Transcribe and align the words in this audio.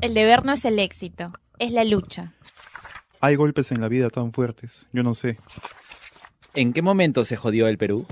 El 0.00 0.14
deber 0.14 0.46
no 0.46 0.52
es 0.52 0.64
el 0.64 0.78
éxito, 0.78 1.30
es 1.58 1.72
la 1.72 1.84
lucha. 1.84 2.32
Hay 3.20 3.34
golpes 3.34 3.70
en 3.70 3.82
la 3.82 3.88
vida 3.88 4.08
tan 4.08 4.32
fuertes, 4.32 4.88
yo 4.94 5.02
no 5.02 5.12
sé. 5.12 5.36
¿En 6.54 6.72
qué 6.72 6.80
momento 6.80 7.26
se 7.26 7.36
jodió 7.36 7.68
el 7.68 7.76
Perú? 7.76 8.06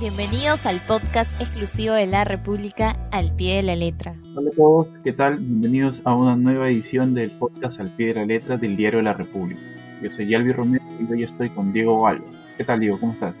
Bienvenidos 0.00 0.64
al 0.64 0.86
podcast 0.86 1.38
exclusivo 1.38 1.92
de 1.92 2.06
la 2.06 2.24
República 2.24 2.96
al 3.10 3.36
pie 3.36 3.56
de 3.56 3.62
la 3.62 3.76
letra. 3.76 4.14
Hola 4.34 4.48
a 4.50 4.56
todos, 4.56 4.88
¿qué 5.04 5.12
tal? 5.12 5.36
Bienvenidos 5.36 6.00
a 6.04 6.16
una 6.16 6.34
nueva 6.34 6.70
edición 6.70 7.12
del 7.12 7.30
podcast 7.32 7.78
al 7.78 7.94
pie 7.94 8.08
de 8.08 8.14
la 8.14 8.24
letra 8.24 8.56
del 8.56 8.74
Diario 8.74 9.00
de 9.00 9.04
la 9.04 9.12
República. 9.12 9.60
Yo 10.02 10.10
soy 10.10 10.28
Yalvi 10.28 10.52
Romero 10.52 10.82
y 10.98 11.12
hoy 11.12 11.24
estoy 11.24 11.50
con 11.50 11.74
Diego 11.74 12.06
Alba. 12.06 12.24
¿Qué 12.56 12.64
tal, 12.64 12.80
Diego? 12.80 12.98
¿Cómo 12.98 13.12
estás? 13.12 13.34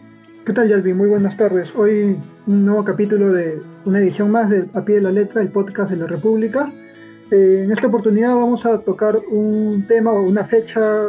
¿Qué 0.44 0.52
tal, 0.52 0.68
Yalvi? 0.68 0.92
Muy 0.92 1.08
buenas 1.08 1.38
tardes. 1.38 1.70
Hoy 1.74 2.18
un 2.46 2.66
nuevo 2.66 2.84
capítulo 2.84 3.32
de 3.32 3.62
una 3.86 3.98
edición 3.98 4.30
más 4.30 4.50
de 4.50 4.68
A 4.74 4.84
pie 4.84 4.96
de 4.96 5.02
la 5.02 5.10
letra, 5.10 5.40
el 5.40 5.48
podcast 5.48 5.90
de 5.90 5.96
la 5.96 6.06
República. 6.06 6.70
Eh, 7.32 7.62
en 7.64 7.72
esta 7.72 7.86
oportunidad 7.86 8.34
vamos 8.34 8.66
a 8.66 8.78
tocar 8.80 9.16
un 9.30 9.86
tema 9.88 10.12
o 10.12 10.20
una 10.20 10.44
fecha 10.44 11.06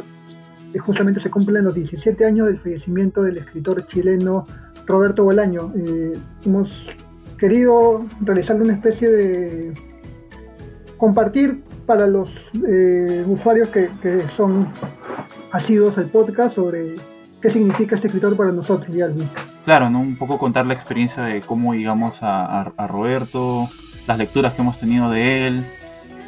que 0.72 0.80
justamente 0.80 1.20
se 1.20 1.30
cumplen 1.30 1.66
los 1.66 1.76
17 1.76 2.26
años 2.26 2.48
del 2.48 2.60
fallecimiento 2.60 3.24
del 3.24 3.40
escritor 3.40 3.86
chileno 3.88 4.46
Roberto 4.88 5.26
Bolaño. 5.26 5.74
Eh, 5.76 6.14
hemos 6.46 6.70
querido 7.38 8.06
realizar 8.22 8.56
una 8.56 8.72
especie 8.72 9.12
de 9.12 9.74
compartir 10.96 11.62
para 11.86 12.08
los 12.08 12.30
eh, 12.66 13.26
usuarios 13.28 13.68
que, 13.68 13.90
que, 14.02 14.22
son 14.38 14.70
asidos 15.52 15.98
al 15.98 16.06
podcast 16.06 16.56
sobre 16.56 16.96
qué 17.42 17.52
significa 17.52 17.98
este 17.98 18.08
escritor 18.08 18.38
para 18.38 18.54
nosotros, 18.54 18.96
Yalvi. 18.96 19.28
Claro, 19.66 19.90
¿no? 19.90 20.00
un 20.00 20.16
poco 20.16 20.38
contar 20.38 20.66
la 20.68 20.74
experiencia 20.74 21.24
de 21.24 21.42
cómo 21.42 21.74
llegamos 21.74 22.20
a 22.22 22.72
Roberto, 22.88 23.68
las 24.08 24.18
lecturas 24.18 24.54
que 24.54 24.62
hemos 24.62 24.80
tenido 24.80 25.10
de 25.10 25.48
él, 25.48 25.66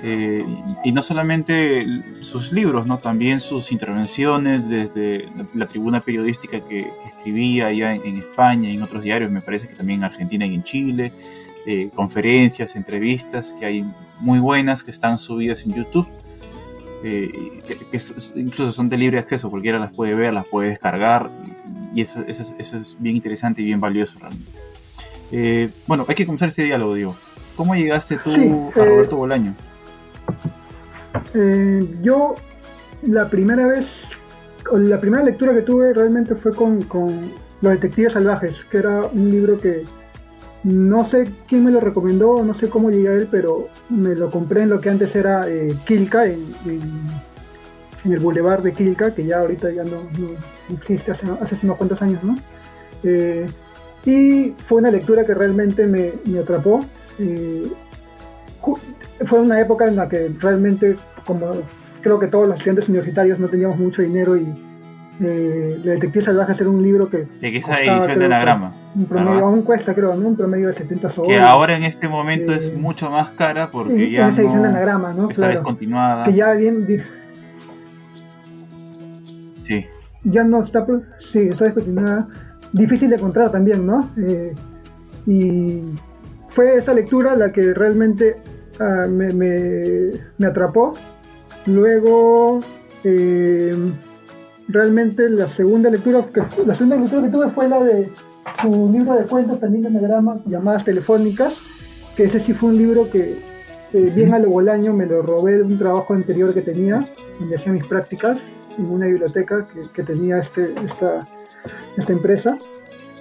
eh, 0.04 0.46
y 0.84 0.92
no 0.92 1.02
solamente 1.02 1.86
sus 2.22 2.52
libros, 2.52 2.86
¿no? 2.86 3.00
también 3.00 3.40
sus 3.40 3.72
intervenciones 3.72 4.70
desde 4.70 5.30
la, 5.54 5.68
tribuna 5.68 6.02
periodística 6.02 6.60
que, 6.60 6.84
que 6.84 7.08
escribía 7.08 7.68
allá 7.68 7.94
en, 7.94 8.02
en, 8.06 8.18
España 8.20 8.70
y 8.70 8.76
en 8.76 8.84
otros 8.84 9.04
diarios, 9.04 9.32
me 9.32 9.42
parece 9.42 9.68
que 9.68 9.76
también 9.76 10.00
en 10.00 10.06
Argentina 10.06 10.46
y 10.46 10.54
en 10.54 10.64
Chile, 10.64 11.12
eh, 11.66 11.90
conferencias, 11.96 12.76
entrevistas 12.76 13.56
que 13.60 13.66
hay 13.66 13.86
muy 14.20 14.40
buenas 14.40 14.84
que 14.84 14.92
están 14.92 15.18
subidas 15.18 15.66
en 15.66 15.74
YouTube, 15.74 16.08
eh, 17.04 17.32
que, 17.68 17.78
que, 17.78 18.02
incluso 18.36 18.72
son 18.72 18.90
de 18.90 18.98
libre 18.98 19.18
acceso, 19.18 19.50
cualquiera 19.50 19.80
las 19.80 19.92
puede 19.92 20.14
ver, 20.14 20.34
las 20.34 20.46
puede 20.46 20.70
descargar 20.70 21.30
y 21.96 22.02
eso, 22.02 22.24
eso, 22.28 22.44
eso 22.59 22.78
es 22.78 22.96
bien 23.00 23.16
interesante 23.16 23.62
y 23.62 23.66
bien 23.66 23.80
valioso 23.80 24.20
realmente. 24.20 24.52
Eh, 25.32 25.70
bueno, 25.88 26.06
hay 26.08 26.16
que 26.16 26.26
comenzar 26.26 26.50
este 26.50 26.64
diálogo, 26.64 26.94
digo. 26.94 27.16
¿Cómo 27.56 27.74
llegaste 27.74 28.18
tú 28.18 28.36
sí, 28.36 28.80
a 28.80 28.86
Roberto 28.86 29.16
Bolaño? 29.16 29.56
Eh, 31.34 31.88
yo 32.02 32.36
la 33.04 33.28
primera 33.30 33.68
vez, 33.68 33.86
la 34.72 35.00
primera 35.00 35.23
lectura 35.23 35.54
que 35.54 35.62
tuve 35.62 35.94
realmente 35.94 36.36
fue 36.36 36.54
con, 36.54 36.80
Los 37.62 37.73
Detectives 37.73 38.14
Salvajes, 38.14 38.53
que 38.70 38.78
era 38.78 39.03
un 39.06 39.30
libro 39.30 39.58
que 39.58 39.84
no 40.64 41.09
sé 41.09 41.30
quién 41.48 41.64
me 41.64 41.72
lo 41.72 41.80
recomendó, 41.80 42.44
no 42.44 42.58
sé 42.59 42.70
cómo 42.70 42.90
llegué 42.90 43.09
a 43.09 43.14
él, 43.14 43.28
pero 43.30 43.70
me 43.90 44.16
lo 44.16 44.30
compré 44.30 44.64
en 44.64 44.70
lo 44.70 44.81
que 44.81 44.90
antes 44.90 45.16
era 45.16 45.48
eh, 45.48 45.76
Quilca, 45.86 46.26
en, 46.26 46.46
el 48.06 48.20
boulevard 48.20 48.64
de 48.64 48.73
Quilca, 48.73 49.14
que 49.14 49.26
ya 49.26 49.40
ahorita 49.40 49.72
ya 49.72 49.84
no, 49.84 50.02
existe 50.73 51.12
hace, 51.12 51.26
unos 51.64 51.78
cuantos 51.78 52.02
años, 52.02 52.23
¿no? 52.23 52.36
Eh, 53.03 53.48
y 54.06 54.53
fue 54.68 54.78
una 54.78 54.92
lectura 54.92 55.26
que 55.26 55.34
realmente 55.34 55.88
me, 55.88 56.14
me 56.26 56.40
atrapó. 56.40 56.86
Eh, 57.18 57.68
fue 59.28 59.40
una 59.40 59.60
época 59.60 59.86
en 59.86 59.96
la 59.96 60.10
que 60.10 60.32
realmente, 60.40 60.96
como 61.26 61.52
creo 62.02 62.20
que 62.20 62.28
todos 62.28 62.48
los 62.48 62.58
estudiantes 62.58 62.88
universitarios 62.90 63.40
no 63.40 63.48
teníamos 63.48 63.78
mucho 63.78 64.02
dinero 64.02 64.38
y 64.38 64.53
eh, 65.22 65.80
Detective 65.84 66.26
Salvaje 66.26 66.53
era 66.59 66.70
un 66.70 66.84
libro 66.84 67.09
que... 67.09 67.25
Que 67.40 67.58
esa 67.58 67.80
edición 67.80 68.20
de 68.20 68.25
anagrama. 68.25 68.74
Un 68.96 69.06
promedio, 69.06 69.46
aún 69.46 69.62
cuesta 69.62 69.94
creo, 69.94 70.14
¿no? 70.16 70.28
Un 70.28 70.36
promedio 70.36 70.68
de 70.68 70.75
70 70.75 71.14
soles. 71.14 71.30
Que 71.30 71.40
ahora 71.40 71.78
en 71.78 71.84
este 71.84 72.08
momento 72.08 72.52
eh, 72.54 72.58
es 72.58 72.78
mucho 72.78 73.09
más 73.09 73.30
cara 73.31 73.70
porque 73.72 74.12
ya 74.12 74.30
esa 74.30 74.42
edición 74.42 74.58
no 74.58 74.64
de 74.64 74.70
anagrama, 74.70 75.14
¿no? 75.14 75.30
está 75.30 75.44
claro. 75.44 75.54
descontinuada. 75.54 76.25
Que 76.25 76.34
ya 76.34 76.54
bien... 76.54 76.86
Sí. 79.66 79.86
Ya 80.25 80.44
no 80.44 80.64
está... 80.64 80.86
Sí, 81.31 81.40
está 81.40 81.66
descontinuada. 81.66 82.28
Difícil 82.74 83.09
de 83.09 83.16
encontrar 83.16 83.52
también, 83.52 83.88
¿no? 83.88 84.09
Eh, 84.18 84.54
y 85.25 85.81
fue 86.50 86.75
esa 86.75 86.94
lectura 86.94 87.36
la 87.36 87.50
que 87.52 87.74
realmente 87.74 88.36
Uh, 88.80 89.08
me, 89.09 89.31
me, 90.38 90.47
atrapó. 90.47 90.94
Luego, 91.66 92.59
eh, 93.03 93.74
realmente 94.68 95.30
la 95.30 95.47
segunda 95.56 95.90
lectura, 95.90 96.25
que, 96.34 96.41
la 96.66 96.75
segunda 96.75 96.97
lectura 96.97 97.22
que 97.24 97.30
tuve 97.30 97.50
fue 97.52 97.69
la 97.69 97.81
de 97.84 98.09
su 98.62 98.91
libro 98.91 99.16
de 99.16 99.25
cuentos, 99.25 99.59
también 99.59 99.84
de 99.84 99.90
anagrama, 99.90 100.40
llamadas 100.46 100.84
telefónicas, 100.84 101.53
que 102.16 102.25
ese 102.25 102.41
sí 102.41 102.53
fue 102.53 102.69
un 102.69 102.78
libro 102.78 103.09
que 103.09 103.38
eh, 103.94 104.12
bien 104.13 104.34
a 104.34 104.40
lo 104.40 104.50
bolaño 104.50 104.94
me 104.94 105.06
lo 105.06 105.22
robé 105.22 105.57
de 105.57 105.63
un 105.63 105.78
trabajo 105.78 106.13
anterior 106.13 106.53
que 106.53 106.62
tenía, 106.62 107.06
donde 107.40 107.56
hacía 107.56 107.72
mis 107.72 107.86
prácticas, 107.86 108.38
en 108.78 108.86
una 108.86 109.06
biblioteca 109.06 109.68
que, 109.68 109.81
que 109.94 110.03
tenía 110.03 110.40
este, 110.40 110.74
esta, 110.86 111.25
esta 111.97 112.12
empresa. 112.12 112.57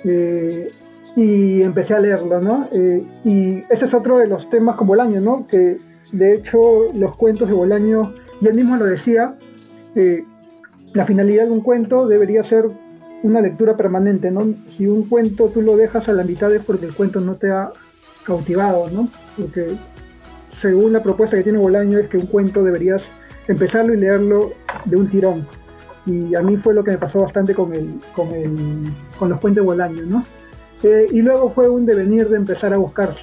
Eh, 0.05 0.73
y 1.17 1.63
empecé 1.63 1.95
a 1.95 2.01
leerlo, 2.01 2.41
¿no? 2.41 2.69
Eh, 2.73 3.05
y 3.25 3.59
ese 3.71 3.85
es 3.85 3.95
otro 3.95 4.19
de 4.19 4.27
los 4.27 4.51
temas 4.51 4.77
con 4.77 4.87
Bolaño, 4.89 5.21
¿no? 5.21 5.47
Que 5.47 5.79
de 6.13 6.35
hecho 6.35 6.93
los 6.95 7.17
cuentos 7.17 7.49
de 7.49 7.55
Bolaño, 7.55 8.13
y 8.41 8.49
él 8.49 8.55
mismo 8.55 8.77
lo 8.77 8.85
decía, 8.85 9.37
eh, 9.95 10.25
la 10.93 11.07
finalidad 11.07 11.45
de 11.45 11.51
un 11.51 11.61
cuento 11.61 12.07
debería 12.07 12.45
ser 12.45 12.65
una 13.23 13.41
lectura 13.41 13.77
permanente, 13.77 14.31
¿no? 14.31 14.55
Si 14.77 14.87
un 14.87 15.09
cuento 15.09 15.49
tú 15.49 15.63
lo 15.63 15.77
dejas 15.77 16.09
a 16.09 16.13
la 16.13 16.25
mitad 16.25 16.53
es 16.53 16.63
porque 16.63 16.87
el 16.87 16.95
cuento 16.95 17.21
no 17.21 17.37
te 17.37 17.51
ha 17.51 17.71
cautivado, 18.25 18.91
¿no? 18.91 19.09
Porque 19.37 19.77
según 20.61 20.93
la 20.93 21.03
propuesta 21.03 21.37
que 21.37 21.43
tiene 21.43 21.59
Bolaño 21.59 21.99
es 21.99 22.09
que 22.09 22.17
un 22.17 22.27
cuento 22.27 22.63
deberías 22.65 23.03
empezarlo 23.47 23.95
y 23.95 23.99
leerlo 23.99 24.53
de 24.85 24.97
un 24.97 25.09
tirón. 25.09 25.47
Y 26.07 26.35
a 26.35 26.43
mí 26.43 26.57
fue 26.59 26.75
lo 26.75 26.85
que 26.85 26.91
me 26.91 26.99
pasó 26.99 27.21
bastante 27.21 27.55
con, 27.55 27.73
el, 27.73 27.95
con, 28.15 28.29
el, 28.33 28.55
con 29.19 29.31
los 29.31 29.41
cuentos 29.41 29.63
de 29.63 29.67
Bolaño, 29.67 30.03
¿no? 30.07 30.25
Eh, 30.83 31.07
y 31.11 31.23
luego 31.23 31.53
fue 31.53 31.69
un 31.69 31.87
devenir 31.87 32.29
de 32.29 32.37
empezar 32.37 32.75
a 32.75 32.79
buscar 32.79 33.15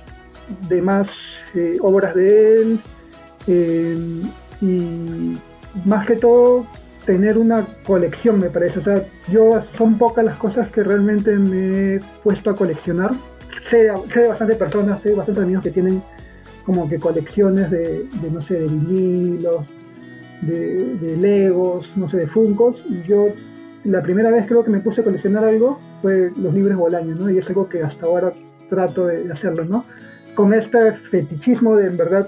demás 0.68 1.08
eh, 1.54 1.78
obras 1.82 2.16
de 2.16 2.62
él 2.62 2.80
eh, 3.48 3.98
y 4.62 5.38
más 5.86 6.06
que 6.08 6.16
todo 6.16 6.66
tener 7.06 7.38
una 7.38 7.66
colección 7.86 8.40
me 8.40 8.50
parece. 8.50 8.80
O 8.80 8.84
sea, 8.84 9.04
yo 9.30 9.64
son 9.78 9.98
pocas 9.98 10.24
las 10.24 10.38
cosas 10.38 10.70
que 10.70 10.84
realmente 10.84 11.36
me 11.36 11.96
he 11.96 12.00
puesto 12.24 12.50
a 12.50 12.56
coleccionar. 12.56 13.12
Sé, 13.70 13.92
sé 14.14 14.20
de 14.20 14.28
bastantes 14.28 14.58
personas, 14.58 15.02
sé 15.02 15.10
de 15.10 15.16
bastantes 15.16 15.44
amigos 15.44 15.64
que 15.64 15.72
tienen 15.72 16.02
como 16.66 16.88
que 16.88 17.00
colecciones 17.00 17.72
de, 17.72 18.06
no 18.32 18.42
sé, 18.42 18.56
de 18.56 18.68
vinilos, 18.68 19.66
de, 20.42 20.96
de 20.96 21.18
legos, 21.18 21.86
no 21.96 22.10
sé, 22.10 22.18
de 22.18 22.28
funcos. 22.28 22.78
Y 22.90 23.02
yo 23.08 23.30
la 23.84 24.02
primera 24.02 24.30
vez 24.30 24.46
creo 24.48 24.64
que 24.64 24.72
me 24.72 24.80
puse 24.80 25.02
a 25.02 25.04
coleccionar 25.04 25.44
algo 25.44 25.80
fue 26.02 26.32
los 26.38 26.54
libros 26.54 26.78
Bolaño, 26.78 27.16
¿no? 27.16 27.30
Y 27.30 27.38
es 27.38 27.48
algo 27.48 27.68
que 27.68 27.84
hasta 27.84 28.06
ahora 28.06 28.32
trato 28.70 29.08
de 29.08 29.32
hacerlo, 29.32 29.66
¿no? 29.66 29.86
Con 30.36 30.54
este 30.54 30.94
fetichismo 31.10 31.76
de 31.76 31.88
en 31.88 31.98
verdad 31.98 32.28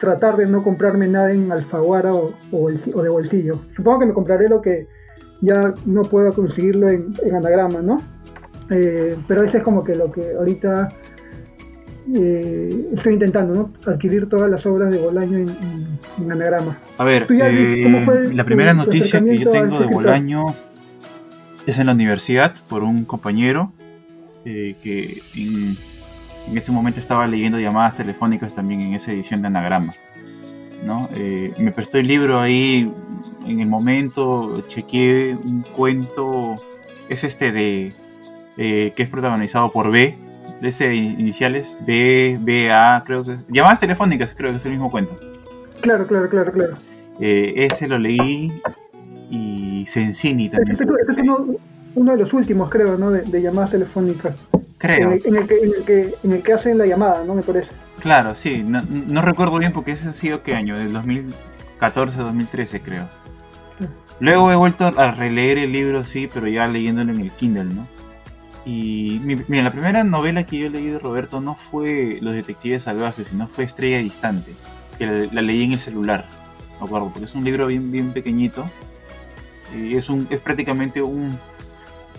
tratar 0.00 0.36
de 0.36 0.46
no 0.46 0.62
comprarme 0.62 1.06
nada 1.06 1.32
en 1.32 1.52
Alfaguara 1.52 2.12
o, 2.14 2.70
de 2.70 3.08
bolsillo. 3.08 3.60
Supongo 3.76 4.00
que 4.00 4.06
me 4.06 4.14
compraré 4.14 4.48
lo 4.48 4.62
que 4.62 4.88
ya 5.42 5.74
no 5.84 6.02
puedo 6.02 6.32
conseguirlo 6.32 6.88
en, 6.88 7.12
en 7.22 7.34
anagrama, 7.34 7.82
¿no? 7.82 7.98
Eh, 8.70 9.16
pero 9.26 9.44
eso 9.44 9.58
es 9.58 9.64
como 9.64 9.82
que 9.84 9.94
lo 9.94 10.10
que 10.10 10.34
ahorita 10.34 10.88
eh, 12.14 12.86
estoy 12.96 13.14
intentando, 13.14 13.54
¿no? 13.54 13.92
Adquirir 13.92 14.28
todas 14.28 14.50
las 14.50 14.64
obras 14.66 14.92
de 14.92 14.98
Bolaño 14.98 15.38
en, 15.38 15.48
en, 15.48 15.98
en 16.18 16.32
anagrama. 16.32 16.76
A 16.98 17.04
ver, 17.04 17.26
eh, 17.30 18.30
la 18.34 18.44
primera 18.44 18.74
noticia 18.74 19.22
que 19.22 19.38
yo 19.38 19.50
tengo 19.50 19.78
de 19.78 19.86
Bolaño 19.86 20.46
es 21.66 21.78
en 21.78 21.86
la 21.86 21.92
universidad 21.92 22.54
por 22.68 22.82
un 22.82 23.04
compañero 23.04 23.72
eh, 24.44 24.76
que 24.82 25.22
en, 25.36 25.76
en, 26.48 26.58
ese 26.58 26.72
momento 26.72 26.98
estaba 26.98 27.26
leyendo 27.26 27.60
llamadas 27.60 27.96
telefónicas 27.96 28.54
también 28.54 28.80
en 28.80 28.94
esa 28.94 29.12
edición 29.12 29.42
de 29.42 29.48
anagrama. 29.48 29.92
¿no? 30.84 31.08
Me 31.58 31.72
prestó 31.72 31.98
el 31.98 32.06
libro 32.06 32.40
ahí 32.40 32.90
en 33.46 33.60
el 33.60 33.66
momento, 33.66 34.64
chequeé 34.66 35.36
un 35.36 35.62
cuento, 35.62 36.56
es 37.10 37.22
este 37.22 37.52
de 37.52 37.92
que 38.56 38.94
es 38.96 39.08
protagonizado 39.08 39.70
por 39.72 39.90
B, 39.92 40.16
de 40.60 40.68
ese 40.68 40.94
iniciales, 40.94 41.76
B, 41.86 42.38
B, 42.40 42.70
A, 42.70 43.02
creo 43.06 43.22
que. 43.22 43.36
Llamadas 43.48 43.80
telefónicas, 43.80 44.34
creo 44.36 44.50
que 44.50 44.56
es 44.56 44.64
el 44.64 44.72
mismo 44.72 44.90
cuento. 44.90 45.18
Claro, 45.80 46.06
claro, 46.06 46.28
claro, 46.28 46.52
claro. 46.52 46.76
Eh, 47.20 47.54
ese 47.56 47.88
lo 47.88 47.98
leí 47.98 48.52
y 49.30 49.86
Sensini 49.88 50.48
también. 50.48 50.72
Este, 50.72 50.84
este 50.84 51.12
es 51.12 51.18
uno, 51.18 51.46
uno, 51.94 52.12
de 52.12 52.18
los 52.18 52.32
últimos, 52.32 52.70
creo, 52.70 52.96
¿no? 52.96 53.10
De, 53.10 53.22
de 53.22 53.42
llamadas 53.42 53.70
telefónicas. 53.70 54.34
Creo. 54.78 55.12
En 55.12 55.12
el, 55.12 55.26
en, 55.26 55.36
el 55.36 55.46
que, 55.46 55.58
en, 55.58 55.70
el 55.76 55.84
que, 55.84 56.14
en 56.24 56.32
el 56.32 56.42
que 56.42 56.52
hacen 56.52 56.78
la 56.78 56.86
llamada, 56.86 57.24
¿no? 57.24 57.34
Me 57.34 57.42
parece. 57.42 57.68
Claro, 58.00 58.34
sí, 58.34 58.62
no, 58.62 58.82
no 58.82 59.22
recuerdo 59.22 59.58
bien 59.58 59.72
porque 59.72 59.92
ese 59.92 60.08
ha 60.08 60.12
sido 60.12 60.42
qué 60.42 60.54
año, 60.54 60.78
del 60.78 60.92
2014, 60.92 62.18
2013 62.18 62.80
creo. 62.80 63.08
Luego 64.20 64.52
he 64.52 64.56
vuelto 64.56 64.86
a 64.86 65.12
releer 65.12 65.58
el 65.58 65.72
libro, 65.72 66.04
sí, 66.04 66.28
pero 66.32 66.46
ya 66.46 66.66
leyéndolo 66.66 67.12
en 67.12 67.20
el 67.20 67.30
Kindle, 67.32 67.64
¿no? 67.64 67.86
Y 68.64 69.20
mira, 69.24 69.62
la 69.62 69.72
primera 69.72 70.04
novela 70.04 70.44
que 70.44 70.58
yo 70.58 70.68
leí 70.68 70.86
de 70.86 70.98
Roberto 70.98 71.40
no 71.40 71.54
fue 71.54 72.18
Los 72.20 72.34
Detectives 72.34 72.82
Salvajes, 72.82 73.28
sino 73.28 73.48
fue 73.48 73.64
Estrella 73.64 73.98
Distante, 73.98 74.54
que 74.98 75.28
la, 75.32 75.42
leí 75.42 75.64
en 75.64 75.72
el 75.72 75.78
celular, 75.78 76.26
me 76.78 76.86
acuerdo, 76.86 77.08
porque 77.08 77.24
es 77.24 77.34
un 77.34 77.44
libro 77.44 77.66
bien, 77.66 77.90
bien 77.90 78.12
pequeño 78.12 78.50
Y 79.74 79.96
es, 79.96 80.10
un, 80.10 80.26
es 80.30 80.40
prácticamente 80.40 81.00
un, 81.00 81.38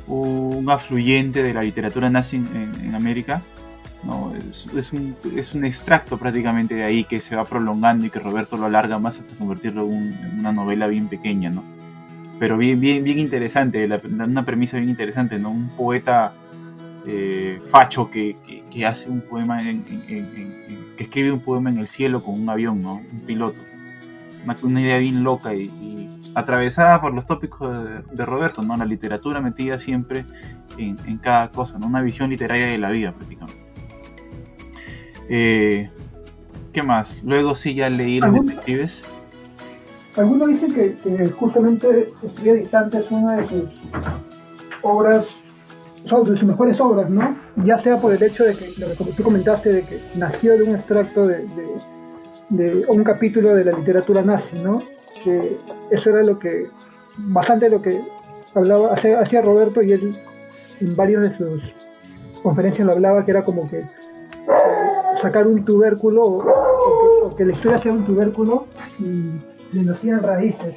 un 0.07 0.67
afluyente 0.69 1.43
de 1.43 1.53
la 1.53 1.61
literatura 1.61 2.09
nazi 2.09 2.38
en, 2.38 2.95
América. 2.95 3.41
¿no? 4.03 4.33
Es, 4.75 4.91
un, 4.93 5.15
es, 5.35 5.53
un, 5.53 5.63
extracto 5.63 6.17
prácticamente 6.17 6.73
de 6.73 6.83
ahí 6.83 7.03
que 7.03 7.19
se 7.19 7.35
va 7.35 7.45
prolongando 7.45 8.03
y 8.03 8.09
que 8.09 8.17
Roberto 8.17 8.57
lo 8.57 8.65
alarga 8.65 8.97
más 8.97 9.19
hasta 9.19 9.35
convertirlo 9.35 9.83
en 9.83 10.39
una 10.39 10.51
novela 10.51 10.88
bien 10.88 11.07
pequeña, 11.07 11.51
¿no? 11.51 11.63
Pero 12.41 12.57
bien, 12.57 12.79
bien, 12.79 13.03
bien 13.03 13.19
interesante, 13.19 13.88
una 14.09 14.43
premisa 14.43 14.77
bien 14.77 14.89
interesante, 14.89 15.38
¿no? 15.38 15.51
Un 15.51 15.69
poeta 15.69 16.33
eh, 17.05 17.61
facho 17.69 18.09
que, 18.09 18.35
que, 18.71 18.83
hace 18.83 19.11
un 19.11 19.21
poema, 19.21 19.61
en, 19.61 19.83
que 20.97 21.03
escribe 21.03 21.31
un 21.31 21.41
poema 21.41 21.69
en 21.69 21.77
el 21.77 21.88
cielo 21.88 22.23
con 22.23 22.41
un 22.41 22.49
avión, 22.49 22.81
¿no? 22.81 22.95
Un 22.95 23.19
piloto. 23.27 23.61
Una, 24.63 24.81
idea 24.81 24.97
bien 24.97 25.23
loca 25.23 25.53
y, 25.53 26.09
atravesada 26.33 26.99
por 26.99 27.13
los 27.13 27.27
tópicos 27.27 27.69
de, 28.11 28.25
Roberto, 28.25 28.63
¿no? 28.63 28.75
La 28.75 28.85
literatura 28.85 29.39
metida 29.39 29.77
siempre 29.77 30.25
en, 30.79 31.19
cada 31.19 31.51
cosa, 31.51 31.77
¿no? 31.77 31.85
Una 31.85 32.01
visión 32.01 32.31
literaria 32.31 32.69
de 32.69 32.79
la 32.79 32.89
vida 32.89 33.11
prácticamente. 33.11 33.61
Eh, 35.29 35.91
¿Qué 36.73 36.81
más? 36.81 37.21
Luego 37.23 37.53
sí 37.53 37.75
ya 37.75 37.88
leí 37.91 38.19
Los 38.19 38.33
Detectives. 38.33 39.03
Algunos 40.18 40.50
dicen 40.50 40.74
que, 40.74 41.28
justamente 41.30 42.12
Estrella 42.22 42.54
Distante 42.54 42.98
es 42.98 43.12
una 43.12 43.38
de 43.38 43.48
sus 43.48 43.66
obras, 44.81 45.25
de 46.04 46.10
sus 46.10 46.44
mejores 46.44 46.80
obras, 46.81 47.10
¿no? 47.10 47.38
Ya 47.63 47.81
sea 47.81 48.00
por 48.02 48.13
el 48.13 48.22
hecho 48.22 48.44
de 48.44 48.56
que, 48.56 48.74
como 48.98 49.12
tú 49.12 49.24
comentaste, 49.24 49.72
de 49.72 49.84
que 49.84 50.02
nació 50.18 50.58
de 50.58 50.63
un 50.63 50.75
extracto 50.75 51.25
de, 51.25 51.48
de, 52.50 52.86
un 52.90 53.04
capítulo 53.04 53.56
de 53.56 53.63
la 53.63 53.72
literatura 53.72 54.22
nazi, 54.22 54.62
¿no? 54.62 54.81
Que 55.24 55.58
eso 55.92 56.10
era 56.10 56.24
lo 56.24 56.38
que, 56.38 56.68
bastante 57.18 57.69
lo 57.69 57.81
que 57.81 58.02
hablaba, 58.54 58.94
hacía 58.96 59.42
Roberto 59.42 59.81
y 59.81 59.94
él 59.94 60.13
en 60.81 60.96
varias 60.96 61.22
de 61.22 61.38
sus 61.38 61.62
conferencias 62.44 62.86
lo 62.86 62.94
hablaba, 62.94 63.24
que 63.24 63.31
era 63.31 63.44
como 63.44 63.69
que 63.69 63.80
eh, 63.80 63.86
sacar 65.22 65.48
un 65.48 65.63
tubérculo 65.63 66.22
o, 66.24 67.30
que, 67.30 67.38
que, 67.38 67.46
la 67.46 67.54
historia 67.54 67.81
sea 67.81 67.94
un 67.94 68.06
tubérculo 68.06 68.66
y 69.00 69.50
le 69.73 69.83
nacían 69.83 70.21
raíces. 70.21 70.75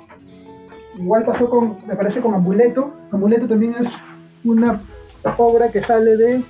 Igual 0.99 1.25
pasó 1.25 1.49
con, 1.49 1.79
me 1.87 1.96
parece, 1.96 2.20
con 2.20 2.35
Amuleto. 2.35 2.94
Amuleto 3.11 3.49
también 3.49 3.75
es 3.75 3.93
una 4.44 4.81
obra 5.38 5.70
que 5.70 5.81
sale 5.81 6.17
de 6.17 6.43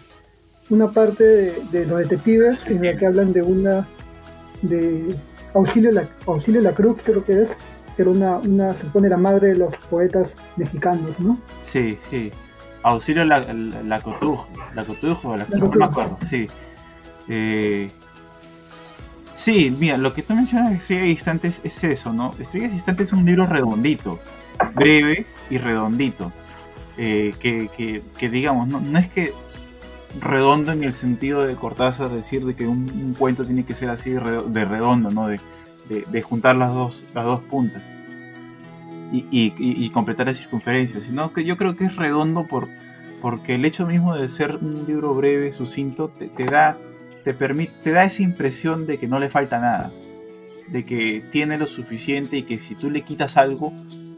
una 0.70 0.90
parte 0.90 1.24
de, 1.70 1.86
los 1.86 1.98
detectives 1.98 2.66
en 2.66 2.84
la 2.84 2.96
que 2.96 3.06
hablan 3.06 3.32
de 3.32 3.42
una 3.42 3.86
de 4.62 5.14
Auxilio 5.54 5.92
la, 5.92 6.08
Auxilio 6.26 6.60
la 6.60 6.72
Cruz, 6.72 6.98
creo 7.04 7.24
que 7.24 7.42
es, 7.42 7.48
que 7.96 8.02
era 8.02 8.10
una, 8.10 8.38
una, 8.38 8.72
se 8.72 8.84
pone 8.86 9.08
la 9.08 9.16
madre 9.16 9.48
de 9.48 9.56
los 9.56 9.74
poetas 9.88 10.28
mexicanos, 10.56 11.18
¿no? 11.20 11.38
Sí, 11.62 11.98
sí. 12.10 12.32
Auxilio 12.82 13.24
la, 13.24 13.40
la, 13.40 13.82
la 13.82 14.00
Cotujo, 14.00 14.46
la 14.74 14.84
Cotujo, 14.84 15.36
la, 15.36 15.46
no 15.50 15.70
me 15.70 15.84
acuerdo, 15.84 16.18
sí. 16.28 16.46
Eh, 17.28 17.90
Sí, 19.34 19.74
mira, 19.78 19.96
lo 19.96 20.14
que 20.14 20.22
tú 20.22 20.34
mencionas 20.34 20.70
de 20.70 20.76
Estrellas 20.76 21.06
Distantes 21.06 21.60
es 21.64 21.82
eso, 21.84 22.12
¿no? 22.12 22.34
Estrellas 22.38 22.72
Distantes 22.72 23.08
es 23.08 23.12
un 23.12 23.24
libro 23.24 23.46
redondito, 23.46 24.20
breve 24.74 25.26
y 25.50 25.58
redondito. 25.58 26.32
Eh, 26.96 27.34
que, 27.40 28.28
digamos, 28.28 28.68
no, 28.68 28.98
es 28.98 29.08
que 29.08 29.32
redondo 30.20 30.70
en 30.70 30.84
el 30.84 30.94
sentido 30.94 31.42
de 31.42 31.56
Cortázar 31.56 32.10
decir 32.10 32.44
de 32.46 32.54
que 32.54 32.68
un, 32.68 33.16
cuento 33.18 33.44
tiene 33.44 33.64
que 33.64 33.74
ser 33.74 33.90
así 33.90 34.10
de 34.10 34.64
redondo, 34.64 35.10
¿no? 35.10 35.26
De, 35.28 36.22
juntar 36.22 36.56
las 36.56 36.72
dos, 36.72 37.04
las 37.12 37.24
dos 37.24 37.42
puntas 37.42 37.82
y, 39.12 39.90
completar 39.90 40.26
la 40.26 40.34
circunferencia, 40.34 41.00
sino 41.02 41.32
que 41.32 41.44
yo 41.44 41.56
creo 41.56 41.76
que 41.76 41.84
es 41.84 41.96
redondo 41.96 42.46
por, 42.46 42.68
porque 43.20 43.56
el 43.56 43.64
hecho 43.64 43.86
mismo 43.86 44.16
de 44.16 44.28
ser 44.30 44.56
un 44.56 44.86
libro 44.86 45.14
breve, 45.14 45.52
sucinto, 45.52 46.08
te 46.08 46.44
da 46.44 46.78
te, 47.24 47.34
permite, 47.34 47.72
te 47.82 47.90
da 47.90 48.04
esa 48.04 48.22
impresión 48.22 48.86
de 48.86 48.98
que 48.98 49.08
no 49.08 49.18
le 49.18 49.30
falta 49.30 49.58
nada, 49.58 49.90
de 50.68 50.84
que 50.84 51.22
tiene 51.32 51.58
lo 51.58 51.66
suficiente 51.66 52.36
y 52.36 52.42
que 52.42 52.58
si 52.58 52.74
tú 52.74 52.90
le 52.90 53.02
quitas 53.02 53.36
algo, 53.36 53.72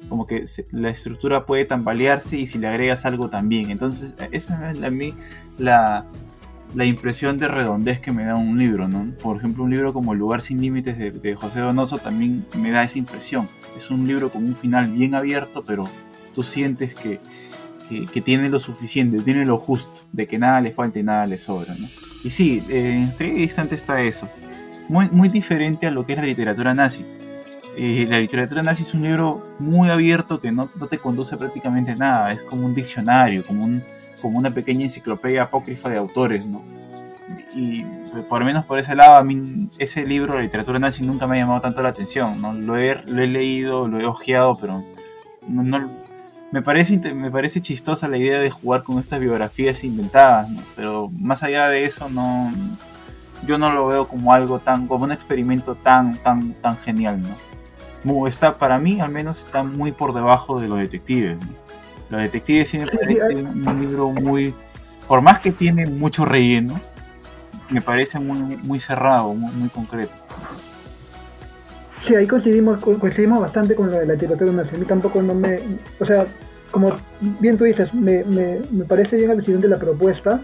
como 0.08 0.26
que 0.26 0.44
la 0.70 0.90
estructura 0.90 1.46
puede 1.46 1.64
tambalearse 1.64 2.36
y 2.36 2.46
si 2.46 2.58
le 2.58 2.68
agregas 2.68 3.04
algo 3.04 3.28
también. 3.28 3.70
Entonces, 3.70 4.14
esa 4.30 4.70
es 4.70 4.82
a 4.82 4.90
mí 4.90 5.14
la, 5.58 6.06
la 6.74 6.84
impresión 6.84 7.38
de 7.38 7.48
redondez 7.48 8.00
que 8.00 8.12
me 8.12 8.24
da 8.24 8.34
un 8.34 8.58
libro, 8.58 8.88
¿no? 8.88 9.12
Por 9.22 9.36
ejemplo, 9.36 9.64
un 9.64 9.70
libro 9.70 9.92
como 9.92 10.12
El 10.12 10.18
lugar 10.18 10.42
sin 10.42 10.60
límites 10.60 10.98
de, 10.98 11.34
José 11.34 11.60
Donoso 11.60 11.98
también 11.98 12.44
me 12.58 12.70
da 12.70 12.84
esa 12.84 12.98
impresión. 12.98 13.48
Es 13.76 13.90
un 13.90 14.06
libro 14.06 14.30
con 14.30 14.44
un 14.44 14.56
final 14.56 14.88
bien 14.88 15.14
abierto, 15.14 15.64
pero 15.64 15.84
tú 16.34 16.42
sientes 16.42 16.94
que, 16.94 17.20
que, 17.88 18.20
tiene 18.20 18.50
lo 18.50 18.58
suficiente, 18.58 19.22
tiene 19.22 19.44
lo 19.44 19.58
justo, 19.58 19.90
de 20.12 20.26
que 20.26 20.38
nada 20.38 20.60
le 20.60 20.72
falta 20.72 20.98
y 20.98 21.02
nada 21.02 21.26
le 21.26 21.38
sobra, 21.38 21.74
¿no? 21.78 21.86
Y 22.24 22.30
sí, 22.30 22.62
en 22.68 23.04
Estrella 23.04 23.34
Distante 23.34 23.74
está 23.74 24.02
eso. 24.02 24.28
Muy, 24.88 25.08
muy 25.10 25.28
diferente 25.28 25.86
a 25.86 25.90
lo 25.90 26.04
que 26.04 26.12
es 26.12 26.18
la 26.18 26.24
literatura 26.24 26.74
nazi. 26.74 27.04
Eh, 27.76 28.06
la 28.08 28.18
literatura 28.18 28.62
nazi 28.62 28.82
es 28.82 28.94
un 28.94 29.02
libro 29.02 29.44
muy 29.58 29.90
abierto 29.90 30.40
que 30.40 30.50
no, 30.50 30.70
no, 30.76 30.86
te 30.86 30.98
conduce 30.98 31.36
prácticamente 31.36 31.92
a 31.92 31.96
nada. 31.96 32.32
Es 32.32 32.40
como 32.42 32.66
un 32.66 32.74
diccionario, 32.74 33.44
como, 33.44 33.64
un, 33.64 33.82
como 34.20 34.38
una 34.38 34.52
pequeña 34.52 34.84
enciclopedia 34.84 35.44
apócrifa 35.44 35.88
de 35.88 35.98
autores, 35.98 36.46
¿no? 36.46 36.62
Y 37.54 37.82
pues, 38.10 38.24
por 38.24 38.40
lo 38.40 38.46
menos 38.46 38.64
por 38.64 38.78
ese 38.78 38.94
lado, 38.94 39.16
a 39.16 39.24
mí 39.24 39.68
ese 39.78 40.04
libro, 40.04 40.34
la 40.34 40.42
literatura 40.42 40.78
nazi, 40.78 41.02
nunca 41.02 41.26
me 41.26 41.36
ha 41.36 41.40
llamado 41.40 41.60
tanto 41.60 41.82
la 41.82 41.90
atención. 41.90 42.40
¿no? 42.40 42.52
Lo, 42.52 42.76
he, 42.76 43.02
lo 43.06 43.22
he 43.22 43.26
leído, 43.26 43.88
lo 43.88 44.00
he 44.00 44.06
ojeado, 44.06 44.56
pero 44.58 44.84
no, 45.48 45.62
no, 45.62 46.05
me 46.52 46.62
parece, 46.62 46.96
me 47.14 47.30
parece 47.30 47.60
chistosa 47.60 48.08
la 48.08 48.18
idea 48.18 48.38
de 48.40 48.50
jugar 48.50 48.82
con 48.82 48.98
estas 48.98 49.20
biografías 49.20 49.82
inventadas, 49.84 50.48
pero 50.74 51.10
más 51.18 51.42
allá 51.42 51.68
de 51.68 51.84
eso 51.84 52.08
no 52.08 52.52
yo 53.46 53.58
no 53.58 53.70
lo 53.70 53.86
veo 53.86 54.06
como 54.06 54.32
algo 54.32 54.58
tan 54.60 54.86
como 54.86 55.04
un 55.04 55.12
experimento 55.12 55.74
tan 55.74 56.16
tan 56.18 56.54
tan 56.54 56.76
genial, 56.78 57.20
¿no? 57.22 58.28
Está 58.28 58.56
para 58.56 58.78
mí 58.78 59.00
al 59.00 59.10
menos 59.10 59.44
está 59.44 59.64
muy 59.64 59.92
por 59.92 60.14
debajo 60.14 60.60
de 60.60 60.68
los 60.68 60.78
detectives. 60.78 61.36
Los 62.08 62.20
detectives 62.20 62.70
sí 62.70 62.78
me 62.78 62.86
parece 62.86 63.42
un 63.42 63.80
libro 63.80 64.10
muy 64.10 64.54
por 65.08 65.20
más 65.20 65.40
que 65.40 65.50
tiene 65.50 65.86
mucho 65.86 66.24
relleno, 66.24 66.80
me 67.68 67.80
parece 67.80 68.20
muy 68.20 68.56
muy 68.58 68.78
cerrado, 68.78 69.34
muy, 69.34 69.52
muy 69.52 69.68
concreto. 69.68 70.25
Sí, 72.06 72.14
ahí 72.14 72.26
coincidimos, 72.26 72.78
coincidimos 72.80 73.40
bastante 73.40 73.74
con 73.74 73.90
lo 73.90 73.98
de 73.98 74.06
la 74.06 74.14
literatura 74.14 74.52
nacional. 74.52 74.76
A 74.76 74.78
mí 74.78 74.84
tampoco 74.86 75.22
no 75.22 75.34
me. 75.34 75.58
O 75.98 76.06
sea, 76.06 76.26
como 76.70 76.94
bien 77.40 77.56
tú 77.56 77.64
dices, 77.64 77.92
me, 77.94 78.22
me, 78.24 78.60
me 78.70 78.84
parece 78.84 79.16
bien 79.16 79.60
de 79.60 79.68
la 79.68 79.78
propuesta. 79.78 80.40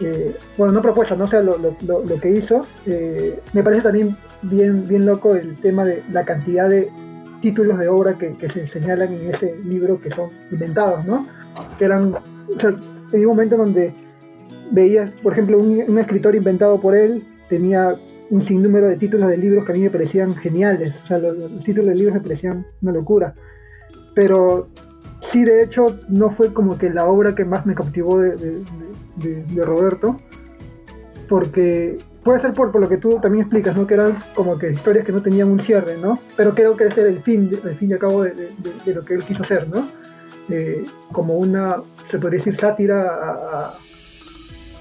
Eh, 0.00 0.36
bueno, 0.56 0.72
no 0.72 0.80
propuesta, 0.80 1.16
no 1.16 1.26
sea 1.26 1.42
lo, 1.42 1.58
lo, 1.58 1.74
lo, 1.82 2.20
que 2.20 2.30
hizo. 2.30 2.64
Eh, 2.86 3.40
me 3.52 3.64
parece 3.64 3.82
también 3.82 4.16
bien, 4.42 4.86
bien 4.86 5.04
loco 5.04 5.34
el 5.34 5.56
tema 5.56 5.84
de 5.84 6.04
la 6.12 6.24
cantidad 6.24 6.68
de 6.68 6.88
títulos 7.42 7.78
de 7.78 7.88
obra 7.88 8.14
que, 8.14 8.36
que 8.36 8.48
se 8.50 8.68
señalan 8.68 9.12
en 9.12 9.34
ese 9.34 9.56
libro 9.64 10.00
que 10.00 10.10
son 10.10 10.30
inventados, 10.52 11.04
¿no? 11.04 11.26
Que 11.78 11.86
eran. 11.86 12.14
O 12.14 12.60
sea, 12.60 12.70
en 13.12 13.20
un 13.20 13.26
momento 13.26 13.56
donde 13.56 13.92
veías, 14.70 15.10
por 15.22 15.32
ejemplo, 15.32 15.58
un, 15.58 15.82
un 15.88 15.98
escritor 15.98 16.36
inventado 16.36 16.80
por 16.80 16.94
él 16.94 17.24
tenía 17.48 17.96
un 18.30 18.46
sinnúmero 18.46 18.88
de 18.88 18.96
títulos 18.96 19.28
de 19.28 19.36
libros 19.36 19.64
que 19.64 19.72
a 19.72 19.74
mí 19.74 19.80
me 19.82 19.90
parecían 19.90 20.34
geniales. 20.34 20.94
O 21.04 21.06
sea, 21.06 21.18
los, 21.18 21.60
títulos 21.62 21.90
de 21.90 21.94
libros 21.94 22.14
me 22.14 22.20
parecían 22.20 22.66
una 22.82 22.92
locura. 22.92 23.34
Pero 24.14 24.68
sí, 25.32 25.44
de 25.44 25.62
hecho, 25.62 25.86
no 26.08 26.34
fue 26.36 26.52
como 26.52 26.78
que 26.78 26.90
la 26.90 27.06
obra 27.06 27.34
que 27.34 27.44
más 27.44 27.66
me 27.66 27.74
cautivó 27.74 28.18
de, 28.20 28.62
Roberto. 29.62 30.16
Porque 31.28 31.98
puede 32.24 32.40
ser 32.40 32.52
por, 32.52 32.74
lo 32.78 32.88
que 32.88 32.96
tú 32.96 33.18
también 33.20 33.42
explicas, 33.42 33.76
¿no? 33.76 33.86
Que 33.86 33.94
eran 33.94 34.16
como 34.34 34.58
que 34.58 34.72
historias 34.72 35.06
que 35.06 35.12
no 35.12 35.22
tenían 35.22 35.48
un 35.48 35.60
cierre, 35.60 35.96
¿no? 35.98 36.14
Pero 36.36 36.54
creo 36.54 36.76
que 36.76 36.84
ese 36.84 37.00
era 37.00 37.10
el 37.10 37.22
fin, 37.22 37.50
el 37.64 37.76
fin 37.76 37.90
y 37.90 37.92
al 37.92 37.98
cabo 37.98 38.22
de, 38.22 38.52
lo 38.86 39.04
que 39.04 39.14
él 39.14 39.24
quiso 39.24 39.42
hacer, 39.42 39.68
¿no? 39.68 39.90
Eh, 40.48 40.84
como 41.12 41.36
una, 41.36 41.76
se 42.10 42.18
podría 42.18 42.38
decir, 42.38 42.58
sátira 42.58 43.02
a 43.04 43.78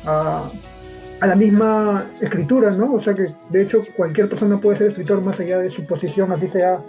a 0.08 0.50
la 1.26 1.36
misma 1.36 2.06
escritura, 2.22 2.70
¿no? 2.72 2.94
O 2.94 3.02
sea 3.02 3.16
que 3.16 3.26
de 3.50 3.64
hecho 3.64 3.80
cualquier 3.96 4.30
persona 4.30 4.60
puede 4.60 4.78
ser 4.78 4.88
escritor 4.92 5.22
más 5.22 5.40
allá 5.40 5.60
de 5.60 5.72
su 5.72 5.84
posición, 5.86 6.32
así 6.32 6.48
sea, 6.50 6.80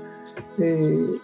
eh, 0.58 1.16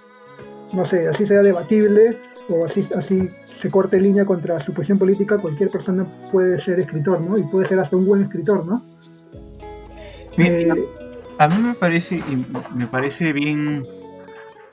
no 0.72 0.86
sé, 0.86 1.08
así 1.08 1.26
sea 1.26 1.42
debatible 1.42 2.16
o 2.48 2.64
así, 2.64 2.86
así 2.96 3.28
se 3.60 3.70
corte 3.70 4.00
línea 4.00 4.24
contra 4.24 4.58
su 4.58 4.72
posición 4.72 4.98
política, 4.98 5.36
cualquier 5.36 5.68
persona 5.68 6.06
puede 6.32 6.62
ser 6.64 6.80
escritor, 6.80 7.20
¿no? 7.20 7.36
Y 7.36 7.42
puede 7.44 7.68
ser 7.68 7.78
hasta 7.80 7.96
un 7.96 8.06
buen 8.06 8.22
escritor, 8.22 8.64
¿no? 8.64 8.82
Mira, 10.36 10.74
a 11.38 11.48
mí 11.48 11.62
me 11.62 11.74
parece, 11.74 12.22
me 12.74 12.86
parece 12.86 13.32
bien 13.32 13.86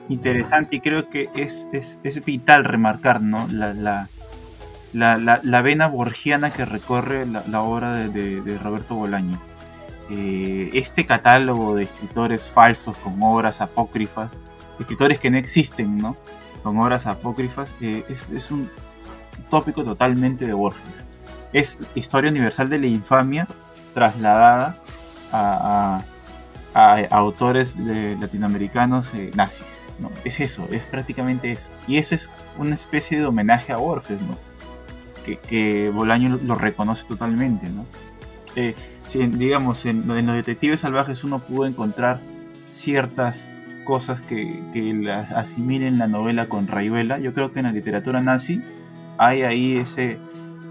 interesante 0.08 0.76
y 0.76 0.80
creo 0.80 1.08
que 1.08 1.28
es, 1.36 1.66
es, 1.72 1.98
es 2.02 2.24
vital 2.24 2.64
remarcar 2.64 3.22
¿no? 3.22 3.46
la, 3.50 3.72
la, 3.72 4.08
la, 4.92 5.40
la, 5.42 5.62
vena 5.62 5.86
borgiana 5.86 6.52
que 6.52 6.64
recorre 6.64 7.26
la, 7.26 7.62
obra 7.62 7.96
de, 7.96 8.58
Roberto 8.62 8.94
Bolaño. 8.94 9.38
Eh, 10.10 10.70
este 10.74 11.06
catálogo 11.06 11.74
de 11.74 11.84
escritores 11.84 12.42
falsos 12.42 12.96
con 12.98 13.22
obras 13.22 13.60
apócrifas, 13.60 14.30
escritores 14.78 15.20
que 15.20 15.30
no 15.30 15.38
existen, 15.38 15.96
¿no? 15.98 16.16
con 16.62 16.78
obras 16.78 17.06
apócrifas, 17.06 17.70
eh, 17.80 18.04
es, 18.08 18.36
es, 18.36 18.50
un 18.50 18.68
tópico 19.48 19.82
totalmente 19.84 20.46
de 20.46 20.52
Borges. 20.52 20.82
Es 21.52 21.78
historia 21.94 22.30
universal 22.30 22.68
de 22.68 22.78
la 22.78 22.86
infamia 22.86 23.46
trasladada 23.94 24.76
a 25.32 26.02
autores 27.10 27.74
latinoamericanos 27.76 29.08
eh, 29.14 29.30
nazis. 29.34 29.80
¿no? 29.98 30.10
Es 30.24 30.40
eso, 30.40 30.66
es 30.70 30.82
prácticamente 30.84 31.52
eso. 31.52 31.68
Y 31.86 31.98
eso 31.98 32.14
es 32.14 32.30
una 32.58 32.74
especie 32.74 33.18
de 33.18 33.26
homenaje 33.26 33.72
a 33.72 33.76
Borges, 33.76 34.20
¿no? 34.22 34.36
Que, 35.24 35.36
que 35.36 35.90
Bolaño 35.90 36.38
lo 36.44 36.54
reconoce 36.54 37.04
totalmente. 37.04 37.68
¿no? 37.68 37.86
Eh, 38.56 38.74
digamos, 39.14 39.84
en, 39.84 40.06
los 40.06 40.34
detectives 40.34 40.80
salvajes 40.80 41.24
uno 41.24 41.38
pudo 41.40 41.66
encontrar 41.66 42.20
ciertas 42.66 43.48
cosas 43.84 44.20
que, 44.22 44.62
las 44.94 45.30
asimilen 45.32 45.98
la 45.98 46.06
novela 46.06 46.48
con 46.48 46.66
Rayuela. 46.66 47.18
Yo 47.18 47.34
creo 47.34 47.52
que 47.52 47.60
en 47.60 47.66
la 47.66 47.72
literatura 47.72 48.20
nazi 48.20 48.62
hay 49.18 49.42
ahí 49.42 49.76
ese 49.76 50.18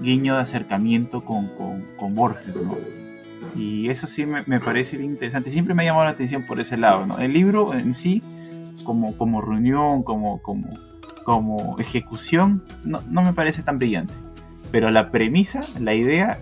guiño 0.02 0.36
de 0.36 0.42
acercamiento 0.42 1.24
con, 1.24 1.52
Borges. 2.16 2.56
¿no? 2.56 2.76
Y 3.56 3.90
eso 3.90 4.08
sí 4.08 4.26
me, 4.26 4.60
parece 4.60 4.98
bien 4.98 5.12
interesante. 5.12 5.52
Siempre 5.52 5.74
me 5.74 5.84
ha 5.84 5.86
llamado 5.86 6.06
la 6.06 6.12
atención 6.12 6.46
por 6.48 6.60
ese 6.60 6.78
lado. 6.78 7.06
¿no? 7.06 7.20
El 7.20 7.34
libro 7.34 7.74
en 7.74 7.94
sí, 7.94 8.24
como, 8.84 9.42
reunión, 9.42 10.04
como, 10.04 10.42
ejecución, 11.80 12.64
no 12.84 13.22
me 13.22 13.34
parece 13.34 13.62
tan 13.62 13.78
brillante. 13.78 14.14
Pero 14.72 14.90
la 14.90 15.12
premisa, 15.12 15.62
la 15.80 15.94
idea 15.94 16.40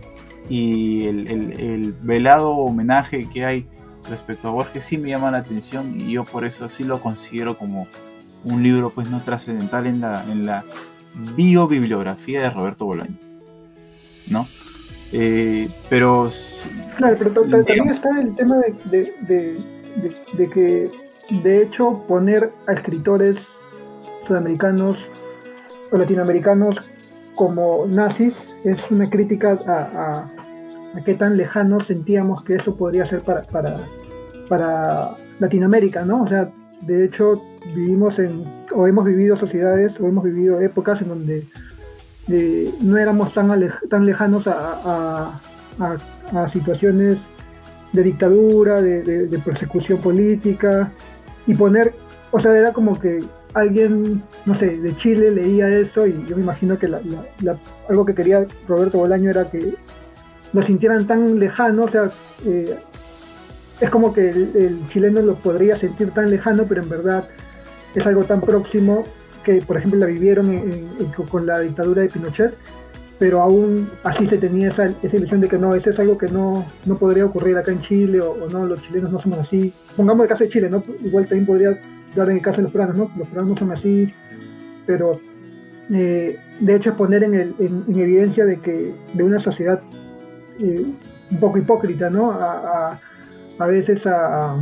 y 0.50 1.06
el, 1.08 1.30
el, 1.30 1.60
el, 1.60 1.94
velado 2.02 2.52
homenaje 2.52 3.28
que 3.30 3.46
hay 3.46 3.66
respecto 4.10 4.48
a 4.48 4.52
Borges 4.52 4.86
sí 4.86 4.98
me 4.98 5.10
llama 5.10 5.32
la 5.32 5.40
atención 5.40 6.00
y 6.00 6.14
yo 6.14 6.24
por 6.24 6.46
eso 6.46 6.70
sí 6.70 6.84
lo 6.84 7.02
considero 7.02 7.58
como 7.58 7.88
un 8.44 8.64
libro 8.64 8.92
pues 8.92 9.10
no 9.10 9.20
trascendental 9.22 9.86
en 9.88 10.02
la, 10.02 10.24
en 10.24 10.46
la 10.46 10.64
biobibliografía 11.36 12.42
de 12.42 12.50
Roberto 12.50 12.86
Bolaño. 12.86 13.16
¿No? 14.28 14.48
Eh, 15.12 15.70
pero. 15.90 16.30
Claro, 16.98 17.16
pero 17.18 17.42
también 17.42 17.90
está 17.90 18.10
el 18.20 18.36
tema 18.36 18.58
de, 18.58 18.76
de, 18.86 19.14
de, 19.28 20.16
de, 20.34 20.50
que, 20.50 20.92
de 21.42 21.64
hecho, 21.64 22.04
poner 22.08 22.52
a 22.68 22.74
escritores 22.74 23.38
sudamericanos 24.28 24.98
o 25.92 25.98
latinoamericanos 25.98 26.92
como 27.40 27.88
nazis 27.88 28.34
es 28.66 28.78
una 28.92 29.10
crítica 29.10 29.58
a, 29.66 29.72
a, 29.72 30.30
a 30.94 31.04
qué 31.06 31.14
tan 31.14 31.38
lejano 31.38 31.80
sentíamos 31.80 32.44
que 32.44 32.56
eso 32.56 32.76
podría 32.76 33.08
ser 33.08 33.22
para, 33.22 33.44
para, 33.44 33.78
para 34.50 35.16
Latinoamérica, 35.40 36.04
¿no? 36.04 36.24
O 36.24 36.28
sea, 36.28 36.50
de 36.82 37.06
hecho, 37.06 37.42
vivimos 37.74 38.20
en, 38.20 38.44
o 38.76 38.88
hemos 38.88 39.06
vivido 39.06 39.38
sociedades, 39.38 39.98
o 40.02 40.08
hemos 40.08 40.26
vivido 40.26 40.60
épocas 40.60 41.02
en 41.02 41.08
donde 41.08 41.48
no 42.82 42.98
éramos 42.98 43.34
tan, 43.34 43.50
tan 43.90 44.06
lejanos 44.06 44.44
a, 44.46 45.40
situaciones 46.52 47.20
de 47.94 48.04
dictadura, 48.04 48.82
de, 48.82 49.40
persecución 49.46 50.02
política, 50.02 50.92
y 51.48 51.56
poner, 51.56 51.94
o 52.32 52.40
sea, 52.42 52.52
era 52.52 52.74
como 52.74 53.00
que 53.00 53.24
alguien, 53.54 54.22
no 54.46 54.58
sé, 54.60 54.78
de 54.78 54.96
Chile 54.98 55.32
leía 55.32 55.70
eso 55.70 56.06
y 56.06 56.26
yo 56.28 56.36
me 56.36 56.44
imagino 56.44 56.78
que 56.78 56.90
algo 57.90 58.06
que 58.06 58.14
quería 58.14 58.46
Roberto 58.68 59.00
Bolaño 59.00 59.30
era 59.30 59.50
que 59.50 59.76
lo 60.54 60.64
sintieran 60.64 61.08
tan 61.08 61.40
lejano, 61.40 61.84
o 61.84 61.90
sea, 61.90 62.10
eh, 62.46 62.78
es 63.80 63.90
como 63.90 64.14
que 64.14 64.30
el, 64.30 64.80
chileno 64.88 65.22
lo 65.22 65.36
podría 65.36 65.80
sentir 65.80 66.12
tan 66.12 66.30
lejano, 66.30 66.66
pero 66.68 66.82
en 66.82 66.90
verdad 66.90 67.28
es 67.96 68.06
algo 68.06 68.24
tan 68.24 68.42
próximo 68.42 69.04
que, 69.44 69.62
por 69.62 69.78
ejemplo, 69.78 70.00
la 70.00 70.06
vivieron 70.08 70.62
con 71.30 71.46
la 71.46 71.60
dictadura 71.60 72.02
de 72.02 72.10
Pinochet, 72.10 72.56
pero 73.20 73.42
aún 73.42 73.90
así 74.04 74.28
se 74.28 74.38
tenía 74.38 74.72
esa, 74.72 74.86
esa 74.86 75.16
ilusión 75.16 75.42
de 75.42 75.48
que 75.48 75.58
no, 75.58 75.76
eso 75.76 75.90
es 75.90 76.00
algo 76.00 76.18
que 76.18 76.28
no, 76.28 76.66
no 76.86 76.98
podría 76.98 77.26
ocurrir 77.26 77.58
acá 77.58 77.72
en 77.72 77.82
Chile, 77.82 78.22
o, 78.22 78.48
no, 78.50 78.66
los 78.66 78.82
chilenos 78.84 79.12
no 79.12 79.20
somos 79.20 79.40
así. 79.40 79.74
Pongamos 79.96 80.24
el 80.24 80.30
caso 80.30 80.44
de 80.44 80.50
Chile, 80.50 80.70
¿no? 80.70 80.84
Igual 81.04 81.26
también 81.26 81.46
podría 81.46 81.78
dar 82.16 82.30
en 82.30 82.38
el 82.38 82.42
caso 82.42 82.58
de 82.58 82.64
los 82.64 82.72
peruanos, 82.72 82.98
¿no? 82.98 83.12
Los 83.18 83.28
peruanos 83.28 83.54
no 83.54 83.60
son 83.60 83.72
así, 83.72 84.14
pero 84.86 85.20
eh, 85.92 86.38
de 86.60 86.76
hecho 86.76 86.90
es 86.92 86.96
poner 86.96 87.24
en, 87.24 87.34
el, 87.36 87.56
en, 87.60 87.84
evidencia 88.00 88.46
de 88.46 88.60
que 88.60 88.94
de 89.14 89.24
una 89.24 89.42
sociedad 89.42 89.82
eh, 90.60 90.86
un 91.32 91.40
poco 91.40 91.58
hipócrita, 91.58 92.10
¿no? 92.10 92.32
A, 92.32 93.00
veces 93.68 94.02
a, 94.06 94.58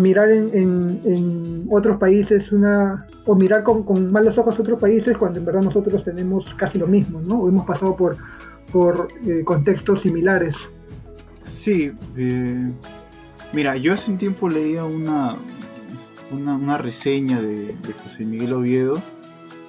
mirar 0.00 0.30
en, 0.30 1.66
otros 1.70 1.98
países 1.98 2.50
una 2.50 3.06
o 3.24 3.34
mirar 3.34 3.62
con, 3.62 3.84
con, 3.84 4.10
malos 4.10 4.36
ojos 4.38 4.58
otros 4.58 4.80
países 4.80 5.16
cuando 5.16 5.38
en 5.38 5.44
verdad 5.44 5.62
nosotros 5.62 6.02
tenemos 6.04 6.44
casi 6.56 6.78
lo 6.78 6.86
mismo, 6.86 7.20
¿no? 7.20 7.48
Hemos 7.48 7.66
pasado 7.66 7.96
por, 7.96 8.16
por 8.72 9.08
eh, 9.26 9.42
contextos 9.44 10.02
similares. 10.02 10.54
Sí, 11.46 11.92
eh, 12.16 12.70
mira, 13.52 13.76
yo 13.76 13.92
hace 13.92 14.10
un 14.10 14.18
tiempo 14.18 14.48
leía 14.48 14.84
una, 14.84 15.34
una, 16.30 16.78
reseña 16.78 17.40
de, 17.40 17.74
José 18.04 18.24
Miguel 18.24 18.52
Oviedo 18.52 19.02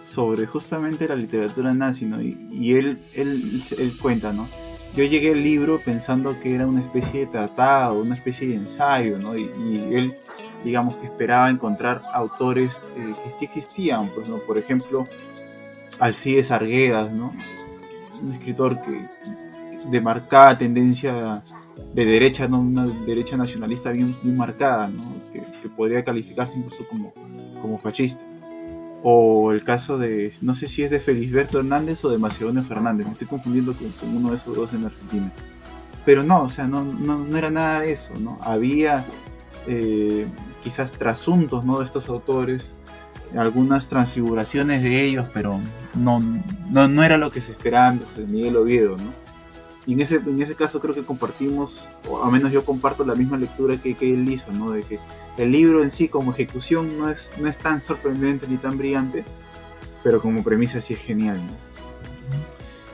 sobre 0.06 0.46
justamente 0.46 1.08
la 1.08 1.16
literatura 1.16 1.74
nazi, 1.74 2.06
¿no? 2.06 2.22
Y, 2.22 2.74
él, 2.74 3.00
él, 3.14 3.64
cuenta, 4.02 4.34
¿no? 4.34 4.48
yo 4.96 5.04
llegué 5.04 5.32
al 5.32 5.44
libro 5.44 5.80
pensando 5.84 6.40
que 6.40 6.56
era 6.56 6.66
una 6.66 6.82
especie 6.82 7.22
de 7.22 7.26
tratado, 7.28 8.02
una 8.02 8.16
especie 8.16 8.48
de 8.48 8.56
ensayo, 8.56 9.20
¿no? 9.20 9.38
Y, 9.38 9.44
y 9.44 9.94
él, 9.94 10.16
digamos 10.64 10.96
que 10.98 11.06
esperaba 11.06 11.50
encontrar 11.50 12.02
autores 12.14 12.74
eh, 12.96 13.14
que 13.24 13.30
sí 13.38 13.46
existían, 13.46 14.10
pues, 14.16 14.28
¿no? 14.28 14.38
Por 14.38 14.58
ejemplo, 14.58 15.08
Alcides 16.00 16.50
Arguedas, 16.50 17.12
¿no? 17.12 17.34
Un 18.24 18.34
escritor 18.34 18.78
que 18.82 19.08
de 19.90 20.02
marcada 20.02 20.58
tendencia 20.58 21.44
de 21.94 22.06
derecha, 22.06 22.48
¿no? 22.48 22.60
Una 22.60 22.88
derecha 23.06 23.38
nacionalista 23.38 23.92
bien, 23.92 24.16
bien 24.24 24.36
marcada, 24.36 24.88
¿no? 24.88 25.17
Que, 25.32 25.70
podría 25.70 26.04
calificarse 26.04 26.58
incluso 26.58 26.88
como, 26.88 27.14
como 27.62 27.78
fascista 27.78 28.20
o 29.04 29.52
el 29.52 29.64
caso 29.64 29.98
de, 29.98 30.34
no 30.42 30.56
sé 30.56 30.68
si 30.68 30.84
es 30.84 30.92
de 30.92 31.00
Felisberto 31.00 31.60
Hernández 31.60 32.04
o 32.04 32.10
de 32.10 32.18
Macedonio 32.18 32.64
Fernández, 32.64 33.06
me 33.06 33.14
estoy 33.14 33.28
confundiendo 33.28 33.74
con, 33.74 33.90
con 33.92 34.16
uno 34.16 34.32
de 34.32 34.38
esos 34.38 34.56
dos 34.56 34.74
en 34.74 34.86
Argentina. 34.86 35.32
Pero 36.06 36.24
no, 36.24 36.44
o 36.44 36.50
sea, 36.50 36.68
no, 36.68 36.84
no, 36.84 37.18
no 37.20 37.38
era 37.38 37.52
nada 37.52 37.82
de 37.82 37.92
eso, 37.92 38.14
¿no? 38.20 38.40
Había 38.42 39.06
eh, 39.68 40.26
quizás 40.64 40.92
trasuntos, 40.92 41.66
¿no? 41.66 41.80
De 41.80 41.86
estos 41.86 42.10
autores, 42.10 42.74
algunas 43.38 43.88
transfiguraciones 43.88 44.84
de 44.84 45.04
ellos, 45.04 45.28
pero 45.34 45.60
no, 45.96 46.20
no, 46.70 46.88
no 46.88 47.04
era 47.04 47.18
lo 47.18 47.30
que 47.30 47.42
se 47.42 47.52
esperaba 47.52 47.92
de 47.92 48.06
José 48.06 48.26
Miguel 48.26 48.58
Oviedo, 48.58 48.98
¿no? 48.98 49.27
Y 49.88 49.94
en 49.94 50.01
ese, 50.01 50.17
en 50.17 50.41
ese 50.41 50.53
caso 50.53 50.82
creo 50.82 50.94
que 50.94 51.03
compartimos, 51.03 51.86
o 52.10 52.22
al 52.22 52.29
menos 52.29 52.51
yo 52.51 52.65
comparto 52.65 53.06
la 53.06 53.15
misma 53.15 53.38
lectura 53.38 53.82
que, 53.82 53.96
que 53.96 54.13
él 54.13 54.29
hizo, 54.29 54.51
¿no? 54.51 54.72
De 54.72 54.84
que 54.84 55.00
el 55.38 55.50
libro 55.50 55.82
en 55.82 55.91
sí 55.91 56.10
como 56.10 56.34
ejecución 56.34 56.98
no 57.00 57.10
es, 57.10 57.29
no 57.39 57.48
es 57.48 57.58
tan 57.58 57.82
sorprendente 57.82 58.48
ni 58.50 58.58
tan 58.58 58.77
brillante, 58.77 59.24
pero 60.03 60.20
como 60.22 60.44
premisa 60.44 60.82
sí 60.82 60.94
es 60.94 61.00
genial. 61.00 61.39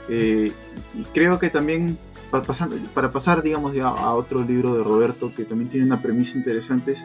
Eh, 0.08 0.52
y 0.94 1.04
creo 1.16 1.40
que 1.40 1.50
también, 1.50 1.98
para 2.30 2.44
pasar, 2.44 2.70
para 2.94 3.12
pasar 3.12 3.42
digamos 3.42 3.74
ya 3.74 3.88
a 3.88 4.14
otro 4.14 4.44
libro 4.44 4.76
de 4.76 4.84
Roberto 4.84 5.32
que 5.36 5.46
también 5.46 5.72
tiene 5.72 5.88
una 5.88 6.00
premisa 6.00 6.38
interesante, 6.38 6.92
es, 6.92 7.00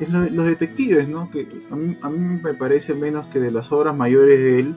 es 0.00 0.08
lo, 0.08 0.22
los 0.22 0.46
detectives, 0.46 1.06
¿no? 1.06 1.30
que 1.30 1.46
a 1.70 1.76
mí, 1.76 1.98
a 2.00 2.08
mí 2.08 2.40
me 2.42 2.54
parece 2.54 2.94
menos 2.94 3.26
que 3.26 3.40
de 3.40 3.50
las 3.50 3.70
obras 3.72 3.94
mayores 3.94 4.40
de 4.40 4.60
él, 4.60 4.74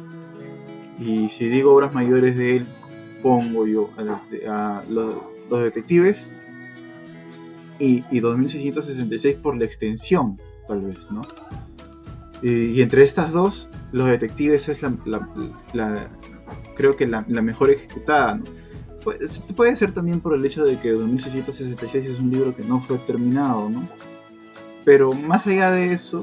y 1.00 1.30
si 1.30 1.48
digo 1.48 1.74
obras 1.74 1.94
mayores 1.94 2.36
de 2.36 2.58
él, 2.58 2.68
pongo 3.22 3.68
yo 3.68 3.90
a, 3.98 4.84
los, 4.90 5.16
detectives 5.50 6.18
y, 7.80 8.04
y 8.12 8.20
2666 8.20 9.38
por 9.38 9.58
la 9.58 9.66
extensión, 9.66 10.40
tal 10.68 10.82
vez, 10.82 10.98
¿no? 11.12 11.22
Y, 12.42 12.82
entre 12.82 13.04
estas 13.04 13.32
dos, 13.32 13.68
Los 13.92 14.08
Detectives 14.08 14.70
es 14.70 14.82
la, 14.84 16.10
creo 16.76 16.94
que 16.94 17.08
la, 17.08 17.22
mejor 17.22 17.72
ejecutada, 17.72 18.36
¿no? 18.36 18.44
Puede, 19.04 19.28
puede, 19.56 19.76
ser 19.76 19.94
también 19.94 20.20
por 20.20 20.36
el 20.36 20.46
hecho 20.46 20.66
de 20.66 20.80
que 20.80 20.92
2666 20.92 22.10
es 22.10 22.20
un 22.20 22.30
libro 22.30 22.56
que 22.56 22.64
no 22.64 22.82
fue 22.82 22.98
terminado, 23.00 23.70
¿no? 23.70 23.88
Pero 24.84 25.14
más 25.14 25.48
allá 25.48 25.72
de 25.72 25.94
eso, 25.94 26.22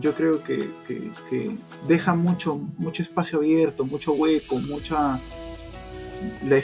yo 0.00 0.14
creo 0.14 0.42
que, 0.42 0.68
que, 0.86 1.10
que 1.30 1.56
deja 1.86 2.14
mucho, 2.14 2.60
mucho 2.76 3.02
espacio 3.02 3.38
abierto, 3.38 3.84
mucho 3.84 4.12
hueco, 4.12 4.56
mucha... 4.58 5.20
La, 6.44 6.60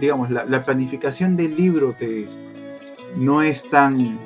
digamos, 0.00 0.30
la, 0.30 0.44
la 0.44 0.62
planificación 0.62 1.36
del 1.36 1.56
libro 1.56 1.94
te, 1.98 2.26
no 3.16 3.42
es 3.42 3.68
tan, 3.68 4.18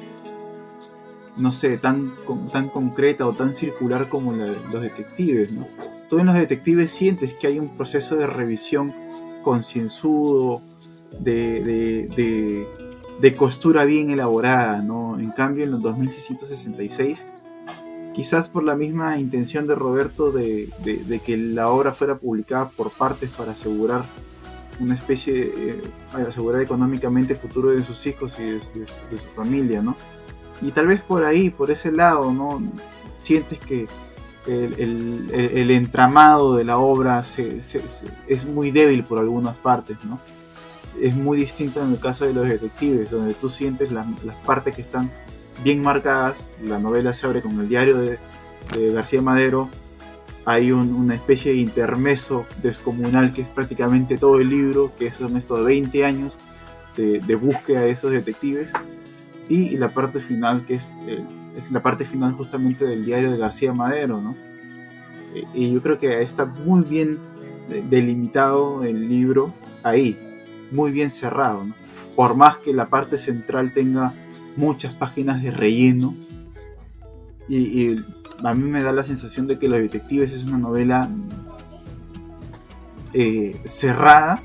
no 1.36 1.52
sé, 1.52 1.78
tan, 1.78 2.12
tan 2.52 2.68
concreta 2.68 3.26
o 3.26 3.32
tan 3.32 3.54
circular 3.54 4.08
como 4.08 4.32
los 4.32 4.82
detectives, 4.82 5.50
¿no? 5.52 5.66
Tú 6.08 6.18
en 6.18 6.26
los 6.26 6.34
detectives 6.34 6.92
sientes 6.92 7.32
que 7.34 7.46
hay 7.46 7.58
un 7.58 7.76
proceso 7.76 8.16
de 8.16 8.26
revisión 8.26 8.92
concienzudo, 9.42 10.60
de, 11.18 11.62
de, 12.16 12.66
de, 13.20 13.36
costura 13.36 13.84
bien 13.84 14.10
elaborada, 14.10 14.82
¿no? 14.82 15.18
En 15.18 15.30
cambio, 15.30 15.64
en 15.64 15.70
los 15.70 15.82
2666, 15.82 17.18
quizás 18.14 18.48
por 18.48 18.64
la 18.64 18.74
misma 18.74 19.18
intención 19.18 19.66
de 19.66 19.74
Roberto 19.74 20.32
de, 20.32 20.68
que 21.24 21.36
la 21.36 21.68
obra 21.68 21.92
fuera 21.92 22.16
publicada 22.16 22.70
por 22.70 22.90
partes 22.90 23.30
para 23.30 23.52
asegurar 23.52 24.02
una 24.80 24.94
especie, 24.94 25.52
eh, 25.56 25.82
asegurar 26.12 26.62
económicamente 26.62 27.34
el 27.34 27.38
futuro 27.38 27.70
de 27.70 27.82
sus 27.82 28.06
hijos 28.06 28.38
y 28.38 28.44
de, 28.44 28.60
su 29.18 29.28
familia, 29.36 29.82
¿no? 29.82 29.96
Y 30.62 30.72
tal 30.72 30.88
vez 30.88 31.00
por 31.00 31.24
ahí, 31.24 31.50
por 31.50 31.70
ese 31.70 31.92
lado, 31.92 32.32
¿no? 32.32 32.60
Sientes 33.20 33.58
que 33.58 33.86
el, 34.46 35.70
entramado 35.70 36.56
de 36.56 36.64
la 36.64 36.78
obra 36.78 37.24
es 38.26 38.46
muy 38.46 38.70
débil 38.70 39.04
por 39.04 39.18
algunas 39.18 39.56
partes, 39.56 39.98
¿no? 40.04 40.18
Es 41.00 41.14
muy 41.14 41.38
distinto 41.38 41.82
en 41.82 41.92
el 41.92 42.00
caso 42.00 42.24
de 42.24 42.34
los 42.34 42.48
detectives, 42.48 43.10
donde 43.10 43.34
tú 43.34 43.48
sientes 43.48 43.92
las 43.92 44.06
partes 44.44 44.74
que 44.74 44.82
están 44.82 45.10
bien 45.62 45.82
marcadas. 45.82 46.46
La 46.62 46.78
novela 46.78 47.14
se 47.14 47.26
abre 47.26 47.42
con 47.42 47.58
el 47.60 47.68
diario 47.68 47.98
de, 47.98 48.18
García 48.92 49.20
Madero. 49.20 49.68
Hay 50.44 50.72
una 50.72 51.14
especie 51.14 51.52
de 51.52 51.58
intermeso 51.58 52.46
descomunal 52.62 53.32
que 53.32 53.42
es 53.42 53.48
prácticamente 53.48 54.16
todo 54.16 54.40
el 54.40 54.48
libro, 54.48 54.92
que 54.98 55.10
son 55.10 55.36
estos 55.36 55.64
20 55.64 56.04
años 56.04 56.34
de, 56.96 57.34
búsqueda 57.34 57.82
de 57.82 57.90
esos 57.90 58.10
detectives. 58.10 58.68
Y 59.48 59.76
la 59.76 59.88
parte 59.88 60.20
final, 60.20 60.64
que 60.64 60.74
es 60.74 60.84
eh, 61.06 61.22
es 61.56 61.70
la 61.70 61.82
parte 61.82 62.04
final 62.04 62.32
justamente 62.32 62.84
del 62.84 63.04
diario 63.04 63.32
de 63.32 63.38
García 63.38 63.72
Madero, 63.72 64.20
¿no? 64.20 64.34
Eh, 65.34 65.44
y 65.54 65.72
yo 65.72 65.82
creo 65.82 65.98
que 65.98 66.22
está 66.22 66.44
muy 66.44 66.82
bien 66.82 67.18
delimitado 67.88 68.82
el 68.82 69.08
libro 69.08 69.52
ahí, 69.82 70.18
muy 70.72 70.90
bien 70.90 71.10
cerrado, 71.10 71.64
¿no? 71.64 71.74
Por 72.16 72.34
más 72.34 72.58
que 72.58 72.74
la 72.74 72.86
parte 72.86 73.16
central 73.16 73.72
tenga 73.72 74.12
muchas 74.56 74.94
páginas 74.94 75.42
de 75.42 75.50
relleno, 75.50 76.14
y, 77.48 77.96
a 78.42 78.52
mí 78.52 78.68
me 78.68 78.82
da 78.82 78.92
la 78.92 79.04
sensación 79.04 79.46
de 79.46 79.58
que 79.58 79.68
Los 79.68 79.80
Detectives 79.80 80.32
es 80.32 80.44
una 80.44 80.58
novela 80.58 81.08
eh, 83.12 83.60
cerrada, 83.66 84.40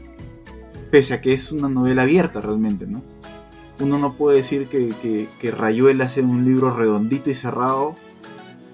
pese 0.92 1.14
a 1.14 1.22
que 1.22 1.34
es 1.34 1.52
una 1.52 1.70
novela 1.70 2.04
abierta 2.04 2.42
realmente, 2.42 2.88
¿no? 2.88 3.02
uno 3.80 3.98
no 3.98 4.14
puede 4.14 4.38
decir 4.38 4.68
que, 4.68 5.52
Rayuela 5.52 6.10
sea 6.10 6.24
un 6.24 6.46
libro 6.46 6.75
redondito 6.75 7.30
y 7.30 7.36
cerrado, 7.36 7.96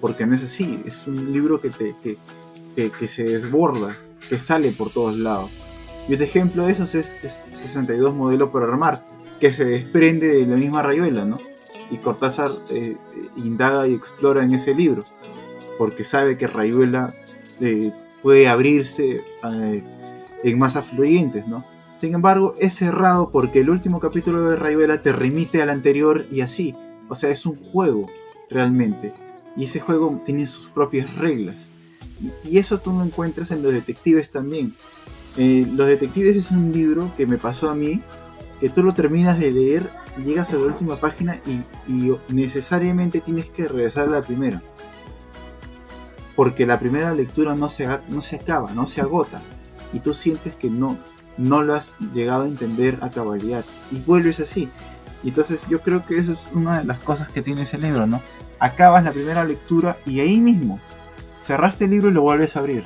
porque 0.00 0.26
no 0.26 0.36
es 0.36 0.42
así. 0.42 0.82
Es 0.86 1.06
un 1.06 1.32
libro 1.32 1.60
que, 1.60 1.70
te, 1.70 3.08
se 3.08 3.24
desborda, 3.24 3.96
que 4.28 4.38
sale 4.38 4.70
por 4.72 4.90
todos 4.90 5.16
lados. 5.16 5.50
Y 6.08 6.14
el 6.14 6.22
ejemplo 6.22 6.66
de 6.66 6.72
esos 6.72 6.94
es, 6.94 7.14
62 7.52 8.14
Modelo 8.14 8.50
por 8.50 8.62
Armar, 8.62 9.04
que 9.40 9.52
se 9.52 9.64
desprende 9.64 10.28
de 10.28 10.46
la 10.46 10.56
misma 10.56 10.82
Rayuela, 10.82 11.24
¿no? 11.24 11.38
Y 11.90 11.98
Cortázar 11.98 12.52
eh, 12.70 12.96
indaga 13.36 13.86
y 13.86 13.94
explora 13.94 14.44
en 14.44 14.54
ese 14.54 14.74
libro, 14.74 15.04
porque 15.78 16.04
sabe 16.04 16.38
que 16.38 16.46
Rayuela 16.46 17.14
eh, 17.60 17.92
puede 18.22 18.48
abrirse 18.48 19.20
eh, 19.50 19.82
en 20.44 20.58
más 20.58 20.76
afluentes, 20.76 21.46
¿no? 21.46 21.64
Sin 22.00 22.14
embargo, 22.14 22.56
es 22.58 22.74
cerrado 22.74 23.30
porque 23.30 23.60
el 23.60 23.70
último 23.70 24.00
capítulo 24.00 24.50
de 24.50 24.56
Rayuela 24.56 25.02
te 25.02 25.12
remite 25.12 25.62
al 25.62 25.70
anterior 25.70 26.26
y 26.32 26.40
así. 26.40 26.74
O 27.08 27.14
sea, 27.14 27.30
es 27.30 27.46
un 27.46 27.56
juego 27.56 28.06
realmente. 28.50 29.12
Y 29.56 29.64
ese 29.64 29.78
juego 29.78 30.20
tiene 30.26 30.48
sus 30.48 30.68
propias 30.70 31.14
reglas. 31.14 31.56
Y, 32.44 32.58
eso 32.58 32.78
tú 32.78 32.92
lo 32.92 33.04
encuentras 33.04 33.50
en 33.52 33.62
Los 33.62 33.72
Detectives 33.72 34.30
también. 34.30 34.74
Eh, 35.36 35.66
los 35.72 35.86
Detectives 35.86 36.36
es 36.36 36.50
un 36.50 36.72
libro 36.72 37.12
que 37.16 37.26
me 37.26 37.38
pasó 37.38 37.70
a 37.70 37.74
mí, 37.74 38.00
que 38.60 38.68
tú 38.68 38.82
lo 38.82 38.94
terminas 38.94 39.38
de 39.38 39.52
leer, 39.52 39.88
llegas 40.18 40.52
a 40.52 40.56
la 40.56 40.66
última 40.66 40.96
página 40.96 41.38
y, 41.46 41.62
necesariamente 42.28 43.20
tienes 43.20 43.46
que 43.46 43.66
regresar 43.66 44.08
a 44.08 44.12
la 44.12 44.22
primera. 44.22 44.62
Porque 46.36 46.66
la 46.66 46.78
primera 46.78 47.14
lectura 47.14 47.54
no 47.54 47.70
se, 47.70 47.86
no 48.08 48.20
se 48.20 48.36
acaba, 48.36 48.72
no 48.72 48.88
se 48.88 49.00
agota. 49.00 49.40
Y 49.92 50.00
tú 50.00 50.14
sientes 50.14 50.54
que 50.54 50.70
no, 50.70 50.96
no 51.36 51.62
lo 51.62 51.74
has 51.74 51.94
llegado 52.14 52.44
a 52.44 52.48
entender 52.48 52.98
a 53.02 53.10
cabalidad 53.10 53.64
y 53.90 53.98
vuelves 54.00 54.40
así. 54.40 54.68
Entonces 55.24 55.60
yo 55.68 55.80
creo 55.80 56.04
que 56.04 56.18
eso 56.18 56.32
es 56.32 56.44
una 56.52 56.78
de 56.78 56.84
las 56.84 56.98
cosas 56.98 57.28
que 57.28 57.42
tiene 57.42 57.62
ese 57.62 57.78
libro, 57.78 58.06
¿no? 58.06 58.20
Acabas 58.58 59.04
la 59.04 59.12
primera 59.12 59.44
lectura 59.44 59.98
y 60.06 60.20
ahí 60.20 60.40
mismo 60.40 60.80
cerraste 61.42 61.84
el 61.84 61.90
libro 61.90 62.10
y 62.10 62.12
lo 62.12 62.22
vuelves 62.22 62.56
a 62.56 62.60
abrir. 62.60 62.84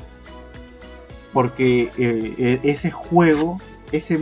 Porque 1.32 1.90
eh, 1.98 2.34
eh, 2.38 2.60
ese 2.62 2.90
juego, 2.90 3.58
ese 3.92 4.20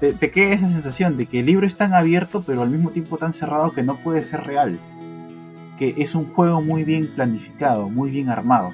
te, 0.00 0.12
te, 0.12 0.30
queda 0.30 0.54
esa 0.54 0.68
sensación 0.68 1.16
de 1.16 1.26
que 1.26 1.40
el 1.40 1.46
libro 1.46 1.66
es 1.66 1.76
tan 1.76 1.94
abierto 1.94 2.42
pero 2.46 2.62
al 2.62 2.70
mismo 2.70 2.90
tiempo 2.90 3.18
tan 3.18 3.32
cerrado 3.32 3.72
que 3.72 3.82
no 3.82 3.96
puede 3.96 4.22
ser 4.22 4.44
real. 4.44 4.78
Que 5.78 5.94
es 5.98 6.14
un 6.14 6.26
juego 6.26 6.62
muy 6.62 6.84
bien 6.84 7.08
planificado, 7.14 7.88
muy 7.88 8.10
bien 8.10 8.30
armado. 8.30 8.72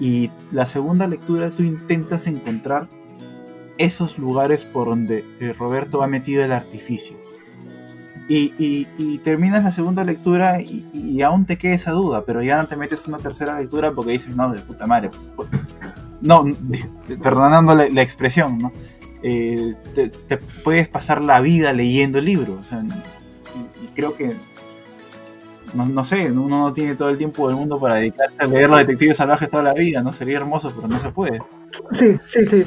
Y 0.00 0.30
la 0.50 0.66
segunda 0.66 1.06
lectura 1.06 1.50
tú 1.50 1.62
intentas 1.62 2.26
encontrar 2.26 2.88
esos 3.78 4.18
lugares 4.18 4.64
por 4.64 4.88
donde 4.88 5.24
eh, 5.40 5.54
Roberto 5.58 6.02
ha 6.02 6.06
metido 6.06 6.44
el 6.44 6.52
artificio. 6.52 7.16
Y, 8.28 9.18
terminas 9.24 9.62
la 9.62 9.72
segunda 9.72 10.04
lectura 10.04 10.60
y, 10.62 11.20
aún 11.20 11.44
te 11.44 11.58
queda 11.58 11.74
esa 11.74 11.90
duda, 11.90 12.24
pero 12.24 12.42
ya 12.42 12.56
no 12.56 12.66
te 12.66 12.76
metes 12.76 13.06
una 13.06 13.18
tercera 13.18 13.58
lectura 13.58 13.92
porque 13.92 14.12
dices, 14.12 14.34
no, 14.34 14.50
de 14.52 14.60
puta 14.60 14.86
madre. 14.86 15.10
No, 16.22 16.44
perdonando 17.22 17.74
la, 17.74 18.02
expresión, 18.02 18.58
¿no? 18.58 18.72
Eh, 19.22 19.74
te, 19.94 20.36
puedes 20.64 20.88
pasar 20.88 21.20
la 21.22 21.40
vida 21.40 21.72
leyendo 21.72 22.18
el 22.18 22.24
libro. 22.24 22.60
y, 23.82 23.86
creo 23.94 24.14
que, 24.14 24.34
no, 25.74 25.86
no, 25.86 26.04
sé, 26.04 26.30
uno 26.30 26.48
no 26.48 26.72
tiene 26.72 26.94
todo 26.94 27.08
el 27.08 27.18
tiempo 27.18 27.46
del 27.48 27.56
mundo 27.56 27.78
para 27.78 27.96
dedicarse 27.96 28.36
a 28.38 28.46
leer 28.46 28.68
los 28.68 28.78
detectives 28.78 29.16
salvajes 29.16 29.50
toda 29.50 29.62
la 29.62 29.74
vida, 29.74 30.02
¿no? 30.02 30.12
Sería 30.12 30.38
hermoso, 30.38 30.72
pero 30.74 30.88
no 30.88 30.98
se 31.00 31.10
puede. 31.10 31.40
Sí, 31.98 32.18
sí, 32.32 32.46
sí. 32.50 32.64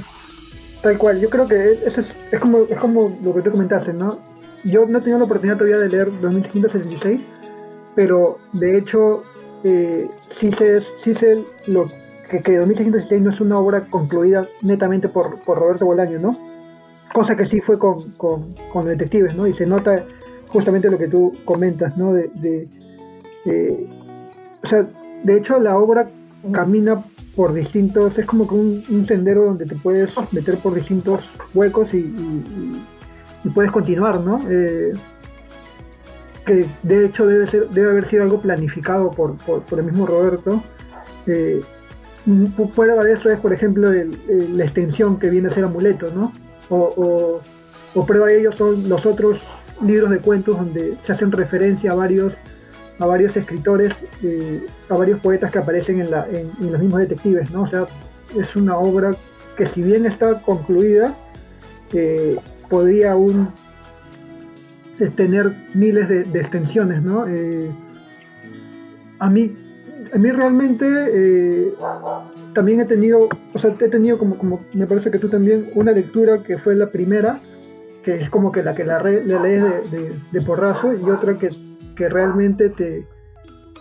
Tal 0.81 0.97
cual, 0.97 1.19
yo 1.19 1.29
creo 1.29 1.47
que 1.47 1.79
eso 1.85 2.01
es, 2.01 2.07
es, 2.31 2.39
como, 2.39 2.59
es 2.69 2.77
como 2.77 3.17
lo 3.23 3.33
que 3.33 3.41
tú 3.41 3.51
comentaste, 3.51 3.93
¿no? 3.93 4.19
Yo 4.63 4.85
no 4.85 4.97
he 4.97 5.01
tenido 5.01 5.19
la 5.19 5.25
oportunidad 5.25 5.57
todavía 5.57 5.77
de 5.77 5.89
leer 5.89 6.05
2566, 6.21 7.21
pero 7.95 8.39
de 8.53 8.77
hecho 8.77 9.23
eh, 9.63 10.07
sí, 10.39 10.51
sé, 10.59 10.79
sí 11.03 11.15
sé 11.15 11.43
lo 11.65 11.87
que, 12.29 12.41
que 12.41 12.57
2666 12.57 13.21
no 13.21 13.31
es 13.31 13.41
una 13.41 13.59
obra 13.59 13.81
concluida 13.81 14.47
netamente 14.61 15.09
por, 15.09 15.41
por 15.43 15.59
Roberto 15.59 15.85
Bolaño, 15.85 16.19
¿no? 16.19 16.33
Cosa 17.13 17.35
que 17.35 17.45
sí 17.45 17.61
fue 17.61 17.79
con, 17.79 18.11
con, 18.17 18.55
con, 18.71 18.85
detectives, 18.85 19.35
¿no? 19.35 19.47
Y 19.47 19.53
se 19.53 19.65
nota 19.65 20.03
justamente 20.47 20.89
lo 20.89 20.97
que 20.97 21.07
tú 21.07 21.31
comentas, 21.45 21.97
¿no? 21.97 22.13
De, 22.13 22.67
o 24.63 24.67
sea, 24.67 24.87
de 25.23 25.37
hecho 25.37 25.59
la 25.59 25.77
obra 25.77 26.09
camina 26.51 27.03
por 27.35 27.53
distintos, 27.53 28.17
es 28.17 28.25
como 28.25 28.47
que 28.47 28.55
un, 28.55 29.05
sendero 29.07 29.45
donde 29.45 29.65
te 29.65 29.75
puedes 29.75 30.11
meter 30.31 30.57
por 30.57 30.73
distintos 30.73 31.29
huecos 31.53 31.93
y, 31.93 32.13
puedes 33.53 33.71
continuar, 33.71 34.21
¿no? 34.21 34.39
Eh, 34.49 34.93
que 36.45 36.65
de 36.83 37.05
hecho 37.05 37.27
debe, 37.27 37.45
ser, 37.47 37.69
debe 37.69 37.89
haber 37.91 38.09
sido 38.09 38.23
algo 38.23 38.41
planificado 38.41 39.11
por, 39.11 39.35
por, 39.37 39.79
el 39.79 39.85
mismo 39.85 40.05
Roberto. 40.05 40.63
Eh, 41.27 41.61
prueba 42.73 43.03
de 43.03 43.13
eso 43.13 43.29
es, 43.29 43.39
por 43.39 43.53
ejemplo, 43.53 43.91
la 43.91 44.63
extensión 44.63 45.19
que 45.19 45.29
viene 45.29 45.49
a 45.49 45.51
ser 45.51 45.65
amuleto, 45.65 46.07
¿no? 46.13 46.31
O, 46.69 47.41
prueba 48.05 48.27
de 48.27 48.39
ello 48.39 48.51
son 48.57 48.89
los 48.89 49.05
otros 49.05 49.41
libros 49.81 50.09
de 50.09 50.19
cuentos 50.19 50.57
donde 50.57 50.95
se 51.05 51.13
hacen 51.13 51.31
referencia 51.31 51.91
a 51.91 51.95
varios 51.95 52.33
a 52.97 53.05
varios 53.05 53.35
escritores, 53.35 53.93
eh, 54.23 54.65
a 54.89 54.95
varios 54.95 55.19
poetas 55.19 55.51
que 55.51 55.59
aparecen 55.59 55.99
en, 55.99 56.09
los 56.09 56.81
mismos 56.81 57.01
detectives, 57.01 57.51
¿no? 57.51 57.63
O 57.63 57.67
sea, 57.67 57.85
es 58.39 58.55
una 58.55 58.77
obra 58.77 59.13
que 59.57 59.67
si 59.67 59.81
bien 59.81 60.05
está 60.05 60.41
concluida, 60.41 61.13
eh, 61.93 62.37
podría 62.69 63.11
aún 63.11 63.49
eh, 64.99 65.11
tener 65.13 65.53
miles 65.73 66.07
de, 66.07 66.39
extensiones, 66.39 67.01
¿no? 67.01 67.25
a 69.19 69.29
mí, 69.29 69.57
a 70.15 70.17
mí 70.17 70.31
realmente 70.31 71.73
también 72.53 72.81
he 72.81 72.85
tenido, 72.85 73.27
o 73.53 73.59
sea, 73.59 73.75
he 73.79 73.89
tenido 73.89 74.17
como, 74.17 74.37
como 74.37 74.61
me 74.73 74.87
parece 74.87 75.11
que 75.11 75.19
tú 75.19 75.29
también, 75.29 75.69
una 75.75 75.91
lectura 75.91 76.41
que 76.41 76.57
fue 76.57 76.75
la 76.75 76.89
primera, 76.89 77.39
que 78.03 78.15
es 78.15 78.29
como 78.29 78.51
que 78.51 78.63
la 78.63 78.73
que 78.73 78.85
la, 78.85 79.03
lees 79.03 79.91
de, 79.91 80.13
de 80.31 80.41
porrazo, 80.41 80.93
y 80.93 81.09
otra 81.09 81.37
que 81.37 81.49
que 81.95 82.09
realmente 82.09 82.69
te, 82.69 83.07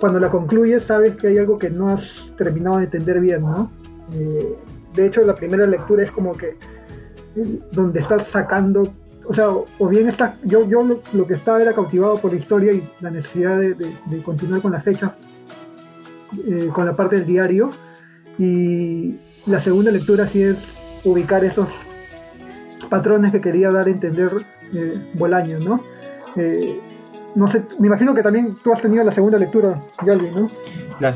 cuando 0.00 0.18
la 0.18 0.30
concluyes 0.30 0.84
sabes 0.84 1.16
que 1.16 1.28
hay 1.28 1.38
algo 1.38 1.58
que 1.58 1.70
no 1.70 1.88
has 1.88 2.02
terminado 2.38 2.78
de 2.78 2.84
entender 2.84 3.20
bien, 3.20 3.42
¿no? 3.42 3.70
Eh, 4.14 4.54
de 4.94 5.06
hecho, 5.06 5.20
la 5.22 5.34
primera 5.34 5.66
lectura 5.66 6.02
es 6.02 6.10
como 6.10 6.32
que 6.32 6.56
eh, 7.36 7.58
donde 7.72 8.00
estás 8.00 8.30
sacando 8.30 8.82
o 9.26 9.34
sea, 9.34 9.48
o 9.48 9.88
bien 9.88 10.10
está, 10.10 10.36
yo, 10.44 10.68
yo 10.68 10.82
lo, 11.14 11.26
que 11.26 11.32
estaba 11.32 11.62
era 11.62 11.72
cautivado 11.72 12.16
por 12.18 12.30
la 12.30 12.38
historia 12.38 12.72
y 12.74 12.86
la 13.00 13.10
necesidad 13.10 13.58
de, 13.58 14.22
continuar 14.22 14.60
con 14.60 14.72
las 14.72 14.84
fechas, 14.84 15.12
eh, 16.46 16.68
con 16.72 16.86
la 16.86 16.96
parte 16.96 17.16
del 17.16 17.26
diario, 17.26 17.70
y 18.38 19.16
la 19.46 19.62
segunda 19.62 19.90
lectura 19.90 20.26
sí 20.28 20.42
es 20.42 20.56
ubicar 21.04 21.44
esos 21.44 21.68
patrones 22.88 23.32
que 23.32 23.40
quería 23.40 23.70
dar 23.70 23.86
a 23.86 23.90
entender 23.90 24.30
eh, 24.72 24.94
Bolaño, 25.14 25.58
¿no? 25.58 25.80
Eh, 26.36 26.80
no 27.34 27.50
sé, 27.50 27.62
me 27.80 27.88
imagino 27.88 28.14
que 28.14 28.22
también 28.22 28.56
tú 28.62 28.72
has 28.72 28.80
tenido 28.80 29.02
la 29.04 29.14
segunda 29.14 29.38
lectura, 29.38 29.80
Yalvi, 30.06 30.30
¿no? 30.30 30.48
La, 31.00 31.14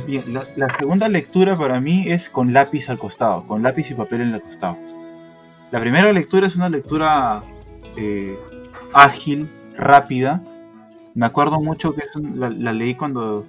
la, 0.56 0.78
segunda 0.78 1.08
lectura 1.08 1.54
para 1.54 1.80
mí 1.80 2.08
es 2.08 2.28
con 2.28 2.52
lápiz 2.52 2.90
al 2.90 2.98
costado, 2.98 3.46
con 3.46 3.62
lápiz 3.62 3.90
y 3.90 3.94
papel 3.94 4.22
en 4.22 4.34
el 4.34 4.42
costado. 4.42 4.76
La 5.70 5.80
primera 5.80 6.12
lectura 6.12 6.46
es 6.46 6.56
una 6.56 6.68
lectura 6.68 7.42
eh, 7.96 8.36
ágil, 8.92 9.48
rápida. 9.76 10.42
Me 11.14 11.26
acuerdo 11.26 11.60
mucho 11.60 11.94
que 11.94 12.02
la, 12.34 12.72
leí 12.72 12.94
cuando, 12.94 13.46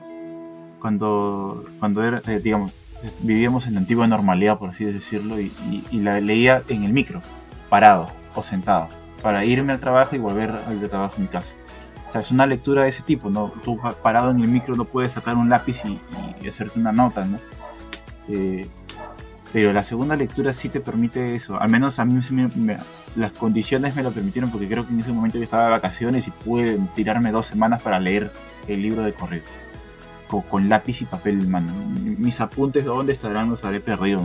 cuando, 0.80 1.66
cuando 1.80 2.04
era, 2.04 2.22
eh, 2.28 2.40
digamos, 2.44 2.74
vivíamos 3.22 3.68
en 3.68 3.76
la 3.76 3.80
antigua 3.82 4.08
normalidad, 4.08 4.58
por 4.58 4.70
así 4.70 4.86
decirlo, 4.86 5.40
y, 5.40 5.52
la 5.92 6.20
leía 6.20 6.64
en 6.68 6.84
el 6.84 6.94
micro, 6.94 7.22
parado 7.70 8.08
o 8.36 8.44
sentado, 8.44 8.88
para 9.22 9.46
irme 9.46 9.74
al 9.74 9.80
trabajo 9.80 10.16
y 10.16 10.20
volver 10.20 10.52
al 10.52 10.80
de 10.80 10.90
trabajo 10.90 11.16
en 11.18 11.24
mi 11.24 11.28
casa. 11.28 11.52
O 12.10 12.12
sea, 12.12 12.22
es 12.22 12.32
una 12.32 12.46
lectura 12.46 12.84
de 12.84 12.90
ese 12.90 13.04
tipo, 13.04 13.30
¿no? 13.30 13.54
Tú 13.64 13.80
parado 14.02 14.32
en 14.32 14.40
el 14.40 14.48
micro 14.48 14.76
no 14.76 14.86
puedes 14.86 15.14
sacar 15.14 15.36
un 15.36 15.50
lápiz 15.50 15.82
y, 15.86 16.48
hacerte 16.48 16.80
una 16.80 16.92
nota, 16.92 17.24
¿no? 17.26 17.38
Eh, 18.28 18.68
pero 19.52 19.74
la 19.74 19.84
segunda 19.84 20.16
lectura 20.16 20.54
sí 20.54 20.70
te 20.70 20.80
permite 20.80 21.36
eso. 21.36 21.60
Al 21.60 21.70
menos 21.70 22.00
a 22.00 22.06
mí 22.06 22.20
las 23.16 23.32
condiciones 23.34 23.96
me 23.96 24.04
lo 24.04 24.12
permitieron 24.12 24.52
porque 24.52 24.68
creo 24.68 24.86
que 24.86 24.94
en 24.94 25.00
ese 25.00 25.12
momento 25.12 25.38
yo 25.38 25.44
estaba 25.44 25.66
de 25.66 25.72
vacaciones 25.72 26.28
y 26.28 26.32
pude 26.32 26.80
tirarme 26.96 27.32
dos 27.32 27.48
semanas 27.48 27.82
para 27.82 28.00
leer 28.00 28.32
el 28.68 28.82
libro 28.82 29.04
de 29.04 29.14
correo. 29.14 29.42
Con, 30.30 30.70
lápiz 30.70 31.02
y 31.02 31.06
papel 31.06 31.42
en 31.42 31.50
mano. 31.50 31.74
Mis 32.04 32.40
apuntes, 32.40 32.86
¿dónde 32.86 33.14
estarán? 33.14 33.50
Los 33.50 33.64
habré 33.64 33.80
perdido, 33.80 34.22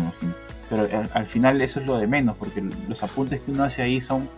Pero 0.68 0.86
al, 1.14 1.26
final 1.26 1.62
eso 1.62 1.80
es 1.80 1.86
lo 1.86 1.96
de 1.96 2.06
menos, 2.06 2.36
porque 2.36 2.62
los 2.88 3.02
apuntes 3.02 3.40
que 3.42 3.50
uno 3.50 3.64
hace 3.64 3.80
ahí 3.80 4.02
son 4.02 4.28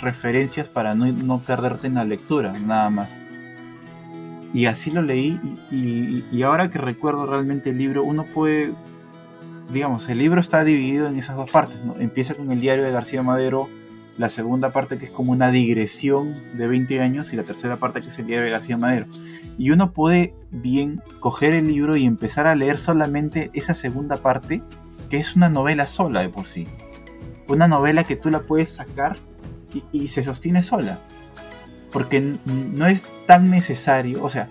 referencias 0.00 0.68
para 0.68 0.94
no, 0.94 1.40
perderte 1.40 1.88
en 1.88 1.94
la 1.94 2.04
lectura, 2.04 2.52
nada 2.52 2.90
más. 2.90 3.08
Y 4.54 4.66
así 4.66 4.90
lo 4.90 5.02
leí 5.02 5.38
y, 5.70 6.42
ahora 6.42 6.70
que 6.70 6.78
recuerdo 6.78 7.26
realmente 7.26 7.70
el 7.70 7.78
libro, 7.78 8.04
uno 8.04 8.24
puede, 8.24 8.72
digamos, 9.72 10.08
el 10.08 10.18
libro 10.18 10.40
está 10.40 10.62
dividido 10.62 11.08
en 11.08 11.18
esas 11.18 11.36
dos 11.36 11.50
partes. 11.50 11.76
Empieza 11.98 12.34
con 12.34 12.52
el 12.52 12.60
diario 12.60 12.84
de 12.84 12.92
García 12.92 13.22
Madero, 13.22 13.68
la 14.16 14.30
segunda 14.30 14.70
parte 14.70 14.98
que 14.98 15.06
es 15.06 15.10
como 15.10 15.32
una 15.32 15.50
digresión 15.50 16.34
de 16.54 16.66
20 16.66 17.00
años 17.00 17.32
y 17.32 17.36
la 17.36 17.42
tercera 17.42 17.76
parte 17.76 18.00
que 18.00 18.08
es 18.08 18.18
el 18.18 18.26
diario 18.26 18.46
de 18.46 18.52
García 18.52 18.76
Madero. 18.76 19.06
Y 19.58 19.72
uno 19.72 19.92
puede 19.92 20.34
bien 20.50 21.02
coger 21.20 21.54
el 21.54 21.66
libro 21.66 21.96
y 21.96 22.06
empezar 22.06 22.46
a 22.46 22.54
leer 22.54 22.78
solamente 22.78 23.50
esa 23.52 23.74
segunda 23.74 24.16
parte, 24.16 24.62
que 25.10 25.18
es 25.18 25.34
una 25.34 25.48
novela 25.48 25.88
sola 25.88 26.20
de 26.20 26.28
por 26.28 26.46
sí. 26.46 26.64
Una 27.48 27.66
novela 27.66 28.04
que 28.04 28.16
tú 28.16 28.30
la 28.30 28.40
puedes 28.40 28.70
sacar 28.70 29.16
y, 29.92 30.08
se 30.08 30.22
sostiene 30.22 30.62
sola. 30.62 31.00
Porque 31.92 32.36
no 32.44 32.86
es 32.86 33.02
tan 33.26 33.50
necesario, 33.50 34.22
o 34.22 34.28
sea, 34.30 34.48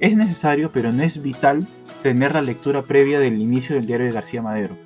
es 0.00 0.16
necesario, 0.16 0.70
pero 0.72 0.92
no 0.92 1.02
es 1.02 1.20
vital 1.20 1.66
tener 2.02 2.34
la 2.34 2.42
lectura 2.42 2.82
previa 2.82 3.18
del 3.18 3.40
inicio 3.40 3.74
del 3.74 3.86
diario 3.86 4.06
de 4.06 4.12
García 4.12 4.42
Madero. 4.42 4.76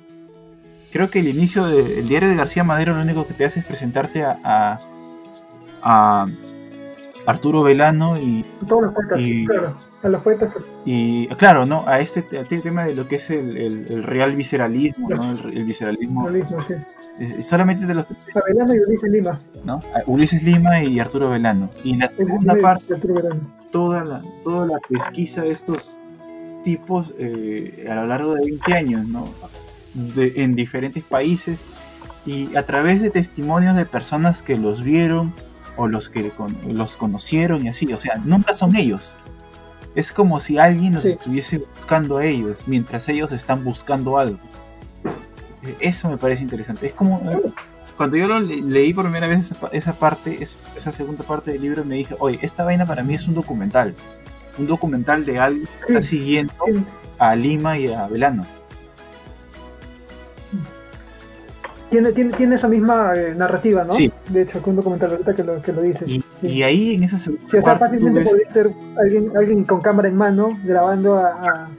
Creo 0.91 1.11
que 1.11 1.19
el 1.19 1.27
inicio 1.27 1.65
del 1.65 2.07
diario 2.07 2.29
de 2.29 2.35
García 2.35 2.63
Madero 2.63 2.95
lo 2.95 3.01
único 3.01 3.27
que 3.27 3.33
te 3.33 3.45
hace 3.45 3.59
es 3.59 3.65
presentarte 3.65 4.23
a, 4.23 4.79
a 5.83 6.27
Arturo 7.29 7.61
Velano 7.61 8.17
y. 8.17 8.43
Todos 8.67 8.83
los 8.83 8.93
poetas, 8.93 9.19
y, 9.21 9.45
claro, 9.45 9.75
a 10.01 10.09
los 10.09 10.21
poetas. 10.23 10.51
Y 10.83 11.27
claro, 11.27 11.63
¿no? 11.63 11.83
A 11.85 11.99
este, 11.99 12.23
este 12.31 12.59
tema 12.59 12.85
de 12.85 12.95
lo 12.95 13.07
que 13.07 13.17
es 13.17 13.29
el, 13.29 13.55
el, 13.55 14.03
real 14.03 14.35
visceralismo, 14.35 15.07
¿no? 15.09 15.31
El, 15.33 15.63
visceralismo. 15.63 16.27
sí. 16.31 16.73
Eh, 17.19 17.43
solamente 17.43 17.85
de 17.85 17.93
los. 17.93 18.05
A 18.05 18.41
Velano 18.47 18.73
y 18.73 18.79
Ulises 18.79 19.11
Lima. 19.11 19.39
¿No? 19.63 19.79
Ulises 20.07 20.41
Lima 20.41 20.83
y 20.83 20.99
Arturo 20.99 21.29
Velano. 21.29 21.69
Y 21.83 21.93
en 21.93 21.99
la 21.99 22.09
segunda 22.09 22.55
parte, 22.55 22.95
toda 23.71 24.03
la, 24.03 24.23
toda 24.43 24.65
la 24.65 24.79
pesquisa 24.89 25.43
de 25.43 25.51
estos 25.51 25.95
tipos 26.63 27.13
eh, 27.19 27.87
a 27.91 27.93
lo 27.93 28.07
largo 28.07 28.33
de 28.33 28.41
20 28.41 28.73
años, 28.73 29.07
¿no? 29.07 29.25
De, 29.93 30.33
en 30.37 30.55
diferentes 30.55 31.03
países 31.03 31.59
y 32.25 32.55
a 32.55 32.65
través 32.65 33.01
de 33.01 33.11
testimonios 33.11 33.75
de 33.75 33.85
personas 33.85 34.41
que 34.41 34.57
los 34.57 34.83
vieron 34.83 35.31
o 35.79 35.87
los 35.87 36.09
que 36.09 36.29
los 36.67 36.97
conocieron 36.97 37.65
y 37.65 37.69
así, 37.69 37.91
o 37.93 37.97
sea, 37.97 38.21
nunca 38.25 38.53
son 38.53 38.75
ellos. 38.75 39.13
Es 39.95 40.11
como 40.11 40.41
si 40.41 40.57
alguien 40.57 40.93
los 40.93 41.05
estuviese 41.05 41.59
buscando 41.59 42.17
a 42.17 42.25
ellos, 42.25 42.59
mientras 42.67 43.07
ellos 43.07 43.31
están 43.31 43.63
buscando 43.63 44.17
algo. 44.17 44.37
E, 45.63 45.77
eso 45.79 46.09
me 46.09 46.17
parece 46.17 46.43
interesante. 46.43 46.87
Es 46.87 46.93
como 46.93 47.21
cuando 47.95 48.17
yo 48.17 48.27
lo 48.27 48.41
leí 48.41 48.93
por 48.93 49.05
primera 49.05 49.27
vez 49.27 49.51
esa, 49.71 49.93
parte, 49.93 50.45
esa 50.75 50.91
segunda 50.91 51.23
parte 51.23 51.51
del 51.51 51.61
libro, 51.61 51.85
me 51.85 51.95
dije, 51.95 52.13
oye, 52.19 52.39
esta 52.41 52.65
vaina 52.65 52.85
para 52.85 53.01
mí 53.01 53.13
es 53.13 53.25
un 53.25 53.35
documental. 53.35 53.95
Un 54.57 54.67
documental 54.67 55.23
de 55.25 55.39
alguien 55.39 55.67
que 55.85 55.93
está 55.93 56.03
siguiendo 56.03 56.53
a 57.17 57.35
Lima 57.37 57.79
y 57.79 57.87
a 57.87 58.05
Velano. 58.07 58.43
Tiene, 61.89 62.11
tiene, 62.11 62.31
tiene 62.33 62.55
esa 62.55 62.67
misma 62.67 63.13
eh, 63.15 63.33
narrativa, 63.35 63.83
¿no? 63.83 63.93
Sí. 63.93 64.11
De 64.29 64.43
hecho, 64.43 64.61
con 64.61 64.71
un 64.71 64.75
documental 64.77 65.11
ahorita 65.11 65.33
que 65.33 65.43
lo, 65.43 65.61
que 65.61 65.73
lo 65.73 65.81
dices. 65.81 66.23
Y, 66.41 66.63
ahí 66.63 66.95
en 66.95 67.03
esa 67.03 67.17
segunda 67.17 67.47
sí, 67.51 67.57
fácilmente 67.61 68.21
podría 68.21 68.53
ser 68.53 68.71
alguien, 68.97 69.31
alguien 69.35 69.63
con 69.63 69.81
cámara 69.81 70.07
en 70.07 70.15
mano 70.15 70.57
grabando 70.63 71.17
a, 71.17 71.69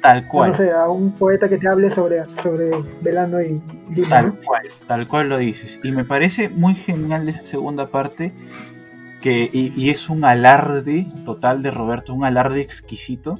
tal 0.00 0.26
cual. 0.28 0.52
No 0.52 0.56
sé, 0.56 0.70
a 0.70 0.88
un 0.88 1.12
poeta 1.12 1.48
que 1.48 1.58
te 1.58 1.68
hable 1.68 1.94
sobre, 1.94 2.24
sobre 2.42 2.70
Velano 3.02 3.40
y 3.40 3.60
Lima, 3.94 4.08
Tal 4.08 4.32
cual, 4.34 4.62
tal 4.86 5.08
cual 5.08 5.28
lo 5.28 5.38
dices. 5.38 5.78
Y 5.82 5.92
me 5.92 6.04
parece 6.04 6.48
muy 6.48 6.74
genial 6.74 7.26
de 7.26 7.32
esa 7.32 7.44
segunda 7.44 7.88
parte 7.88 8.32
que, 9.20 9.48
y, 9.52 9.72
y 9.76 9.90
es 9.90 10.08
un 10.08 10.24
alarde 10.24 11.06
total 11.24 11.62
de 11.62 11.70
Roberto, 11.70 12.14
un 12.14 12.24
alarde 12.24 12.60
exquisito 12.60 13.38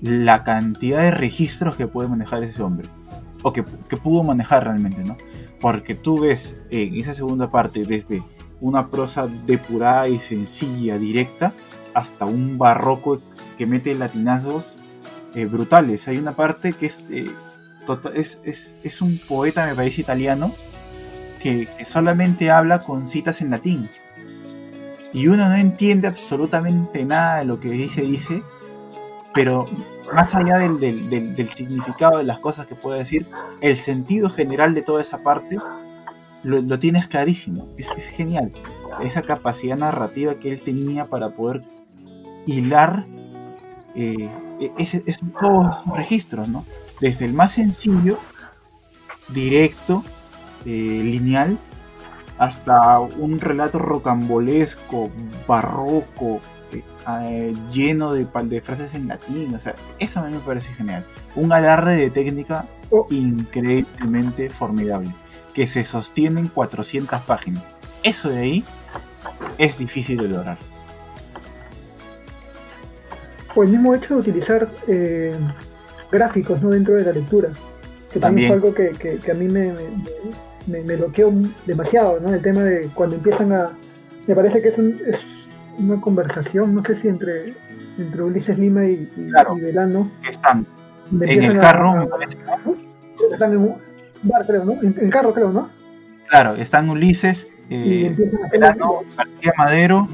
la 0.00 0.44
cantidad 0.44 1.02
de 1.02 1.10
registros 1.10 1.76
que 1.76 1.86
puede 1.86 2.08
manejar 2.08 2.42
ese 2.42 2.62
hombre 2.62 2.88
o 3.44 3.52
que, 3.52 3.62
pudo 3.62 4.24
manejar 4.24 4.64
realmente, 4.64 5.04
¿no? 5.04 5.16
Porque 5.60 5.94
tú 5.94 6.22
ves 6.22 6.56
en 6.70 6.96
esa 6.96 7.14
segunda 7.14 7.50
parte 7.50 7.82
desde 7.82 8.22
una 8.60 8.88
prosa 8.88 9.28
depurada 9.46 10.08
y 10.08 10.18
sencilla, 10.18 10.96
directa, 10.98 11.52
hasta 11.92 12.24
un 12.24 12.56
barroco 12.56 13.20
que 13.58 13.66
mete 13.66 13.94
latinazos 13.94 14.76
eh, 15.34 15.44
brutales. 15.44 16.08
Hay 16.08 16.16
una 16.16 16.32
parte 16.32 16.72
que 16.72 16.86
es, 16.86 17.04
eh, 17.10 17.30
tota, 17.86 18.10
es, 18.14 18.38
es, 18.82 19.02
un 19.02 19.18
poeta, 19.18 19.66
me 19.66 19.74
parece, 19.74 20.00
italiano, 20.00 20.54
que, 21.40 21.68
que, 21.76 21.84
solamente 21.84 22.50
habla 22.50 22.80
con 22.80 23.08
citas 23.08 23.42
en 23.42 23.50
latín. 23.50 23.90
Y 25.12 25.28
uno 25.28 25.50
no 25.50 25.54
entiende 25.54 26.08
absolutamente 26.08 27.04
nada 27.04 27.40
de 27.40 27.44
lo 27.44 27.60
que 27.60 27.68
dice, 27.68 28.00
dice, 28.02 28.42
pero 29.34 29.68
más 30.14 30.34
allá 30.34 30.58
del, 30.58 30.78
del, 30.78 31.48
significado 31.48 32.18
de 32.18 32.24
las 32.24 32.38
cosas 32.38 32.66
que 32.66 32.76
puede 32.76 33.00
decir, 33.00 33.26
el 33.60 33.76
sentido 33.76 34.30
general 34.30 34.74
de 34.74 34.82
toda 34.82 35.02
esa 35.02 35.22
parte 35.22 35.58
lo, 36.44 36.78
tienes 36.78 37.08
clarísimo. 37.08 37.68
Es, 37.76 37.88
genial. 37.90 38.52
Esa 39.02 39.22
capacidad 39.22 39.76
narrativa 39.76 40.36
que 40.36 40.52
él 40.52 40.60
tenía 40.60 41.06
para 41.06 41.30
poder 41.30 41.62
hilar 42.46 43.04
eh, 43.96 44.30
e, 44.60 44.72
ese, 44.78 45.02
todos 45.40 45.76
esos 45.76 45.96
registros, 45.96 46.48
¿no? 46.48 46.64
Desde 47.00 47.24
el 47.24 47.32
más 47.32 47.52
sencillo, 47.52 48.18
directo, 49.28 50.04
eh, 50.64 50.68
lineal, 51.02 51.58
hasta 52.38 53.00
un 53.00 53.40
relato 53.40 53.78
rocambolesco, 53.78 55.10
barroco, 55.46 56.40
eh, 57.20 57.54
lleno 57.70 58.12
de, 58.12 58.26
de, 58.44 58.60
frases 58.60 58.94
en 58.94 59.08
latín. 59.08 59.54
O 59.54 59.60
sea, 59.60 59.74
eso 59.98 60.20
a 60.20 60.24
mí 60.24 60.34
me 60.34 60.40
parece 60.40 60.72
genial. 60.74 61.04
Un 61.36 61.52
alarde 61.52 61.96
de 61.96 62.10
técnica 62.10 62.66
oh. 62.90 63.06
increíblemente 63.10 64.48
formidable. 64.50 65.14
Que 65.52 65.66
se 65.66 65.84
sostiene 65.84 66.40
en 66.40 66.48
400 66.48 67.20
páginas. 67.22 67.62
Eso 68.02 68.28
de 68.28 68.38
ahí 68.38 68.64
es 69.58 69.78
difícil 69.78 70.18
de 70.18 70.28
lograr. 70.28 70.58
O 73.54 73.62
el 73.62 73.70
mismo 73.70 73.94
hecho 73.94 74.14
de 74.14 74.20
utilizar 74.20 74.68
eh, 74.88 75.34
gráficos 76.10 76.60
¿no? 76.60 76.70
dentro 76.70 76.94
de 76.94 77.04
la 77.04 77.12
lectura. 77.12 77.50
Que 78.12 78.20
también, 78.20 78.46
es 78.46 78.52
algo 78.52 78.74
que, 78.74 78.90
que, 78.90 79.30
a 79.30 79.34
mí 79.34 79.48
me, 79.48 79.72
me, 80.66 80.80
me, 80.82 80.96
bloqueó 80.96 81.32
demasiado, 81.66 82.20
¿no? 82.20 82.32
El 82.32 82.42
tema 82.42 82.60
de 82.60 82.88
cuando 82.94 83.16
empiezan 83.16 83.52
a... 83.52 83.72
Me 84.26 84.34
parece 84.36 84.62
que 84.62 84.68
es, 84.68 84.78
un, 84.78 85.00
es 85.04 85.18
una 85.78 86.00
conversación, 86.00 86.74
no 86.74 86.82
sé 86.84 87.00
si 87.00 87.08
entre, 87.08 87.54
entre 87.98 88.22
Ulises 88.22 88.58
Lima 88.58 88.84
y, 88.86 89.08
y, 89.16 89.30
Velano. 89.60 90.10
están 90.30 90.66
en 91.20 91.42
el 91.44 91.58
carro. 91.58 92.08
están 93.32 93.52
en 93.52 93.58
un 93.58 93.76
bar, 94.22 94.46
creo, 94.46 94.64
¿no? 94.64 94.72
En, 94.82 95.10
carro, 95.10 95.32
creo, 95.32 95.50
¿no? 95.50 95.68
Claro, 96.28 96.54
están 96.56 96.88
Ulises 96.90 97.48
eh, 97.70 98.14
a 98.46 98.50
Verano, 98.50 99.00
García 99.16 99.52
Madero 99.56 100.08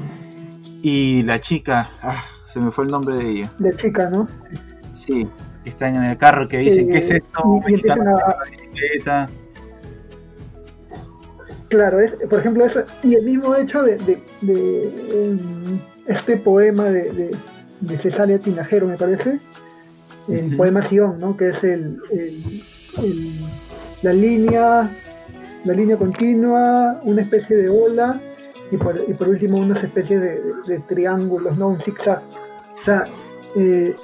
y 0.81 1.23
la 1.23 1.39
chica, 1.41 1.89
ah, 2.01 2.23
se 2.47 2.59
me 2.59 2.71
fue 2.71 2.85
el 2.85 2.91
nombre 2.91 3.17
de 3.17 3.29
ella. 3.29 3.51
de 3.59 3.75
chica, 3.77 4.09
¿no? 4.09 4.27
Sí, 4.93 5.27
están 5.65 5.95
en 5.95 6.03
el 6.03 6.17
carro 6.17 6.47
que 6.47 6.57
dicen, 6.59 6.89
Eh, 6.89 6.91
¿qué 6.91 6.97
es 6.99 7.09
esto? 7.11 7.43
y- 7.67 7.71
y 7.71 7.73
empiezan 7.75 8.07
a- 8.07 8.11
la. 9.05 9.29
Claro, 11.71 11.99
es, 12.01 12.11
por 12.29 12.39
ejemplo, 12.39 12.65
eso, 12.65 12.81
y 13.01 13.15
el 13.15 13.23
mismo 13.23 13.55
hecho 13.55 13.81
de, 13.81 13.95
de- 13.95 14.21
de, 14.41 14.81
em, 15.25 15.79
este 16.05 16.35
poema 16.37 16.83
de, 16.89 17.03
de, 17.13 17.31
Tinajero, 18.39 18.87
me 18.87 18.97
parece, 18.97 19.39
el 20.27 20.55
poema 20.57 20.87
Sion, 20.89 21.17
¿no? 21.19 21.35
que 21.37 21.47
es 21.49 21.63
el, 21.63 21.97
el- 22.11 22.63
el- 23.03 23.39
la 24.03 24.13
línea 24.13 24.91
la 25.63 25.73
línea 25.73 25.95
continua, 25.95 26.99
una 27.03 27.21
especie 27.21 27.55
de 27.55 27.69
ola 27.69 28.19
y 28.71 28.77
por, 28.77 28.95
y 29.07 29.13
por 29.13 29.29
último 29.29 29.57
unas 29.57 29.83
especies 29.83 30.19
de, 30.19 30.41
triángulos, 30.89 31.57
¿no? 31.57 31.69
un 31.69 31.79
zigzag. 31.81 32.21
O 32.81 32.85
sea, 32.85 33.05
eh, 33.55 33.95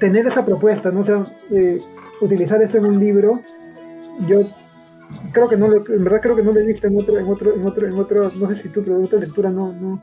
tener 0.00 0.26
esa 0.26 0.44
propuesta, 0.44 0.90
¿no? 0.90 1.00
O 1.00 1.06
sea, 1.06 1.24
eh, 1.52 1.80
utilizar 2.20 2.60
eso 2.62 2.76
en 2.78 2.86
un 2.86 2.98
libro, 2.98 3.40
yo 4.26 4.44
creo 5.32 5.48
que 5.48 5.56
no 5.56 5.68
lo, 5.68 5.76
en 5.86 6.04
verdad 6.04 6.20
creo 6.22 6.36
que 6.36 6.42
no 6.42 6.52
lo 6.52 6.60
he 6.60 6.66
visto 6.66 6.86
en 6.86 6.98
otro, 6.98 7.18
en 7.18 7.26
otro, 7.28 7.54
en 7.54 7.66
otro, 7.66 7.86
en 7.86 7.98
otro, 7.98 8.32
no 8.36 8.48
sé 8.48 8.62
si 8.62 8.68
tu 8.68 8.82
producto 8.84 9.16
de 9.16 9.26
lectura 9.26 9.50
no, 9.50 9.72
no, 9.72 10.02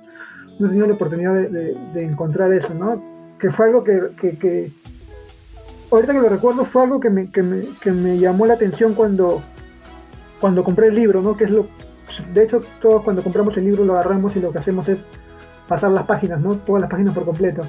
no 0.59 0.65
he 0.65 0.69
tenido 0.69 0.87
la 0.87 0.93
oportunidad 0.95 1.33
de, 1.33 1.49
de- 1.49 1.75
de 1.93 2.05
encontrar 2.05 2.51
eso, 2.53 2.73
¿no? 2.73 3.01
Que 3.39 3.51
fue 3.51 3.67
algo 3.67 3.83
que, 3.83 3.99
que, 4.19 4.37
que- 4.37 4.71
ahorita 5.91 6.13
que 6.13 6.19
lo 6.21 6.29
recuerdo 6.29 6.65
fue 6.65 6.83
algo 6.83 6.99
que 6.99 7.09
me, 7.09 7.29
que 7.29 7.43
me, 7.43 7.61
que 7.81 7.91
me 7.91 8.17
llamó 8.17 8.45
la 8.45 8.53
atención 8.55 8.93
cuando, 8.93 9.41
cuando 10.39 10.63
compré 10.63 10.87
el 10.87 10.95
libro, 10.95 11.21
¿no? 11.21 11.35
Que 11.35 11.45
es 11.45 11.51
lo, 11.51 11.67
de 12.33 12.43
hecho 12.43 12.61
todos 12.81 13.03
cuando 13.03 13.23
compramos 13.23 13.55
el 13.57 13.65
libro 13.65 13.83
lo 13.83 13.93
agarramos 13.93 14.35
y 14.35 14.39
lo 14.39 14.51
que 14.51 14.59
hacemos 14.59 14.87
es 14.89 14.97
pasar 15.67 15.91
las 15.91 16.05
páginas, 16.05 16.39
¿no? 16.41 16.55
Todas 16.55 16.81
las 16.81 16.91
páginas 16.91 17.13
por 17.13 17.25
completo. 17.25 17.61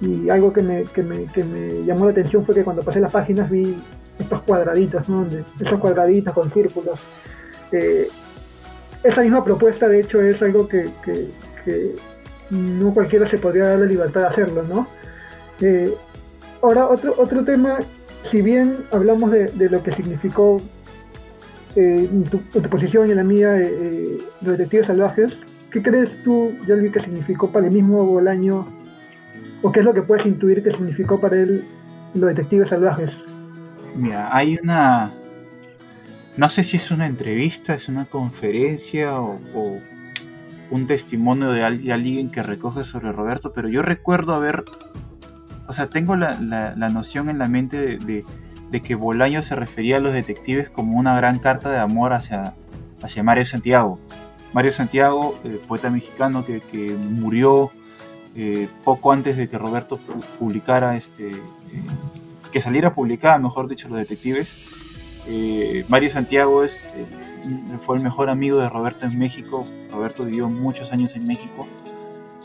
Y 0.00 0.30
algo 0.30 0.52
que 0.52 0.62
me, 0.62 0.84
que 0.84 1.02
me, 1.02 1.24
que 1.26 1.44
me 1.44 1.84
llamó 1.84 2.06
la 2.06 2.12
atención 2.12 2.44
fue 2.46 2.54
que 2.54 2.64
cuando 2.64 2.82
pasé 2.82 3.00
las 3.00 3.12
páginas 3.12 3.50
vi 3.50 3.76
estos 4.18 4.42
cuadraditos, 4.42 5.08
¿no? 5.08 5.20
Donde- 5.20 5.44
esos 5.60 5.80
cuadraditos 5.80 6.34
con 6.34 6.50
círculos. 6.50 7.00
Eh, 7.72 8.08
esa 9.02 9.22
misma 9.22 9.42
propuesta, 9.44 9.88
de 9.88 10.00
hecho, 10.00 10.20
es 10.20 10.40
algo 10.42 10.68
que, 10.68 10.88
no 12.50 12.92
cualquiera 12.92 13.30
se 13.30 13.38
podría 13.38 13.68
dar 13.68 13.78
la 13.78 13.86
libertad 13.86 14.22
de 14.22 14.26
hacerlo, 14.26 14.62
¿no? 14.62 14.86
Eh, 15.60 15.94
ahora, 16.62 16.88
otro, 16.88 17.14
otro 17.16 17.44
tema, 17.44 17.78
si 18.30 18.42
bien 18.42 18.78
hablamos 18.90 19.30
de, 19.30 19.46
de 19.46 19.70
lo 19.70 19.82
que 19.82 19.94
significó 19.94 20.60
eh, 21.76 22.08
en, 22.10 22.24
tu, 22.24 22.40
posición 22.68 23.06
y 23.08 23.10
en 23.12 23.16
la 23.18 23.24
mía, 23.24 23.56
los 24.40 24.52
detectives 24.52 24.86
salvajes, 24.86 25.32
¿qué 25.70 25.82
crees 25.82 26.08
tú, 26.24 26.52
Yalvi, 26.66 26.90
que 26.90 27.00
significó 27.00 27.50
para 27.50 27.66
el 27.66 27.72
mismo 27.72 28.04
Bolaño, 28.04 28.66
o 29.62 29.70
qué 29.70 29.80
es 29.80 29.84
lo 29.86 29.94
que 29.94 30.02
puedes 30.02 30.26
intuir 30.26 30.62
que 30.62 30.72
significó 30.72 31.20
para 31.20 31.36
él 31.36 31.64
los 32.14 32.28
detectives 32.28 32.68
salvajes? 32.70 33.10
Mira, 33.96 34.34
hay 34.34 34.58
una. 34.62 35.12
No 36.36 36.48
sé 36.48 36.64
si 36.64 36.76
es 36.76 36.90
una 36.90 37.06
entrevista, 37.06 37.74
es 37.74 37.88
una 37.88 38.04
conferencia 38.06 39.20
o, 39.20 39.38
un 40.70 40.86
testimonio 40.86 41.50
de, 41.50 41.64
al- 41.64 41.82
de 41.82 41.92
alguien 41.92 42.30
que 42.30 42.42
recoge 42.42 42.84
sobre 42.84 43.12
Roberto, 43.12 43.52
pero 43.52 43.68
yo 43.68 43.82
recuerdo 43.82 44.34
haber. 44.34 44.64
O 45.68 45.72
sea, 45.72 45.88
tengo 45.88 46.16
la, 46.16 46.34
la- 46.40 46.74
noción 46.88 47.28
en 47.30 47.38
la 47.38 47.46
mente 47.48 47.98
de, 47.98 48.24
de- 48.70 48.80
que 48.80 48.94
Bolaño 48.94 49.42
se 49.42 49.54
refería 49.56 49.96
a 49.96 50.00
los 50.00 50.12
detectives 50.12 50.70
como 50.70 50.96
una 50.98 51.14
gran 51.16 51.38
carta 51.40 51.70
de 51.70 51.78
amor 51.78 52.12
hacia, 52.12 52.54
hacia 53.02 53.22
Mario 53.22 53.44
Santiago. 53.44 53.98
Mario 54.52 54.72
Santiago, 54.72 55.38
eh, 55.44 55.60
poeta 55.68 55.90
mexicano 55.90 56.44
que, 56.44 56.60
que 56.60 56.94
murió 56.96 57.70
eh, 58.36 58.68
poco 58.84 59.12
antes 59.12 59.36
de 59.36 59.48
que 59.48 59.58
Roberto 59.58 59.96
pu- 59.98 60.24
publicara 60.38 60.96
este. 60.96 61.30
eh, 61.30 61.40
que 62.52 62.60
saliera 62.60 62.94
publicada, 62.94 63.38
mejor 63.38 63.68
dicho, 63.68 63.88
los 63.88 63.98
detectives. 63.98 64.48
Eh, 65.26 65.84
Mario 65.88 66.10
Santiago 66.10 66.64
eh, 66.64 66.70
fue 67.84 67.96
el 67.96 68.02
mejor 68.02 68.30
amigo 68.30 68.58
de 68.58 68.68
Roberto 68.68 69.06
en 69.06 69.18
México. 69.18 69.64
Roberto 69.92 70.24
vivió 70.24 70.48
muchos 70.48 70.92
años 70.92 71.14
en 71.16 71.26
México. 71.26 71.66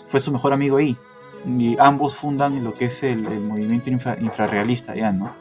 Fue 0.09 0.19
su 0.19 0.31
mejor 0.31 0.53
amigo 0.53 0.77
ahí. 0.77 0.95
Y 1.47 1.77
ambos 1.79 2.15
fundan 2.15 2.63
lo 2.63 2.73
que 2.73 2.85
es 2.85 3.03
el, 3.03 3.21
movimiento 3.21 3.89
infra- 3.89 4.17
infrarrealista 4.19 4.95
ya, 4.95 5.11
¿no? 5.11 5.31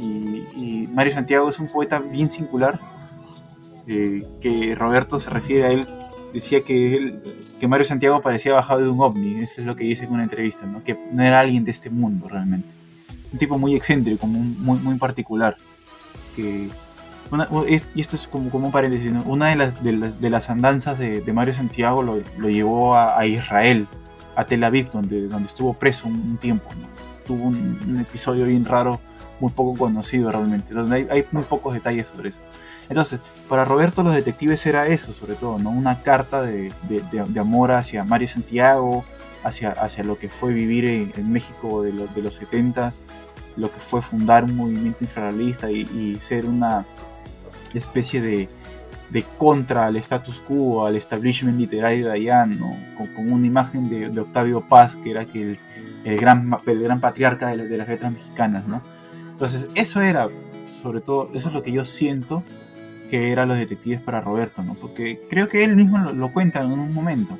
Y, 0.00 0.88
Mario 0.92 1.14
Santiago 1.14 1.48
es 1.48 1.58
un 1.60 1.68
poeta 1.68 1.98
bien 2.00 2.28
singular, 2.30 2.80
eh, 3.86 4.26
que 4.40 4.74
Roberto 4.74 5.20
se 5.20 5.30
refiere 5.30 5.64
a 5.64 5.70
él, 5.70 5.86
decía 6.32 6.62
que, 6.62 7.20
que 7.60 7.68
Mario 7.68 7.84
Santiago 7.84 8.20
parecía 8.20 8.52
bajado 8.52 8.80
de 8.80 8.88
un 8.88 9.00
ovni, 9.00 9.40
eso 9.42 9.60
es 9.60 9.66
lo 9.66 9.76
que 9.76 9.84
dice 9.84 10.04
en 10.04 10.12
una 10.12 10.24
entrevista, 10.24 10.66
¿no? 10.66 10.82
que 10.82 10.96
no 11.12 11.22
era 11.22 11.38
alguien 11.38 11.64
de 11.64 11.70
este 11.70 11.88
mundo 11.90 12.28
realmente. 12.28 12.68
Un 13.32 13.38
tipo 13.38 13.58
muy 13.58 13.74
excéntrico, 13.76 14.26
muy, 14.26 14.78
muy, 14.80 14.98
particular. 14.98 15.56
Que 16.36 16.68
una- 17.30 17.48
es- 17.66 17.86
y 17.94 18.00
esto 18.00 18.16
es 18.16 18.26
como, 18.26 18.50
como 18.50 18.66
un 18.66 18.72
paréntesis, 18.72 19.12
¿no? 19.12 19.22
una 19.24 19.48
de 19.50 19.56
las, 19.56 19.82
de 19.82 19.92
las, 19.92 20.20
de 20.20 20.30
las 20.30 20.48
andanzas 20.50 20.98
de, 20.98 21.20
de 21.20 21.32
Mario 21.32 21.54
Santiago 21.54 22.02
lo, 22.02 22.20
lo 22.38 22.48
llevó 22.48 22.94
a, 22.96 23.18
a 23.18 23.26
Israel, 23.26 23.86
a 24.36 24.44
Tel 24.44 24.64
Aviv, 24.64 24.90
donde, 24.90 25.28
donde 25.28 25.48
estuvo 25.48 25.74
preso 25.74 26.08
un, 26.08 26.14
un 26.14 26.36
tiempo. 26.38 26.68
¿no? 26.80 26.86
Tuvo 27.26 27.44
un, 27.48 27.78
un 27.86 28.00
episodio 28.00 28.46
bien 28.46 28.64
raro, 28.64 29.00
muy 29.40 29.50
poco 29.52 29.78
conocido 29.78 30.30
realmente, 30.30 30.72
donde 30.72 30.96
hay, 30.96 31.06
hay 31.10 31.24
muy 31.32 31.42
pocos 31.42 31.74
detalles 31.74 32.06
sobre 32.06 32.30
eso. 32.30 32.38
Entonces, 32.88 33.20
para 33.50 33.64
Roberto 33.66 34.02
los 34.02 34.14
detectives 34.14 34.64
era 34.64 34.86
eso, 34.86 35.12
sobre 35.12 35.34
todo, 35.34 35.58
¿no? 35.58 35.68
Una 35.68 36.00
carta 36.00 36.40
de, 36.40 36.72
de- 36.88 37.38
amor 37.40 37.70
hacia 37.72 38.02
Mario 38.02 38.28
Santiago, 38.28 39.04
hacia, 39.44 39.72
hacia 39.72 40.02
lo 40.04 40.18
que 40.18 40.30
fue 40.30 40.54
vivir 40.54 40.86
en, 40.86 41.12
en 41.14 41.30
México 41.30 41.82
de, 41.82 41.92
los 41.92 42.14
de 42.14 42.22
los 42.22 42.34
70 42.36 42.94
lo 43.58 43.70
que 43.72 43.78
fue 43.80 44.00
fundar 44.00 44.44
un 44.44 44.56
movimiento 44.56 44.98
infrarrealista 45.02 45.70
y, 45.70 45.80
y 45.82 46.16
ser 46.20 46.46
una 46.46 46.84
especie 47.74 48.20
de, 48.20 48.48
de 49.10 49.22
contra 49.36 49.86
al 49.86 49.96
status 49.96 50.40
quo, 50.40 50.86
al 50.86 50.96
establishment 50.96 51.58
literario 51.58 52.06
de 52.06 52.12
allá, 52.12 52.46
¿no? 52.46 52.74
con, 52.96 53.08
con 53.08 53.32
una 53.32 53.46
imagen 53.46 53.88
de, 53.90 54.08
de 54.10 54.20
Octavio 54.20 54.60
Paz, 54.62 54.94
que 54.96 55.10
era 55.10 55.24
que 55.26 55.42
el, 55.42 55.58
el 56.04 56.18
gran, 56.18 56.50
el 56.66 56.82
gran 56.82 57.00
patriarca 57.00 57.48
de, 57.48 57.56
la- 57.58 57.64
de 57.64 57.76
las 57.76 57.88
letras 57.88 58.12
mexicanas. 58.12 58.66
¿no? 58.66 58.80
Entonces, 59.32 59.66
eso 59.74 60.00
era, 60.00 60.28
sobre 60.68 61.00
todo, 61.00 61.30
eso 61.34 61.48
es 61.48 61.54
lo 61.54 61.62
que 61.62 61.72
yo 61.72 61.84
siento 61.84 62.42
que 63.10 63.32
eran 63.32 63.48
los 63.48 63.58
detectives 63.58 64.00
para 64.00 64.20
Roberto, 64.20 64.62
¿no? 64.62 64.74
porque 64.74 65.18
creo 65.30 65.48
que 65.48 65.64
él 65.64 65.74
mismo 65.76 65.98
lo, 65.98 66.12
lo 66.12 66.32
cuenta 66.32 66.62
en 66.62 66.72
un 66.72 66.92
momento, 66.92 67.36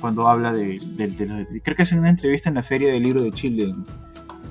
cuando 0.00 0.26
habla 0.28 0.52
de- 0.52 0.78
de 0.96 1.08
los 1.08 1.18
detectives. 1.38 1.62
Creo 1.62 1.76
que 1.76 1.82
es 1.84 1.92
en 1.92 1.98
una 2.00 2.10
entrevista 2.10 2.48
en 2.48 2.54
la 2.56 2.62
Feria 2.62 2.92
del 2.92 3.02
Libro 3.02 3.22
de 3.22 3.30
Chile, 3.30 3.74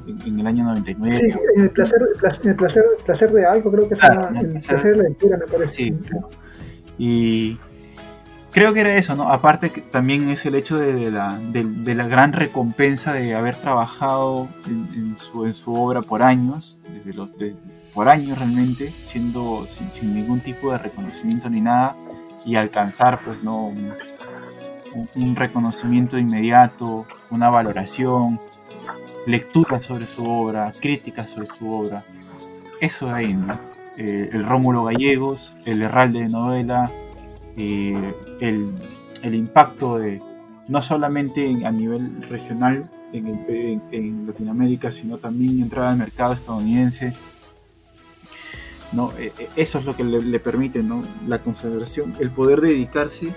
en, 0.07 0.39
el 0.39 0.47
año 0.47 0.63
99. 0.65 1.31
Sí, 1.31 1.39
en 1.55 1.61
el 1.63 1.69
placer, 1.71 1.97
en 2.43 2.49
el 2.49 2.55
placer, 2.55 2.83
placer 3.05 3.31
de 3.31 3.45
algo, 3.45 3.71
creo 3.71 3.89
que 3.89 3.95
Claro, 3.95 4.21
el 4.29 4.47
placer- 4.49 4.61
placer 4.67 4.91
de 4.91 4.97
la 4.97 5.03
lectura, 5.09 5.37
me 5.37 5.45
parece. 5.45 5.73
Sí, 5.73 5.91
claro. 5.91 6.29
Y 6.97 7.57
creo 8.51 8.73
que 8.73 8.81
era 8.81 8.95
eso, 8.95 9.15
¿no? 9.15 9.29
Aparte 9.31 9.71
que 9.71 9.81
también 9.81 10.29
es 10.29 10.45
el 10.45 10.55
hecho 10.55 10.77
de, 10.77 10.93
de 10.93 11.09
la, 11.11 11.37
de, 11.51 11.63
de 11.63 11.95
la 11.95 12.07
gran 12.07 12.33
recompensa 12.33 13.13
de 13.13 13.33
haber 13.35 13.55
trabajado 13.55 14.47
en, 14.67 14.87
en 14.93 15.17
su, 15.17 15.45
en 15.45 15.53
su 15.53 15.73
obra 15.73 16.01
por 16.01 16.21
años, 16.21 16.79
desde 16.87 17.17
los, 17.17 17.31
por 17.93 18.09
años 18.09 18.37
realmente, 18.37 18.89
siendo 19.03 19.65
sin, 19.65 19.91
sin 19.91 20.15
ningún 20.15 20.39
tipo 20.41 20.71
de 20.71 20.77
reconocimiento 20.79 21.49
ni 21.49 21.61
nada, 21.61 21.95
y 22.45 22.55
alcanzar, 22.55 23.19
pues, 23.23 23.41
¿no? 23.43 23.71
Un 25.15 25.35
reconocimiento 25.35 26.19
inmediato, 26.19 27.05
una 27.31 27.49
valoración, 27.49 28.39
lecturas 29.27 29.85
sobre 29.85 30.05
su 30.07 30.25
obra, 30.29 30.71
críticas 30.79 31.31
sobre 31.31 31.47
su 31.57 31.71
obra. 31.71 32.03
Eso 32.81 33.07
de 33.07 33.13
ahí, 33.13 33.33
¿no? 33.33 33.53
eh, 33.97 34.29
el 34.33 34.45
Rómulo 34.45 34.83
Gallegos, 34.85 35.53
el 35.65 35.81
Herralde 35.83 36.21
de 36.21 36.29
novela, 36.29 36.89
eh, 37.55 38.13
el, 38.41 38.71
el 39.21 39.35
impacto 39.35 39.97
de 39.97 40.19
no 40.67 40.81
solamente 40.81 41.45
en- 41.45 41.65
a 41.65 41.71
nivel 41.71 42.23
regional 42.29 42.89
en, 43.13 43.81
en- 43.91 44.25
Latinoamérica, 44.27 44.91
sino 44.91 45.17
también 45.17 45.61
entrar 45.61 45.91
al 45.91 45.97
mercado 45.97 46.33
estadounidense. 46.33 47.13
¿no? 48.91 49.11
Eh, 49.17 49.31
eso 49.55 49.79
es 49.79 49.85
lo 49.85 49.95
que 49.95 50.03
le, 50.03 50.21
le 50.21 50.39
permite 50.39 50.81
¿no? 50.83 51.01
la 51.27 51.39
consagración, 51.39 52.13
el 52.19 52.29
poder 52.31 52.61
dedicarse 52.61 53.27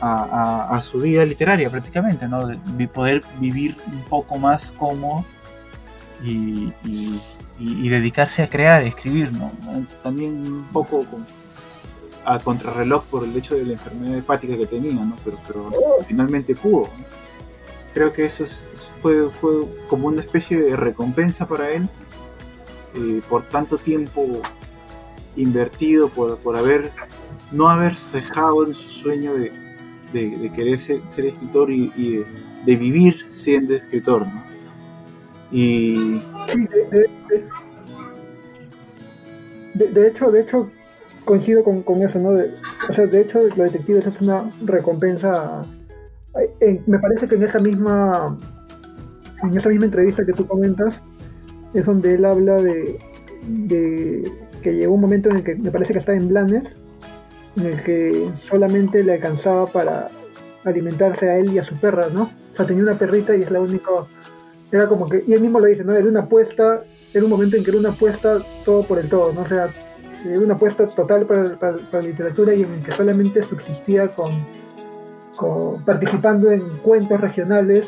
a, 0.00 0.82
su 0.82 0.98
vida 0.98 1.24
literaria 1.24 1.70
prácticamente, 1.70 2.28
¿no? 2.28 2.46
De- 2.46 2.58
de 2.76 2.88
poder 2.88 3.22
vivir 3.38 3.76
un 3.92 4.00
poco 4.02 4.38
más 4.38 4.70
cómodo 4.78 5.24
y, 6.22 6.72
dedicarse 7.88 8.42
a 8.42 8.48
crear, 8.48 8.82
a 8.82 8.86
escribir, 8.86 9.32
¿no? 9.32 9.50
También 10.02 10.32
un 10.52 10.64
poco 10.72 11.04
a 12.24 12.38
contrarreloj 12.38 13.04
por 13.04 13.24
el 13.24 13.36
hecho 13.36 13.54
de 13.54 13.64
la 13.64 13.72
enfermedad 13.74 14.18
hepática 14.18 14.56
que 14.56 14.66
tenía, 14.66 14.92
¿no? 14.94 15.16
Pero, 15.24 15.38
finalmente 16.06 16.54
pudo. 16.54 16.88
Creo 17.94 18.12
que 18.12 18.26
eso 18.26 18.44
es- 18.44 18.50
es- 18.74 18.90
fue, 19.00 19.30
fue 19.30 19.52
como 19.88 20.08
una 20.08 20.20
especie 20.22 20.60
de 20.60 20.76
recompensa 20.76 21.46
para 21.46 21.70
él 21.70 21.88
eh, 22.94 23.20
por 23.28 23.42
tanto 23.44 23.76
tiempo 23.78 24.26
invertido, 25.36 26.08
por, 26.08 26.38
por 26.38 26.56
haber 26.56 26.90
no 27.52 27.68
haber 27.68 27.96
cejado 27.96 28.66
en 28.66 28.74
su 28.74 28.88
sueño 28.88 29.34
de, 29.34 29.52
de, 30.12 30.50
querer 30.54 30.80
ser, 30.80 31.00
escritor 31.16 31.70
y, 31.70 32.24
de, 32.64 32.76
vivir 32.76 33.26
siendo 33.30 33.74
escritor, 33.74 34.26
¿no? 34.26 34.42
Y... 35.52 36.20
de, 39.74 40.08
hecho, 40.08 40.30
de 40.30 40.40
hecho, 40.40 40.70
coincido 41.24 41.62
con, 41.62 41.82
con 41.82 42.02
eso, 42.02 42.18
¿no? 42.18 42.32
De, 42.32 42.50
o 42.88 42.94
sea, 42.94 43.06
de 43.06 43.20
hecho, 43.20 43.40
los 43.42 43.72
detectives 43.72 44.06
es 44.06 44.20
una 44.20 44.50
recompensa. 44.64 45.64
me 46.86 46.98
parece 46.98 47.28
que 47.28 47.36
en 47.36 47.44
esa 47.44 47.58
misma 47.58 48.36
en 49.42 49.58
esa 49.58 49.68
misma 49.68 49.86
entrevista 49.86 50.24
que 50.24 50.32
tú 50.32 50.46
comentas 50.46 50.98
es 51.74 51.84
donde 51.84 52.14
él 52.14 52.24
habla 52.24 52.56
de, 52.56 52.98
de 53.46 54.30
que 54.62 54.72
llegó 54.72 54.94
un 54.94 55.00
momento 55.00 55.30
en 55.30 55.36
el 55.36 55.44
que 55.44 55.54
me 55.54 55.70
parece 55.70 55.92
que 55.92 55.98
estaba 55.98 56.16
en 56.16 56.28
Blanes, 56.28 56.64
en 57.56 57.66
el 57.66 57.82
que 57.82 58.30
solamente 58.48 59.02
le 59.02 59.14
alcanzaba 59.14 59.66
para 59.66 60.08
alimentarse 60.64 61.28
a 61.28 61.38
él 61.38 61.52
y 61.52 61.58
a 61.58 61.64
su 61.64 61.74
perra, 61.76 62.08
¿no? 62.12 62.24
O 62.24 62.56
sea, 62.56 62.66
tenía 62.66 62.82
una 62.82 62.98
perrita 62.98 63.36
y 63.36 63.42
es 63.42 63.50
la 63.50 63.60
única. 63.60 63.90
Era 64.72 64.86
como 64.86 65.08
que, 65.08 65.24
y 65.26 65.32
él 65.32 65.40
mismo 65.40 65.60
lo 65.60 65.66
dice, 65.66 65.84
¿no? 65.84 65.92
Era 65.92 66.08
una 66.08 66.20
apuesta, 66.20 66.82
era 67.12 67.24
un 67.24 67.30
momento 67.30 67.56
en 67.56 67.64
que 67.64 67.70
era 67.70 67.78
una 67.78 67.90
apuesta 67.90 68.38
todo 68.64 68.82
por 68.82 68.98
el 68.98 69.08
todo, 69.08 69.32
¿no? 69.32 69.42
O 69.42 69.48
sea, 69.48 69.70
una 70.34 70.54
apuesta 70.54 70.86
total 70.88 71.26
para, 71.26 71.76
la 71.92 72.00
literatura 72.00 72.54
y 72.54 72.62
en 72.62 72.72
el 72.72 72.82
que 72.82 72.96
solamente 72.96 73.44
subsistía 73.48 74.08
con, 74.08 74.32
participando 75.84 76.50
en 76.50 76.60
cuentos 76.78 77.20
regionales. 77.20 77.84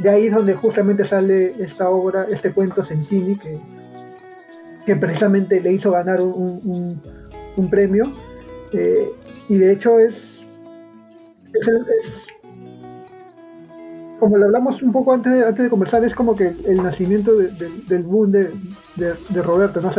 De 0.00 0.08
ahí 0.08 0.26
es 0.26 0.34
donde 0.34 0.54
justamente 0.54 1.06
sale 1.06 1.54
esta 1.62 1.90
obra, 1.90 2.26
este 2.30 2.52
cuento 2.52 2.84
Sensini, 2.84 3.36
que, 3.36 3.60
que 4.86 4.96
precisamente 4.96 5.60
le 5.60 5.72
hizo 5.72 5.90
ganar 5.90 6.20
un, 6.22 7.00
premio. 7.70 8.12
Y 9.48 9.56
de 9.56 9.72
hecho 9.72 9.98
es, 9.98 10.14
como 14.18 14.36
lo 14.36 14.46
hablamos 14.46 14.82
un 14.82 14.92
poco 14.92 15.12
antes 15.12 15.32
de, 15.32 15.44
antes 15.44 15.64
de 15.64 15.70
conversar, 15.70 16.04
es 16.04 16.14
como 16.14 16.34
que 16.34 16.52
el 16.66 16.82
nacimiento 16.82 17.32
del 17.36 18.02
boom 18.02 18.30
de, 18.30 18.50
de, 18.96 19.42
Roberto, 19.42 19.80
¿no? 19.80 19.92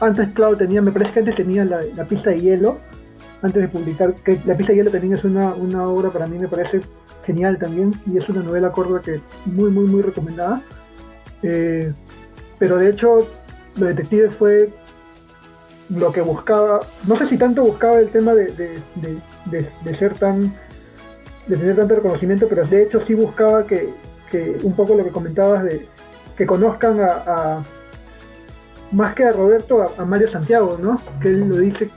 antes, 0.00 0.28
claro, 0.32 0.56
tenía, 0.56 0.80
me 0.82 0.92
parece 0.92 1.12
que 1.12 1.18
antes 1.20 1.36
tenía 1.36 1.64
la, 1.64 2.04
pista 2.04 2.30
de 2.30 2.40
hielo, 2.40 2.78
antes 3.42 3.62
de 3.62 3.68
publicar, 3.68 4.14
que 4.14 4.38
la 4.44 4.56
pista 4.56 4.72
de 4.72 4.78
hielo 4.78 4.90
también 4.90 5.14
es 5.14 5.24
una, 5.24 5.54
obra 5.88 6.10
para 6.10 6.26
mí 6.26 6.38
me 6.38 6.48
parece 6.48 6.80
genial 7.24 7.58
también, 7.58 7.92
y 8.06 8.16
es 8.16 8.28
una 8.28 8.42
novela 8.42 8.70
corta 8.70 9.00
que 9.00 9.20
muy, 9.46 9.70
muy, 9.70 9.86
muy 9.86 10.02
recomendada. 10.02 10.62
Eh, 11.42 11.92
pero 12.58 12.78
de 12.78 12.90
hecho, 12.90 13.18
Los 13.78 13.88
Detectives 13.88 14.34
fue 14.34 14.70
lo 15.90 16.12
que 16.12 16.20
buscaba, 16.20 16.80
no 17.06 17.16
sé 17.18 17.28
si 17.28 17.38
tanto 17.38 17.62
buscaba 17.62 17.98
el 17.98 18.08
tema 18.08 18.34
de, 18.34 18.50
ser 19.98 20.14
tan, 20.14 20.52
de 21.46 21.56
tener 21.56 21.76
tanto 21.76 21.94
reconocimiento, 21.94 22.48
pero 22.48 22.64
de 22.64 22.82
hecho 22.82 23.04
sí 23.06 23.14
buscaba 23.14 23.66
que, 23.66 23.88
un 24.62 24.74
poco 24.74 24.94
lo 24.94 25.04
que 25.04 25.10
comentabas 25.10 25.64
de 25.64 25.86
que 26.36 26.44
conozcan 26.44 27.00
a 27.00 27.62
más 28.92 29.14
que 29.14 29.24
a 29.24 29.32
Roberto, 29.32 29.82
a, 29.98 30.04
Mario 30.04 30.30
Santiago, 30.30 30.78
¿no? 30.80 31.00
Que 31.20 31.28
él 31.28 31.48
lo 31.48 31.58
dice, 31.58 31.90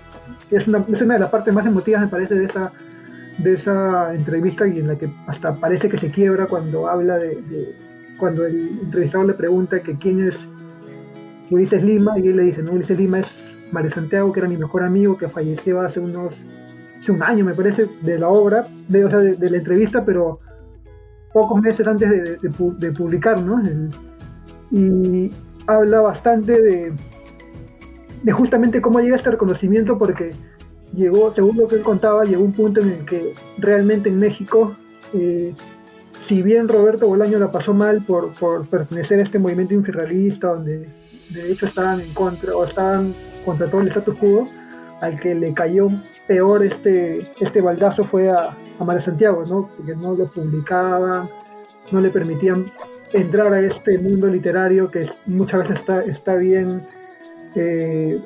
es 0.51 0.67
una, 0.67 0.79
es 0.79 1.01
una 1.01 1.15
de 1.15 1.19
las 1.19 1.29
partes 1.29 1.53
más 1.53 1.65
emotivas, 1.65 2.01
me 2.01 2.07
parece, 2.07 2.35
de 2.35 2.45
esa, 2.45 2.71
de 3.37 3.53
esa 3.53 4.13
entrevista 4.13 4.67
y 4.67 4.79
en 4.79 4.87
la 4.87 4.95
que 4.95 5.09
hasta 5.27 5.53
parece 5.53 5.89
que 5.89 5.99
se 5.99 6.09
quiebra 6.09 6.47
cuando 6.47 6.87
habla 6.87 7.17
de, 7.17 7.75
cuando 8.17 8.45
el 8.45 8.79
entrevistador 8.83 9.27
le 9.27 9.33
pregunta 9.33 9.81
que 9.81 9.97
quién 9.97 10.27
es 10.27 10.35
Ulises 11.49 11.83
Lima 11.83 12.17
y 12.19 12.27
él 12.27 12.37
le 12.37 12.43
dice, 12.43 12.61
no, 12.61 12.73
Ulises 12.73 12.97
Lima 12.97 13.19
es 13.19 13.27
Mario 13.71 13.91
Santiago, 13.91 14.31
que 14.31 14.39
era 14.39 14.49
mi 14.49 14.57
mejor 14.57 14.83
amigo, 14.83 15.17
que 15.17 15.27
falleció 15.27 15.81
hace 15.81 15.99
unos, 15.99 16.33
hace 17.01 17.11
un 17.11 17.23
año 17.23 17.45
me 17.45 17.53
parece, 17.53 17.87
de 18.01 18.19
la 18.19 18.29
obra, 18.29 18.67
de, 18.87 19.05
o 19.05 19.09
sea, 19.09 19.19
de, 19.19 19.49
la 19.49 19.57
entrevista, 19.57 20.03
pero 20.03 20.39
pocos 21.33 21.61
meses 21.61 21.87
antes 21.87 22.09
de, 22.41 22.91
publicar, 22.91 23.41
¿no? 23.41 23.61
y, 24.71 25.31
habla 25.67 26.01
bastante 26.01 26.59
de, 26.59 26.93
de 28.23 28.31
justamente 28.31 28.81
cómo 28.81 28.99
llega 28.99 29.17
este 29.17 29.29
reconocimiento 29.29 29.99
porque 29.99 30.33
llegó, 30.93 31.33
según 31.33 31.57
lo 31.57 31.67
que 31.67 31.75
él 31.75 31.81
contaba, 31.81 32.23
llegó 32.23 32.43
un 32.43 32.51
punto 32.51 32.81
en 32.81 32.89
el 32.89 33.05
que 33.05 33.33
realmente 33.57 34.09
en 34.09 34.17
México, 34.17 34.75
eh, 35.13 35.53
si 36.27 36.41
bien 36.41 36.67
Roberto 36.67 37.07
Bolaño 37.07 37.39
la 37.39 37.51
pasó 37.51 37.73
mal 37.73 38.03
por, 38.03 38.33
por 38.33 38.65
pertenecer 38.67 39.19
a 39.19 39.23
este 39.23 39.39
movimiento 39.39 39.73
infirrealista, 39.73 40.47
donde 40.47 40.89
de 41.29 41.51
hecho 41.51 41.67
estaban 41.67 42.01
en 42.01 42.13
contra 42.13 42.55
o 42.55 42.65
estaban 42.65 43.13
contra 43.49 43.67
todo 43.67 43.81
el 43.81 43.87
status 43.87 44.15
quo, 44.19 44.45
al 45.01 45.19
que 45.19 45.33
le 45.33 45.53
cayó 45.53 45.89
peor 46.27 46.63
este, 46.63 47.21
este 47.39 47.61
baldazo 47.61 48.03
fue 48.03 48.29
a, 48.29 48.55
a 48.77 48.83
María 48.83 49.03
Santiago, 49.03 49.43
¿no? 49.49 49.71
porque 49.75 49.95
no 49.95 50.13
lo 50.13 50.27
publicaban, 50.27 51.27
no 51.91 51.99
le 51.99 52.11
permitían 52.11 52.65
entrar 53.11 53.51
a 53.51 53.59
este 53.59 53.97
mundo 53.97 54.27
literario 54.27 54.91
que 54.91 55.09
muchas 55.25 55.63
veces 55.63 55.79
está, 55.79 56.03
está 56.03 56.35
bien, 56.35 56.83
eh, 57.55 58.21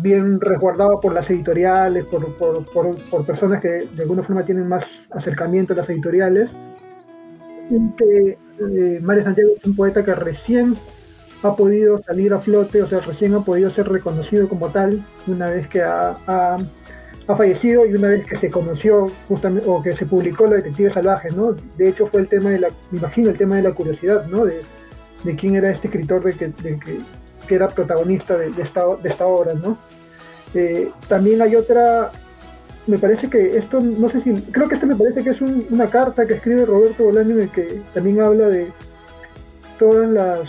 bien 0.00 0.40
resguardado 0.40 0.98
por 0.98 1.12
las 1.12 1.28
editoriales, 1.28 2.06
por, 2.06 2.34
por, 2.38 3.26
personas 3.26 3.60
que 3.60 3.86
de 3.94 4.02
alguna 4.02 4.22
forma 4.22 4.46
tienen 4.46 4.66
más 4.66 4.84
acercamiento 5.10 5.74
a 5.74 5.76
las 5.76 5.90
editoriales. 5.90 6.48
Y 7.68 7.90
que 7.96 8.38
eh, 8.60 8.98
María 9.02 9.24
Santiago 9.24 9.50
es 9.60 9.66
un 9.66 9.76
poeta 9.76 10.02
que 10.02 10.14
recién 10.14 10.74
ha 11.42 11.54
podido 11.54 12.02
salir 12.02 12.32
a 12.32 12.40
flote, 12.40 12.82
o 12.82 12.88
sea, 12.88 13.00
recién 13.00 13.34
ha 13.34 13.44
podido 13.44 13.70
ser 13.70 13.88
reconocido 13.88 14.48
como 14.48 14.70
tal, 14.70 15.04
una 15.26 15.50
vez 15.50 15.68
que 15.68 15.82
ha 15.82 16.16
ha 17.28 17.36
fallecido 17.36 17.86
y 17.86 17.94
una 17.94 18.08
vez 18.08 18.26
que 18.26 18.38
se 18.38 18.50
conoció 18.50 19.06
justamente 19.28 19.68
o 19.68 19.82
que 19.82 19.92
se 19.92 20.06
publicó 20.06 20.46
La 20.46 20.56
Detective 20.56 20.92
Salvaje, 20.94 21.28
¿no? 21.30 21.54
De 21.76 21.90
hecho 21.90 22.06
fue 22.06 22.22
el 22.22 22.28
tema 22.28 22.50
de 22.50 22.60
la, 22.60 22.68
me 22.90 22.98
imagino 22.98 23.28
el 23.28 23.36
tema 23.36 23.56
de 23.56 23.62
la 23.62 23.72
curiosidad, 23.72 24.26
¿no? 24.26 24.46
De, 24.46 24.62
quién 25.36 25.56
era 25.56 25.70
este 25.70 25.88
escritor 25.88 26.22
de 26.22 26.32
que, 26.32 26.52
que, 27.46 27.54
era 27.54 27.68
protagonista 27.68 28.36
de, 28.36 28.48
esta, 28.62 28.86
de 28.96 29.08
esta 29.08 29.26
obra, 29.26 29.52
¿no? 29.52 29.76
Eh, 30.54 30.90
también 31.06 31.42
hay 31.42 31.54
otra, 31.54 32.12
me 32.86 32.96
parece 32.96 33.28
que 33.28 33.58
esto, 33.58 33.80
no 33.80 34.08
sé 34.08 34.22
si, 34.22 34.32
creo 34.50 34.68
que 34.68 34.76
esto 34.76 34.86
me 34.86 34.96
parece 34.96 35.22
que 35.22 35.30
es 35.30 35.40
una 35.42 35.86
carta 35.88 36.26
que 36.26 36.34
escribe 36.34 36.64
Roberto 36.64 37.04
Bolaño 37.04 37.32
en 37.32 37.42
el 37.42 37.50
que 37.50 37.82
también 37.92 38.20
habla 38.20 38.48
de 38.48 38.68
todas 39.78 40.08
las 40.08 40.48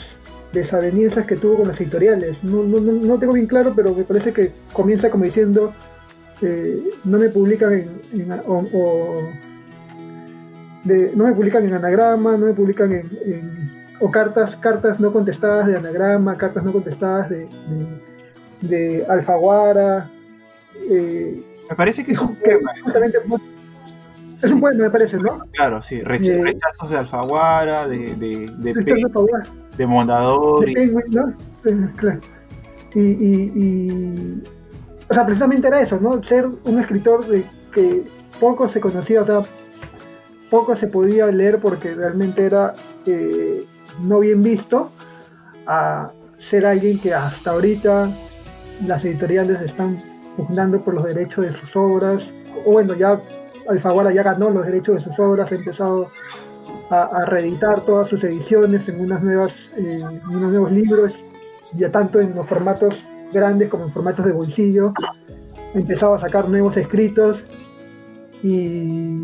desavenencias 0.54 1.26
que 1.26 1.36
tuvo 1.36 1.58
con 1.58 1.68
las 1.68 1.80
editoriales. 1.80 2.44
No, 2.44 2.64
no, 2.64 2.80
no 2.80 3.20
tengo 3.20 3.34
bien 3.34 3.48
claro, 3.48 3.74
pero 3.76 3.94
me 3.94 4.04
parece 4.04 4.34
que 4.34 4.52
comienza 4.74 5.10
como 5.10 5.26
diciendo 5.26 5.74
eh, 6.42 6.90
no 7.04 7.18
me 7.18 7.30
publican 7.30 7.74
en, 7.74 8.32
o, 8.48 9.24
no 11.16 11.24
me 11.26 11.34
publican 11.34 11.66
en 11.66 11.74
anagrama, 11.74 12.38
no 12.38 12.46
me 12.46 12.54
publican 12.54 12.92
en, 12.94 13.72
o 14.00 14.10
cartas, 14.10 14.56
cartas 14.58 15.00
no 15.00 15.12
contestadas 15.12 15.68
de 15.68 15.78
anagrama, 15.78 16.38
cartas 16.38 16.64
no 16.64 16.72
contestadas 16.72 17.30
de, 17.30 17.48
de, 18.62 19.06
Alfaguara. 19.08 20.10
Eh, 20.90 21.44
me 21.70 21.76
parece 21.76 22.06
que 22.06 22.14
es 22.14 22.20
un 22.20 22.36
poema. 22.36 22.72
Es 24.42 24.52
un 24.52 24.62
poema, 24.62 24.84
me 24.84 24.90
parece, 24.90 25.18
¿no? 25.18 25.40
Claro, 25.52 25.82
sí. 25.82 25.96
Eh, 25.96 26.04
rechazos 26.04 26.90
de 26.90 26.98
Alfaguara, 26.98 27.88
de, 27.88 28.16
de, 28.16 28.50
de, 28.58 28.74
de 29.78 29.88
Mondador. 29.88 30.66
y, 32.96 33.02
y 33.02 34.44
o 35.10 35.14
sea, 35.14 35.26
precisamente 35.26 35.68
era 35.68 35.82
eso, 35.82 36.00
¿no? 36.00 36.24
Ser 36.24 36.48
un 36.66 36.80
escritor 36.80 37.26
de 37.26 37.44
que 37.74 38.04
poco 38.40 38.72
se 38.72 38.80
conocía, 38.80 39.24
o 39.24 39.26
sea, 39.26 39.42
poco 40.50 40.76
se 40.78 40.88
podía 40.88 41.28
leer 41.28 41.60
porque 41.60 41.94
realmente 41.94 42.46
era 42.46 42.74
eh, 43.06 43.66
no 44.04 44.20
bien 44.20 44.44
visto, 44.44 44.92
a 45.66 46.12
ser 46.50 46.66
alguien 46.66 47.00
que 47.00 47.14
hasta 47.14 47.52
ahorita 47.52 48.10
las 48.86 49.04
editoriales 49.04 49.62
están 49.62 49.98
pugnando 50.38 50.80
por 50.82 50.94
los 50.94 51.04
derechos 51.06 51.46
de 51.46 51.60
sus 51.60 51.76
obras, 51.76 52.28
o 52.66 52.72
bueno, 52.72 52.94
ya 52.94 53.20
Alfaguara 53.70 54.12
ya 54.12 54.24
ganó 54.24 54.50
los 54.50 54.66
derechos 54.66 54.96
de 54.96 55.10
sus 55.10 55.20
obras, 55.20 55.52
ha 55.52 55.56
empezado 55.56 56.08
a, 56.90 57.26
reeditar 57.26 57.82
todas 57.82 58.10
sus 58.10 58.24
ediciones 58.24 58.88
en 58.90 59.02
unas 59.02 59.24
nuevas, 59.24 59.52
eh, 59.78 60.00
unos 60.30 60.52
nuevos 60.52 60.72
libros, 60.72 61.18
ya 61.76 61.92
tanto 61.92 62.20
en 62.20 62.36
los 62.36 62.48
formatos 62.48 62.96
grandes 63.32 63.70
como 63.70 63.86
en 63.86 63.92
formatos 63.92 64.26
de 64.26 64.32
bolsillo. 64.32 64.94
Empezaba 65.76 66.18
a 66.18 66.22
sacar 66.22 66.50
nuevos 66.50 66.76
escritos 66.78 67.38
y, 68.42 69.20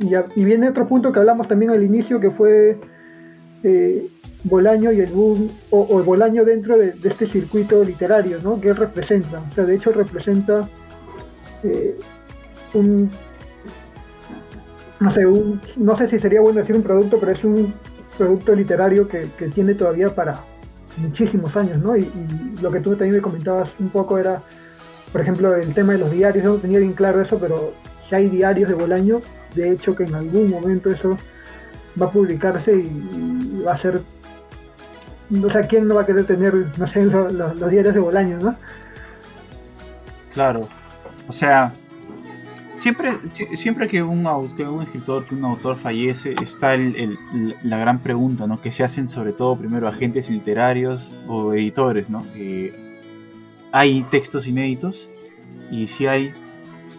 y, 0.00 0.44
viene 0.44 0.70
otro 0.70 0.88
punto 0.88 1.12
que 1.12 1.18
hablamos 1.18 1.48
también 1.48 1.70
al 1.70 1.82
inicio 1.82 2.18
que 2.18 2.30
fue 2.30 2.78
eh, 3.62 4.08
Bolaño 4.44 4.92
y 4.92 5.00
el 5.00 5.12
boom, 5.12 5.50
o, 5.70 5.98
el 5.98 6.04
Bolaño 6.04 6.44
dentro 6.44 6.78
de, 6.78 6.94
este 7.04 7.26
circuito 7.26 7.82
literario, 7.82 8.38
¿no? 8.42 8.60
Que 8.60 8.68
él 8.68 8.76
representa. 8.76 9.40
O 9.50 9.54
sea, 9.54 9.64
de 9.64 9.74
hecho 9.74 9.92
representa 9.92 10.68
eh, 11.62 11.98
un, 12.74 13.10
no 15.00 15.14
sé, 15.14 15.26
un, 15.26 15.60
no 15.76 15.96
sé 15.98 16.08
si 16.08 16.18
sería 16.18 16.40
bueno 16.40 16.60
decir 16.60 16.76
un 16.76 16.82
producto, 16.82 17.18
pero 17.20 17.32
es 17.32 17.44
un 17.44 17.74
producto 18.16 18.54
literario 18.54 19.06
que 19.08 19.26
tiene 19.54 19.74
todavía 19.74 20.14
para, 20.14 20.40
muchísimos 20.96 21.54
años, 21.56 21.78
¿no? 21.78 21.96
Y, 21.96 22.10
lo 22.60 22.70
que 22.70 22.80
tú 22.80 22.90
también 22.90 23.16
me 23.16 23.22
comentabas 23.22 23.72
un 23.78 23.90
poco 23.90 24.18
era, 24.18 24.40
por 25.12 25.20
ejemplo, 25.20 25.54
el 25.54 25.74
tema 25.74 25.92
de 25.92 25.98
los 25.98 26.10
diarios, 26.10 26.44
no 26.44 26.54
tenía 26.56 26.78
bien 26.78 26.92
claro 26.92 27.20
eso, 27.20 27.38
pero 27.38 27.74
si 28.08 28.14
hay 28.14 28.28
diarios 28.28 28.68
de 28.68 28.74
Bolaño, 28.74 29.20
de 29.54 29.72
hecho 29.72 29.94
que 29.94 30.04
en 30.04 30.14
algún 30.14 30.50
momento 30.50 30.90
eso 30.90 31.18
va 32.00 32.06
a 32.06 32.10
publicarse 32.10 32.72
y, 32.76 33.62
va 33.66 33.74
a 33.74 33.78
ser... 33.78 34.00
O 35.44 35.50
sea, 35.50 35.62
¿quién 35.62 35.88
no 35.88 35.96
va 35.96 36.02
a 36.02 36.06
querer 36.06 36.24
tener, 36.24 36.54
no 36.54 36.88
sé, 36.88 37.04
los, 37.04 37.70
diarios 37.70 37.94
de 37.94 38.00
Bolaño, 38.00 38.38
no? 38.38 38.56
Claro. 40.32 40.68
O 41.28 41.32
sea, 41.32 41.74
siempre, 42.86 43.18
siempre 43.56 43.88
que 43.88 44.00
un, 44.00 44.24
un 44.24 44.82
escritor, 44.84 45.24
que 45.24 45.34
un 45.34 45.44
autor 45.44 45.76
fallece, 45.76 46.36
está 46.40 46.74
el, 46.74 47.18
la 47.64 47.78
gran 47.78 47.98
pregunta, 47.98 48.46
¿no? 48.46 48.60
Que 48.60 48.70
se 48.70 48.84
hacen 48.84 49.08
sobre 49.08 49.32
todo 49.32 49.56
primero 49.56 49.88
agentes 49.88 50.30
literarios 50.30 51.10
o 51.26 51.52
editores, 51.52 52.08
¿no? 52.08 52.24
Eh, 52.36 52.72
hay 53.72 54.04
textos 54.04 54.46
inéditos 54.46 55.08
y 55.68 55.88
si 55.88 56.06
hay, 56.06 56.30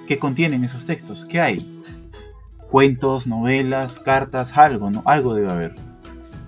¿qué 0.08 0.20
contienen 0.20 0.66
esos 0.66 0.86
textos? 0.86 1.24
¿Qué 1.24 1.40
hay? 1.40 1.66
Cuentos, 2.70 3.26
novelas, 3.26 4.02
cartas, 4.02 4.58
algo, 4.58 4.92
¿no? 4.92 5.04
Algo 5.06 5.36
debe 5.36 5.50
haber. 5.50 5.76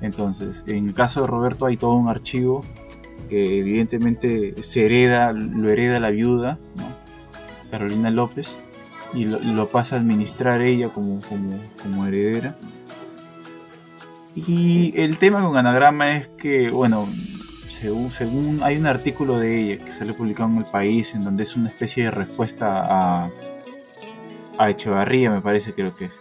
Entonces, 0.02 0.66
en 0.68 0.90
el 0.90 0.94
caso 0.94 1.22
de 1.22 1.28
Roberto 1.28 1.66
hay 1.66 1.78
todo 1.78 1.94
un 1.94 2.10
archivo 2.10 2.60
que 3.30 3.60
evidentemente 3.60 4.62
se 4.64 4.86
hereda, 4.86 5.32
lo 5.32 5.70
hereda 5.70 5.98
la 6.02 6.10
viuda, 6.10 6.60
Carolina 7.72 8.10
López, 8.10 8.58
y 9.14 9.26
lo, 9.26 9.68
pasa 9.70 9.95
a 9.95 9.99
administrar 9.99 10.62
ella 10.62 10.89
como, 10.89 11.20
como, 11.22 11.60
como 11.82 12.05
heredera. 12.05 12.55
Y 14.36 14.93
el 14.99 15.18
tema 15.18 15.41
con 15.43 15.57
Anagrama 15.57 16.16
es 16.18 16.28
que, 16.30 16.70
bueno, 16.70 17.07
según, 18.12 18.62
hay 18.64 18.78
un 18.78 18.86
artículo 18.86 19.39
de 19.39 19.60
ella 19.60 19.86
que 19.86 19.91
sale 19.91 20.14
publicado 20.14 20.49
en 20.49 20.57
El 20.57 20.66
País, 20.66 21.14
en 21.14 21.24
donde 21.24 21.43
es 21.43 21.55
una 21.55 21.70
especie 21.70 22.05
de 22.05 22.12
respuesta 22.12 22.86
a, 22.88 23.30
a 24.57 24.70
Echevarría, 24.70 25.32
me 25.32 25.41
parece, 25.41 25.74
creo 25.74 25.95
que 25.95 26.05
es. 26.05 26.12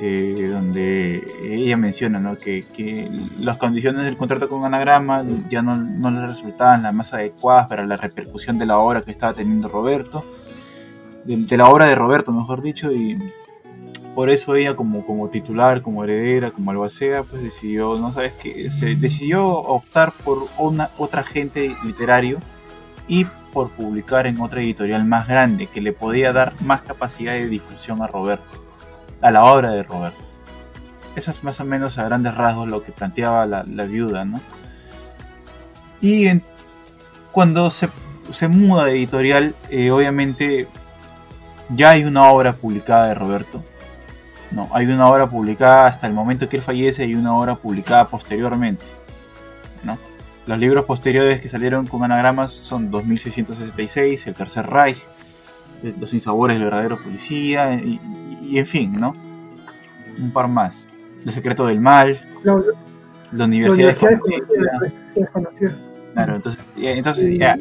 Eh, 0.00 0.48
donde 0.50 1.22
ella 1.40 1.76
menciona 1.76 2.36
que, 2.36 3.08
las 3.38 3.58
condiciones 3.58 4.04
del 4.04 4.16
contrato 4.16 4.48
con 4.48 4.64
Anagrama 4.64 5.22
ya 5.48 5.62
no, 5.62 5.76
no 5.76 6.10
le 6.10 6.26
resultaban 6.26 6.82
las 6.82 6.92
más 6.92 7.14
adecuadas 7.14 7.68
para 7.68 7.86
la 7.86 7.94
repercusión 7.94 8.58
de 8.58 8.66
la 8.66 8.78
obra 8.78 9.02
que 9.02 9.12
estaba 9.12 9.34
teniendo 9.34 9.68
Roberto, 9.68 10.24
de 11.24 11.56
la 11.56 11.68
obra 11.68 11.86
de 11.86 11.94
Roberto, 11.94 12.32
mejor 12.32 12.62
dicho, 12.62 12.92
y 12.92 13.18
por 14.14 14.30
eso 14.30 14.54
ella 14.54 14.76
como, 14.76 15.04
como 15.04 15.28
titular, 15.28 15.82
como 15.82 16.04
heredera, 16.04 16.52
como 16.52 16.70
albacea, 16.70 17.24
pues 17.24 17.42
decidió, 17.42 17.96
no 17.96 18.12
sabes 18.12 18.32
qué, 18.32 18.70
decidió 18.96 19.46
optar 19.46 20.12
por 20.12 20.46
una, 20.58 20.90
otra 20.98 21.22
agente 21.22 21.74
literario 21.84 22.38
y 23.08 23.26
por 23.52 23.70
publicar 23.70 24.26
en 24.26 24.40
otra 24.40 24.62
editorial 24.62 25.04
más 25.04 25.26
grande 25.26 25.66
que 25.66 25.80
le 25.80 25.92
podía 25.92 26.32
dar 26.32 26.54
más 26.62 26.82
capacidad 26.82 27.32
de 27.32 27.46
difusión 27.46 28.02
a 28.02 28.06
Roberto, 28.06 28.64
a 29.20 29.30
la 29.30 29.44
obra 29.44 29.70
de 29.70 29.82
Roberto. 29.82 30.22
Eso 31.16 31.30
es 31.30 31.42
más 31.42 31.60
o 31.60 31.64
menos 31.64 31.98
a 31.98 32.04
grandes 32.04 32.34
rasgos 32.34 32.68
lo 32.68 32.82
que 32.82 32.92
planteaba 32.92 33.46
la, 33.46 33.84
viuda, 33.84 34.24
¿no? 34.24 34.40
Y 36.00 36.28
cuando 37.32 37.70
se, 37.70 37.88
se, 38.32 38.48
muda 38.48 38.84
de 38.86 38.92
editorial, 38.92 39.54
eh, 39.70 39.90
obviamente 39.90 40.68
ya 41.70 41.90
hay 41.90 42.04
una 42.04 42.30
obra 42.30 42.54
publicada 42.54 43.08
de 43.08 43.14
Roberto 43.14 43.62
no, 44.54 44.68
hay 44.72 44.86
una 44.86 45.08
obra 45.08 45.28
publicada 45.28 45.86
hasta 45.86 46.06
el 46.06 46.12
momento 46.12 46.48
que 46.48 46.56
él 46.56 46.62
fallece 46.62 47.04
y 47.06 47.14
una 47.14 47.36
obra 47.36 47.56
publicada 47.56 48.08
posteriormente. 48.08 48.84
¿no? 49.82 49.98
Los 50.46 50.58
libros 50.58 50.84
posteriores 50.84 51.40
que 51.40 51.48
salieron 51.48 51.86
con 51.86 52.04
anagramas 52.04 52.52
son 52.52 52.90
2666, 52.90 54.26
El 54.28 54.34
Tercer 54.34 54.66
Reich, 54.66 54.98
eh, 55.82 55.94
Los 55.98 56.14
Insabores 56.14 56.56
del 56.56 56.64
Verdadero 56.64 56.98
Policía, 57.02 57.74
y, 57.74 58.58
en 58.58 58.66
fin, 58.66 58.92
¿no? 58.92 59.14
Un 60.18 60.30
par 60.30 60.46
más. 60.46 60.74
El 61.24 61.32
Secreto 61.32 61.66
del 61.66 61.80
Mal, 61.80 62.20
La 63.32 63.44
Universidad, 63.46 63.96
Desconocida. 65.14 65.93
Claro, 66.14 66.36
entonces, 66.36 66.64
entonces 66.76 67.38
ya. 67.38 67.58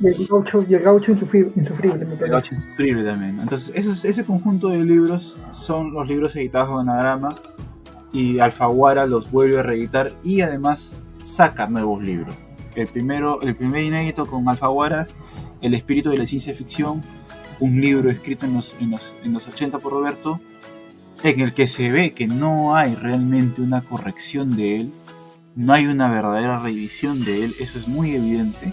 Y 0.00 0.06
el 0.06 0.26
gaucho, 0.28 0.64
y 0.68 0.74
el 0.74 0.82
gaucho 0.82 1.10
insufrible, 1.10 1.52
El 1.56 2.30
gaucho 2.30 2.54
insufrible 2.54 3.04
también. 3.04 3.38
Entonces, 3.40 4.04
ese 4.04 4.24
conjunto 4.24 4.68
de 4.68 4.78
libros 4.84 5.36
son 5.52 5.92
los 5.92 6.06
libros 6.06 6.34
editados 6.36 6.68
con 6.68 6.88
Anagrama 6.88 7.30
y 8.12 8.38
Alfaguara 8.38 9.06
los 9.06 9.30
vuelve 9.30 9.58
a 9.58 9.62
reeditar 9.62 10.12
y 10.22 10.40
además 10.40 10.92
saca 11.24 11.66
nuevos 11.66 12.02
libros. 12.02 12.36
El 12.76 12.86
primero, 12.86 13.40
el 13.42 13.56
primer 13.56 13.82
inédito 13.82 14.24
con 14.26 14.48
Alfaguara, 14.48 15.06
El 15.60 15.74
espíritu 15.74 16.10
de 16.10 16.18
la 16.18 16.26
ciencia 16.26 16.54
ficción, 16.54 17.00
un 17.58 17.80
libro 17.80 18.08
escrito 18.08 18.46
en 18.46 18.54
los, 18.54 18.74
en 18.78 18.90
los, 18.90 19.12
en 19.24 19.32
los 19.32 19.48
80 19.48 19.78
por 19.78 19.92
Roberto, 19.92 20.40
en 21.24 21.40
el 21.40 21.54
que 21.54 21.66
se 21.66 21.90
ve 21.90 22.12
que 22.12 22.26
no 22.26 22.76
hay 22.76 22.94
realmente 22.94 23.62
una 23.62 23.80
corrección 23.80 24.54
de 24.54 24.76
él, 24.76 24.92
no 25.56 25.72
hay 25.72 25.86
una 25.86 26.08
verdadera 26.10 26.60
revisión 26.60 27.24
de 27.24 27.46
él, 27.46 27.54
eso 27.58 27.78
es 27.78 27.88
muy 27.88 28.14
evidente. 28.14 28.72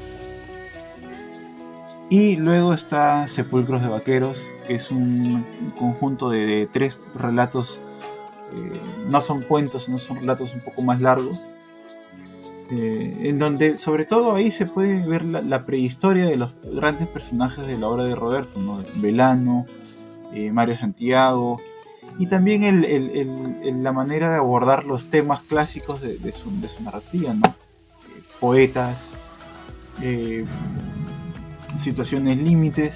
Y 2.10 2.36
luego 2.36 2.74
está 2.74 3.28
Sepulcros 3.30 3.82
de 3.82 3.88
Vaqueros, 3.88 4.38
que 4.68 4.76
es 4.76 4.92
un 4.92 5.46
conjunto 5.80 6.30
de, 6.30 6.70
tres 6.72 7.00
relatos, 7.16 7.80
eh, 8.56 8.80
no 9.10 9.22
son 9.22 9.42
cuentos, 9.42 9.90
no 9.90 9.98
son 9.98 10.18
relatos 10.18 10.54
un 10.54 10.60
poco 10.60 10.82
más 10.84 11.02
largos, 11.02 11.42
eh, 12.70 13.22
en 13.24 13.40
donde 13.40 13.78
sobre 13.78 14.06
todo 14.06 14.36
ahí 14.36 14.52
se 14.52 14.66
puede 14.66 15.08
ver 15.08 15.24
la, 15.24 15.66
prehistoria 15.66 16.26
de 16.26 16.36
los 16.36 16.54
grandes 16.64 17.08
personajes 17.08 17.66
de 17.66 17.78
la 17.78 17.88
obra 17.88 18.04
de 18.04 18.16
Roberto, 18.16 18.60
¿no? 18.60 18.82
Velano, 18.96 19.66
eh, 20.34 20.52
Mario 20.52 20.78
Santiago, 20.78 21.60
y 22.20 22.28
también 22.28 23.84
la 23.84 23.92
manera 23.92 24.30
de 24.32 24.38
abordar 24.38 24.86
los 24.86 25.08
temas 25.08 25.44
clásicos 25.44 26.02
de, 26.02 26.32
su, 26.32 26.52
narrativa, 26.84 27.34
¿no? 27.34 27.48
Eh, 27.48 28.22
poetas, 28.40 29.10
eh, 30.02 30.46
situaciones 31.82 32.38
límites, 32.38 32.96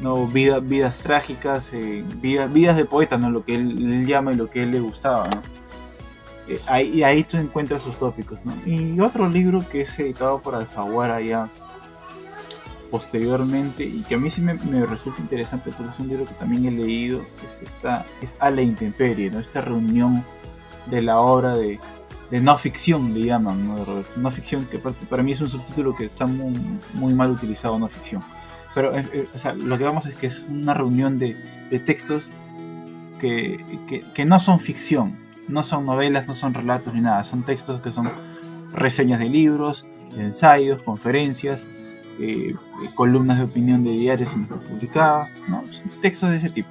¿no? 0.00 0.26
vidas 0.26 0.98
trágicas, 0.98 1.68
eh, 1.72 2.04
vidas 2.20 2.76
de 2.76 2.84
poeta, 2.84 3.16
¿no? 3.16 3.30
Lo 3.30 3.44
que 3.44 3.54
él, 3.54 4.04
llama 4.06 4.32
y 4.32 4.36
lo 4.36 4.50
que 4.50 4.62
él 4.62 4.72
le 4.72 4.80
gustaba, 4.80 5.28
¿no? 5.28 5.42
ahí, 6.66 6.90
y 6.90 7.02
ahí 7.02 7.24
tú 7.24 7.38
encuentras 7.38 7.82
sus 7.82 7.96
tópicos, 7.96 8.38
¿no? 8.44 8.54
Y 8.66 9.00
otro 9.00 9.28
libro 9.28 9.66
que 9.66 9.82
es 9.82 9.98
editado 9.98 10.42
por 10.42 10.54
Alfaguara 10.54 11.22
ya 11.22 11.48
posteriormente 12.94 13.82
y 13.82 14.02
que 14.02 14.14
a 14.14 14.18
mí 14.18 14.30
sí 14.30 14.40
me, 14.40 14.54
resulta 14.86 15.20
interesante 15.20 15.72
porque 15.76 15.90
es 15.90 15.98
un 15.98 16.06
libro 16.06 16.26
que 16.26 16.34
también 16.34 16.64
he 16.64 16.70
leído, 16.70 17.22
es, 17.22 17.68
esta, 17.68 18.06
es 18.22 18.30
A 18.38 18.50
la 18.50 18.62
Intemperie, 18.62 19.32
¿no? 19.32 19.40
esta 19.40 19.60
reunión 19.60 20.24
de 20.86 21.02
la 21.02 21.18
obra 21.18 21.56
de, 21.56 21.80
no 22.30 22.56
ficción, 22.56 23.12
le 23.12 23.26
llaman, 23.26 23.66
¿no? 23.66 23.84
no 24.14 24.30
ficción, 24.30 24.66
que 24.66 24.78
para 24.78 25.24
mí 25.24 25.32
es 25.32 25.40
un 25.40 25.48
subtítulo 25.48 25.96
que 25.96 26.04
está 26.04 26.26
muy, 26.26 27.14
mal 27.14 27.32
utilizado, 27.32 27.76
no 27.80 27.88
ficción. 27.88 28.22
Pero 28.76 28.96
eh, 28.96 29.04
eh, 29.12 29.28
o 29.34 29.38
sea, 29.40 29.54
lo 29.54 29.76
que 29.76 29.82
vamos 29.82 30.06
es 30.06 30.16
que 30.16 30.28
es 30.28 30.46
una 30.48 30.72
reunión 30.72 31.18
de, 31.18 31.36
textos 31.84 32.30
que, 33.20 33.64
que 34.14 34.24
no 34.24 34.38
son 34.38 34.60
ficción, 34.60 35.18
no 35.48 35.64
son 35.64 35.84
novelas, 35.84 36.28
no 36.28 36.34
son 36.36 36.54
relatos 36.54 36.94
ni 36.94 37.00
nada, 37.00 37.24
son 37.24 37.42
textos 37.42 37.80
que 37.80 37.90
son 37.90 38.08
reseñas 38.72 39.18
de 39.18 39.28
libros, 39.28 39.84
ensayos, 40.16 40.80
conferencias, 40.82 41.66
eh, 42.20 42.54
columnas 42.94 43.38
de 43.38 43.44
opinión 43.44 43.84
de 43.84 43.92
diarios 43.92 44.30
publicadas, 44.68 45.30
¿no? 45.48 45.64
textos 46.00 46.30
de 46.30 46.36
ese 46.36 46.50
tipo. 46.50 46.68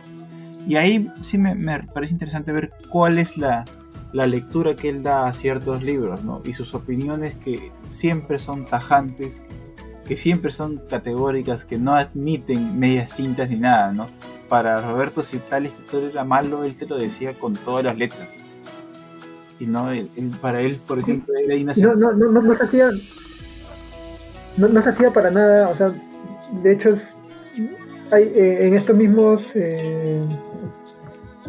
Y 0.67 0.75
ahí 0.75 1.09
sí 1.21 1.37
me, 1.37 1.83
parece 1.93 2.13
interesante 2.13 2.51
ver 2.51 2.71
cuál 2.89 3.19
es 3.19 3.35
la, 3.37 3.65
la, 4.13 4.27
lectura 4.27 4.75
que 4.75 4.89
él 4.89 5.03
da 5.03 5.27
a 5.27 5.33
ciertos 5.33 5.83
libros, 5.83 6.23
¿no? 6.23 6.41
Y 6.45 6.53
sus 6.53 6.73
opiniones 6.73 7.35
que 7.35 7.71
siempre 7.89 8.39
son 8.39 8.63
tajantes, 8.63 9.41
que 10.07 10.15
siempre 10.15 10.51
son 10.51 10.81
categóricas, 10.89 11.65
que 11.65 11.77
no 11.77 11.95
admiten 11.95 12.79
medias 12.79 13.15
tintas 13.15 13.49
ni 13.49 13.57
nada, 13.57 13.91
¿no? 13.91 14.07
Para 14.47 14.81
Roberto, 14.81 15.23
si 15.23 15.39
tal 15.39 15.65
escritor 15.65 16.03
era 16.03 16.23
malo, 16.23 16.63
él 16.63 16.75
te 16.75 16.85
lo 16.85 16.97
decía 16.97 17.33
con 17.33 17.55
todas 17.55 17.83
las 17.83 17.97
letras. 17.97 18.29
Y 19.59 19.65
no, 19.65 19.89
para 20.41 20.61
él, 20.61 20.79
por 20.87 20.99
ejemplo, 20.99 21.33
era 21.43 21.55
inaceptable. 21.55 21.99
No, 21.99 22.11
no, 22.13 22.31
no, 22.31 22.41
no, 22.41 22.53
no 22.53 22.63
hacía 22.63 22.89
no, 24.57 24.67
no 24.67 24.83
se 24.83 24.89
hacía 24.89 25.11
para 25.11 25.31
nada, 25.31 25.69
o 25.69 25.77
sea, 25.77 25.87
de 26.61 26.71
hecho 26.71 26.95
hay, 28.11 28.23
eh, 28.35 28.67
en 28.67 28.75
estos 28.75 28.95
mismos, 28.95 29.41
eh, 29.55 30.21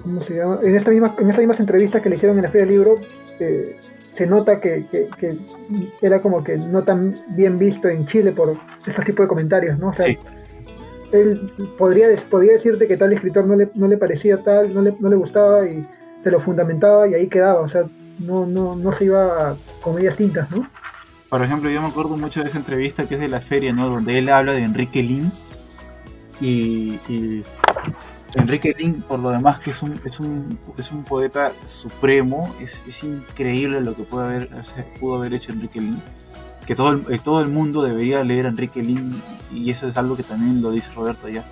¿cómo 0.02 0.24
se 0.24 0.34
llama? 0.34 0.59
En, 0.62 0.76
esta 0.76 0.90
misma, 0.90 1.14
en 1.18 1.28
estas 1.28 1.40
mismas 1.40 1.61
entrevistas 1.61 2.02
que 2.02 2.09
le 2.09 2.16
hicieron 2.16 2.38
en 2.38 2.44
la 2.44 2.50
Feria 2.50 2.66
del 2.66 2.76
Libro, 2.76 2.98
eh, 3.40 3.76
se 4.16 4.26
nota 4.26 4.61
que, 4.61 4.86
que, 4.90 5.36
era 6.00 6.22
como 6.22 6.44
que 6.44 6.57
no 6.57 6.82
tan 6.82 7.14
bien 7.36 7.59
visto 7.59 7.88
en 7.88 8.07
Chile 8.07 8.32
por 8.32 8.57
ese 8.86 9.02
tipo 9.05 9.22
de 9.22 9.28
comentarios, 9.28 9.78
¿no? 9.78 9.88
O 9.88 9.94
sea, 9.94 10.07
él 11.12 11.50
podría, 11.76 12.09
podría 12.30 12.55
decirte 12.55 12.86
que 12.86 12.96
tal 12.96 13.12
escritor 13.12 13.46
no 13.46 13.57
le, 13.57 13.68
no 13.74 13.88
le 13.88 13.96
parecía 13.96 14.36
tal, 14.38 14.72
no 14.72 14.82
le, 14.82 14.94
no 15.00 15.09
le 15.09 15.16
gustaba 15.16 15.66
y 15.68 15.84
se 16.22 16.30
lo 16.30 16.40
fundamentaba 16.40 17.09
y 17.09 17.14
ahí 17.14 17.28
quedaba, 17.28 17.61
o 17.61 17.68
sea, 17.68 17.84
no, 18.20 18.46
no, 18.46 18.76
no 18.76 18.96
se 18.96 19.07
iba 19.07 19.57
con 19.82 19.96
medias 19.96 20.16
tintas, 20.16 20.50
¿no? 20.50 20.68
Por 21.28 21.42
ejemplo, 21.42 21.70
yo 21.70 21.82
me 21.82 21.88
acuerdo 21.88 22.16
mucho 22.16 22.42
de 22.42 22.48
esa 22.48 22.58
entrevista 22.58 23.08
que 23.08 23.14
es 23.14 23.20
de 23.20 23.28
la 23.28 23.40
feria, 23.40 23.72
¿no? 23.72 23.88
Donde 23.88 24.18
él 24.18 24.28
habla 24.28 24.52
de 24.52 24.62
Enrique 24.62 25.02
Lin 25.02 25.32
Y, 26.40 26.98
Enrique 28.34 28.74
Lin, 28.76 29.02
por 29.02 29.20
lo 29.20 29.30
demás, 29.30 29.60
que 29.60 29.70
es 29.70 29.82
un, 29.82 30.00
es 30.04 30.18
un, 30.18 30.58
es 30.76 30.90
un 30.90 31.04
poeta 31.04 31.52
supremo, 31.66 32.54
es, 32.60 32.82
es 32.86 33.04
increíble 33.04 33.80
lo 33.80 33.94
que 33.94 34.02
pudo 34.02 34.22
haber, 34.22 34.50
pudo 34.98 35.16
haber 35.16 35.34
hecho 35.34 35.52
Enrique 35.52 35.80
Lin. 35.80 36.02
Que 36.66 36.74
todo 36.74 36.90
el, 36.90 37.14
eh, 37.14 37.20
todo 37.22 37.40
el 37.42 37.48
mundo 37.48 37.82
debería 37.82 38.24
leer 38.24 38.46
a 38.46 38.48
Enrique 38.48 38.82
Lin, 38.82 39.22
y 39.52 39.70
eso 39.70 39.86
es 39.86 39.96
algo 39.96 40.16
que 40.16 40.24
también 40.24 40.62
lo 40.62 40.72
dice 40.72 40.88
Roberto 40.96 41.28
allá. 41.28 41.44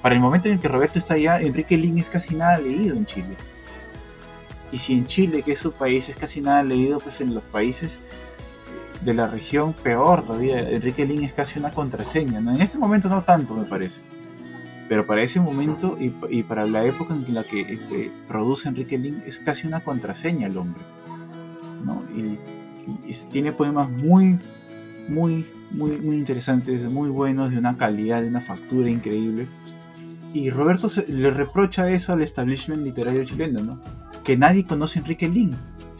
Para 0.00 0.14
el 0.14 0.20
momento 0.20 0.48
en 0.48 0.58
que 0.58 0.68
Roberto 0.68 0.98
está 0.98 1.14
allá, 1.14 1.40
Enrique 1.40 1.76
Lin 1.76 1.98
es 1.98 2.08
casi 2.08 2.34
nada 2.34 2.58
leído 2.58 2.96
en 2.96 3.06
Chile. 3.06 3.36
Y 4.70 4.78
si 4.78 4.94
en 4.94 5.06
Chile, 5.06 5.42
que 5.42 5.52
es 5.52 5.58
su 5.58 5.72
país, 5.72 6.08
es 6.08 6.16
casi 6.16 6.40
nada 6.40 6.62
leído, 6.62 6.98
pues 6.98 7.20
en 7.20 7.34
los 7.34 7.44
países 7.44 7.98
de 9.04 9.14
la 9.14 9.28
región 9.28 9.72
peor 9.72 10.24
todavía. 10.24 10.60
Enrique 10.60 11.04
Lin 11.04 11.24
es 11.24 11.32
casi 11.32 11.58
una 11.58 11.70
contraseña. 11.70 12.40
¿no? 12.40 12.54
En 12.54 12.60
este 12.60 12.78
momento 12.78 13.08
no 13.08 13.22
tanto, 13.22 13.54
me 13.54 13.64
parece. 13.64 14.00
Pero 14.88 15.06
para 15.06 15.22
ese 15.22 15.40
momento 15.40 15.96
y, 15.98 16.42
para 16.42 16.66
la 16.66 16.84
época 16.84 17.14
en 17.14 17.32
la 17.34 17.44
que 17.44 17.60
eh, 17.60 18.10
produce 18.28 18.68
Enrique 18.68 18.98
Lin 18.98 19.22
es 19.26 19.38
casi 19.38 19.66
una 19.66 19.80
contraseña 19.80 20.46
el 20.46 20.56
hombre. 20.56 20.82
¿no? 21.84 22.02
Y, 22.16 22.38
tiene 23.30 23.52
poemas 23.52 23.88
muy, 23.88 24.38
muy, 25.08 25.46
muy, 25.70 25.92
muy 25.98 26.16
interesantes, 26.16 26.90
muy 26.92 27.10
buenos, 27.10 27.50
de 27.50 27.58
una 27.58 27.76
calidad, 27.76 28.22
de 28.22 28.28
una 28.28 28.40
factura 28.40 28.90
increíble. 28.90 29.46
Y 30.34 30.50
Roberto 30.50 30.90
le 31.08 31.30
reprocha 31.30 31.90
eso 31.90 32.12
al 32.12 32.22
establishment 32.22 32.82
literario 32.82 33.24
chileno, 33.24 33.62
¿no? 33.62 33.80
que 34.24 34.36
nadie 34.36 34.64
conoce 34.64 34.98
Enrique 34.98 35.28
Lin, 35.28 35.50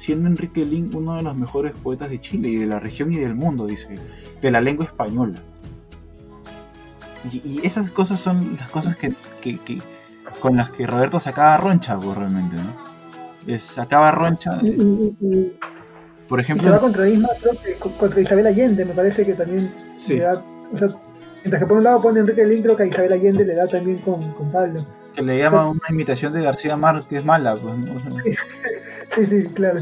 siendo 0.03 0.28
Enrique 0.28 0.64
Lin 0.64 0.90
uno 0.94 1.16
de 1.16 1.22
los 1.22 1.36
mejores 1.36 1.72
poetas 1.80 2.11
de 2.11 2.20
Chile 2.20 2.48
y 2.48 2.57
de 2.57 2.66
la 2.66 2.80
región 2.80 3.12
y 3.12 3.16
del 3.18 3.34
mundo, 3.34 3.66
dice, 3.66 3.94
de 4.40 4.50
la 4.50 4.61
lengua 4.61 4.84
española. 4.84 5.38
Y, 7.30 7.36
y 7.48 7.61
esas 7.66 7.88
cosas 7.90 8.18
son 8.20 8.57
las 8.59 8.70
cosas 8.70 8.96
que, 8.96 9.12
que- 9.40 9.59
que- 9.59 9.78
con 10.40 10.57
las 10.57 10.70
que 10.70 10.86
Roberto 10.86 11.20
sacaba 11.20 11.57
roncha, 11.57 11.96
pues, 11.98 12.16
realmente, 12.16 12.57
¿no? 12.57 13.59
Sacaba 13.61 14.11
roncha, 14.11 14.59
Y, 14.62 14.68
y- 14.68 15.16
y- 15.20 15.26
y 15.34 15.53
por 16.28 16.38
va 16.38 16.42
ejemplo, 16.42 16.80
contra 16.80 17.09
Isma, 17.09 17.28
contra 17.98 18.20
Isabel 18.20 18.46
Allende, 18.46 18.84
me 18.84 18.94
parece 18.94 19.24
que 19.24 19.34
también 19.34 19.68
sí, 19.96 20.14
le 20.14 20.20
da. 20.22 20.32
O 20.72 20.78
sea, 20.78 20.88
mientras 21.42 21.61
que 21.62 21.66
por 21.66 21.76
un 21.78 21.84
lado 21.84 22.00
pone 22.00 22.20
Enrique 22.20 22.44
Lin, 22.46 22.62
creo 22.62 22.76
que 22.76 22.82
a 22.84 22.86
Isabel 22.86 23.12
Allende 23.12 23.44
le 23.44 23.55
da 23.55 23.66
también 23.66 23.98
con, 23.98 24.20
con 24.32 24.50
Pablo. 24.50 24.80
que 25.14 25.22
le 25.22 25.38
llama 25.38 25.68
una 25.68 25.80
imitación 25.90 26.32
de 26.32 26.42
García 26.42 26.76
Márquez 26.76 27.24
mala, 27.24 27.55
pues, 27.55 27.76
¿no? 27.76 27.92
O 27.94 28.00
sea, 28.00 28.11
Sí, 29.14 29.24
sí, 29.24 29.44
claro. 29.54 29.80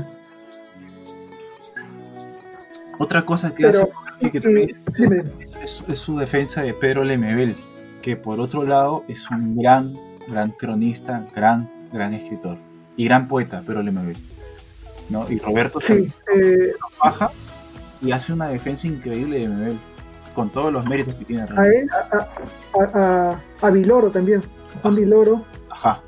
Otra 2.98 3.24
cosa 3.24 3.52
Pero, 3.56 3.88
hace 4.14 4.30
que 4.30 4.40
también 4.40 4.82
es, 5.62 5.82
es 5.88 5.98
su 5.98 6.18
defensa 6.18 6.62
de 6.62 6.74
Pedro 6.74 7.02
Lemebel, 7.04 7.56
que 8.02 8.16
por 8.16 8.40
otro 8.40 8.64
lado 8.64 9.04
es 9.08 9.30
un 9.30 9.56
gran, 9.56 9.94
gran 10.28 10.50
cronista, 10.50 11.26
gran, 11.34 11.70
gran 11.92 12.12
escritor 12.12 12.58
y 12.96 13.06
gran 13.06 13.26
poeta, 13.26 13.62
Pedro 13.66 13.82
Lemebel. 13.82 14.16
¿no? 15.08 15.24
Y 15.30 15.38
Roberto 15.38 15.80
se 15.80 16.04
sí, 16.04 16.12
eh, 16.34 16.72
baja 17.02 17.30
y 18.02 18.12
hace 18.12 18.32
una 18.32 18.48
defensa 18.48 18.86
increíble 18.86 19.38
de 19.38 19.48
Lemebel, 19.48 19.78
con 20.34 20.50
todos 20.50 20.72
los 20.72 20.86
méritos 20.86 21.14
que 21.14 21.24
tiene. 21.24 21.42
a 21.42 21.66
él, 21.66 21.88
a, 21.90 22.28
a, 22.78 23.30
a, 23.32 23.66
a 23.66 23.70
Viloro 23.70 24.10
también, 24.10 24.40
a 24.76 24.80
Juan 24.82 24.94
Viloro 24.94 25.44
Ajá, 25.70 26.02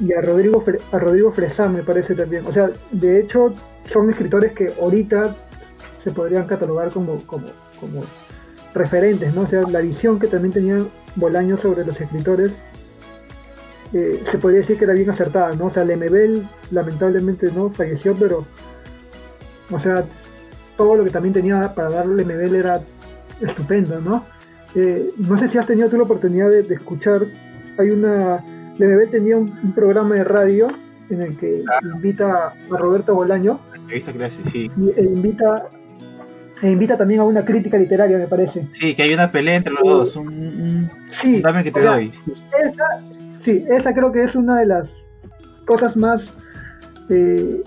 y 0.00 0.12
a 0.12 0.20
Rodrigo, 0.20 0.64
a 0.92 0.98
Rodrigo 0.98 1.32
Fresán 1.32 1.74
me 1.74 1.82
parece 1.82 2.14
también. 2.14 2.46
O 2.46 2.52
sea, 2.52 2.70
de 2.90 3.20
hecho 3.20 3.54
son 3.92 4.10
escritores 4.10 4.52
que 4.52 4.72
ahorita 4.80 5.34
se 6.04 6.10
podrían 6.10 6.46
catalogar 6.46 6.90
como, 6.90 7.24
como, 7.26 7.46
como 7.78 8.02
referentes, 8.74 9.34
¿no? 9.34 9.42
O 9.42 9.46
sea, 9.46 9.62
la 9.62 9.80
visión 9.80 10.18
que 10.18 10.26
también 10.26 10.52
tenía 10.52 10.78
Bolaño 11.16 11.58
sobre 11.60 11.84
los 11.84 12.00
escritores 12.00 12.52
eh, 13.92 14.22
se 14.30 14.38
podría 14.38 14.60
decir 14.60 14.78
que 14.78 14.84
era 14.84 14.94
bien 14.94 15.10
acertada, 15.10 15.54
¿no? 15.54 15.66
O 15.66 15.72
sea, 15.72 15.84
Lemebel 15.84 16.48
lamentablemente 16.70 17.52
no 17.52 17.70
falleció, 17.70 18.14
pero 18.14 18.46
o 19.70 19.80
sea, 19.80 20.04
todo 20.76 20.96
lo 20.96 21.04
que 21.04 21.10
también 21.10 21.34
tenía 21.34 21.74
para 21.74 21.90
darle 21.90 22.16
Lemebel 22.16 22.54
era 22.54 22.80
estupendo, 23.40 24.00
¿no? 24.00 24.24
Eh, 24.74 25.10
no 25.18 25.38
sé 25.38 25.50
si 25.50 25.58
has 25.58 25.66
tenido 25.66 25.90
tú 25.90 25.98
la 25.98 26.04
oportunidad 26.04 26.48
de 26.48 26.74
escuchar, 26.74 27.26
hay 27.78 27.90
una 27.90 28.42
Lemebel 28.78 29.10
tenía 29.10 29.36
un, 29.36 29.52
un 29.62 29.72
programa 29.72 30.14
de 30.16 30.24
radio 30.24 30.68
en 31.10 31.22
el 31.22 31.36
que 31.36 31.62
invita 31.94 32.48
a 32.70 32.76
Roberto 32.76 33.14
Bolaño 33.14 33.60
la 33.70 33.76
entrevista 33.76 34.12
hace, 34.26 34.50
sí. 34.50 34.70
y, 34.76 34.90
e 34.98 35.02
invita 35.04 35.64
e 36.62 36.70
invita 36.70 36.96
también 36.96 37.20
a 37.20 37.24
una 37.24 37.44
crítica 37.44 37.76
literaria, 37.76 38.16
me 38.18 38.26
parece. 38.28 38.68
Sí, 38.72 38.94
que 38.94 39.02
hay 39.02 39.12
una 39.12 39.30
pelea 39.30 39.56
entre 39.56 39.72
los 39.74 39.82
dos, 39.82 40.16
un, 40.16 40.28
un- 40.28 40.90
Sí, 41.20 41.34
un 41.36 41.42
dame 41.42 41.64
que 41.64 41.72
te 41.72 41.80
o 41.80 41.82
sea, 41.82 41.92
doy. 41.94 42.12
Esa, 42.62 42.84
sí, 43.44 43.64
esa 43.68 43.92
creo 43.92 44.12
que 44.12 44.24
es 44.24 44.34
una 44.36 44.60
de 44.60 44.66
las 44.66 44.88
cosas 45.66 45.96
más 45.96 46.22
eh, 47.10 47.62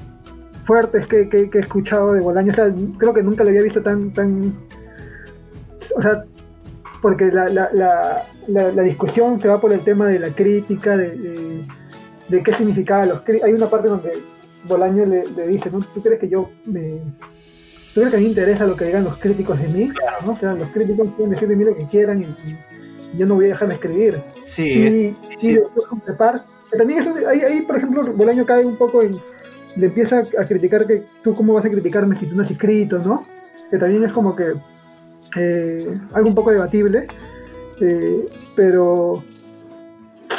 fuertes 0.65 1.05
que, 1.07 1.27
que- 1.29 1.49
que 1.49 1.57
he 1.59 1.61
escuchado 1.61 2.13
de 2.13 2.21
Bolaño. 2.21 2.51
O 2.53 2.55
sea, 2.55 2.73
creo 2.97 3.13
que 3.13 3.21
nunca 3.21 3.43
lo 3.43 3.49
había 3.49 3.63
visto 3.63 3.81
tan, 3.81 4.11
tan, 4.13 4.53
o 5.95 6.01
sea, 6.01 6.23
porque 7.01 7.25
la, 7.25 7.47
la, 7.47 7.69
la, 7.73 8.71
la, 8.71 8.83
discusión 8.83 9.41
se 9.41 9.47
va 9.47 9.59
por 9.59 9.73
el 9.73 9.81
tema 9.81 10.07
de 10.07 10.19
la 10.19 10.29
crítica, 10.29 10.97
de, 10.97 11.11
de, 11.15 11.65
de 12.29 12.43
qué 12.43 12.55
significaba 12.55 13.05
los 13.05 13.23
Hay 13.43 13.53
una 13.53 13.69
parte 13.69 13.89
donde 13.89 14.11
Bolaño 14.67 15.05
le, 15.05 15.23
le 15.35 15.47
dice, 15.47 15.69
¿no? 15.71 15.79
¿Tú 15.79 16.01
crees 16.01 16.19
que 16.19 16.29
yo 16.29 16.49
me... 16.65 16.99
¿Tú 17.93 18.01
crees 18.01 18.09
que 18.09 18.17
a 18.17 18.19
mí 18.19 18.25
me 18.25 18.29
interesa 18.29 18.65
lo 18.65 18.75
que 18.75 18.85
digan 18.85 19.05
los 19.05 19.17
críticos 19.17 19.57
de 19.59 19.69
mí? 19.69 19.91
¿no? 20.25 20.33
O 20.33 20.37
sea, 20.37 20.53
los 20.53 20.69
críticos 20.69 21.07
pueden 21.15 21.31
decir 21.31 21.47
de 21.47 21.55
mí 21.55 21.63
lo 21.63 21.75
que 21.75 21.85
quieran 21.85 22.21
y, 22.21 22.25
y 22.25 23.17
yo 23.17 23.25
no 23.25 23.35
voy 23.35 23.45
a 23.45 23.49
dejar 23.49 23.69
de 23.69 23.75
escribir. 23.75 24.21
Sí, 24.43 24.63
Y, 24.63 25.37
sí, 25.39 25.47
y 25.51 25.53
después 25.53 25.85
que 26.71 26.77
también 26.77 27.01
es 27.01 27.25
ahí, 27.25 27.41
ahí, 27.41 27.61
por 27.61 27.77
ejemplo, 27.77 28.03
Bolaño 28.13 28.45
cae 28.45 28.65
un 28.65 28.75
poco 28.75 29.01
en. 29.01 29.15
Le 29.75 29.87
empieza 29.87 30.19
a 30.19 30.45
criticar 30.47 30.87
que 30.87 31.03
tú, 31.21 31.33
¿cómo 31.33 31.53
vas 31.53 31.65
a 31.65 31.69
criticarme 31.69 32.17
si 32.17 32.27
tú 32.27 32.35
no 32.35 32.43
has 32.43 32.51
escrito, 32.51 32.97
no? 32.99 33.25
Que 33.69 33.77
también 33.77 34.03
es 34.03 34.13
como 34.13 34.35
que. 34.35 34.53
Eh, 35.35 35.99
algo 36.13 36.29
un 36.29 36.35
poco 36.35 36.51
debatible. 36.51 37.07
eh, 37.81 38.27
pero. 38.55 39.23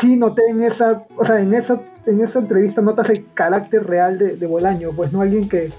Sí 0.00 0.16
noté 0.16 0.42
en 0.50 0.62
esa. 0.64 1.04
O 1.16 1.24
sea, 1.24 1.40
en 1.40 1.54
esa, 1.54 1.80
en 2.06 2.20
esa 2.22 2.38
entrevista 2.40 2.82
notas 2.82 3.08
el 3.10 3.24
carácter 3.34 3.86
real 3.86 4.18
de, 4.18 4.36
de 4.36 4.46
Bolaño, 4.46 4.90
pues 4.94 5.12
no 5.12 5.20
alguien 5.22 5.48
que. 5.48 5.70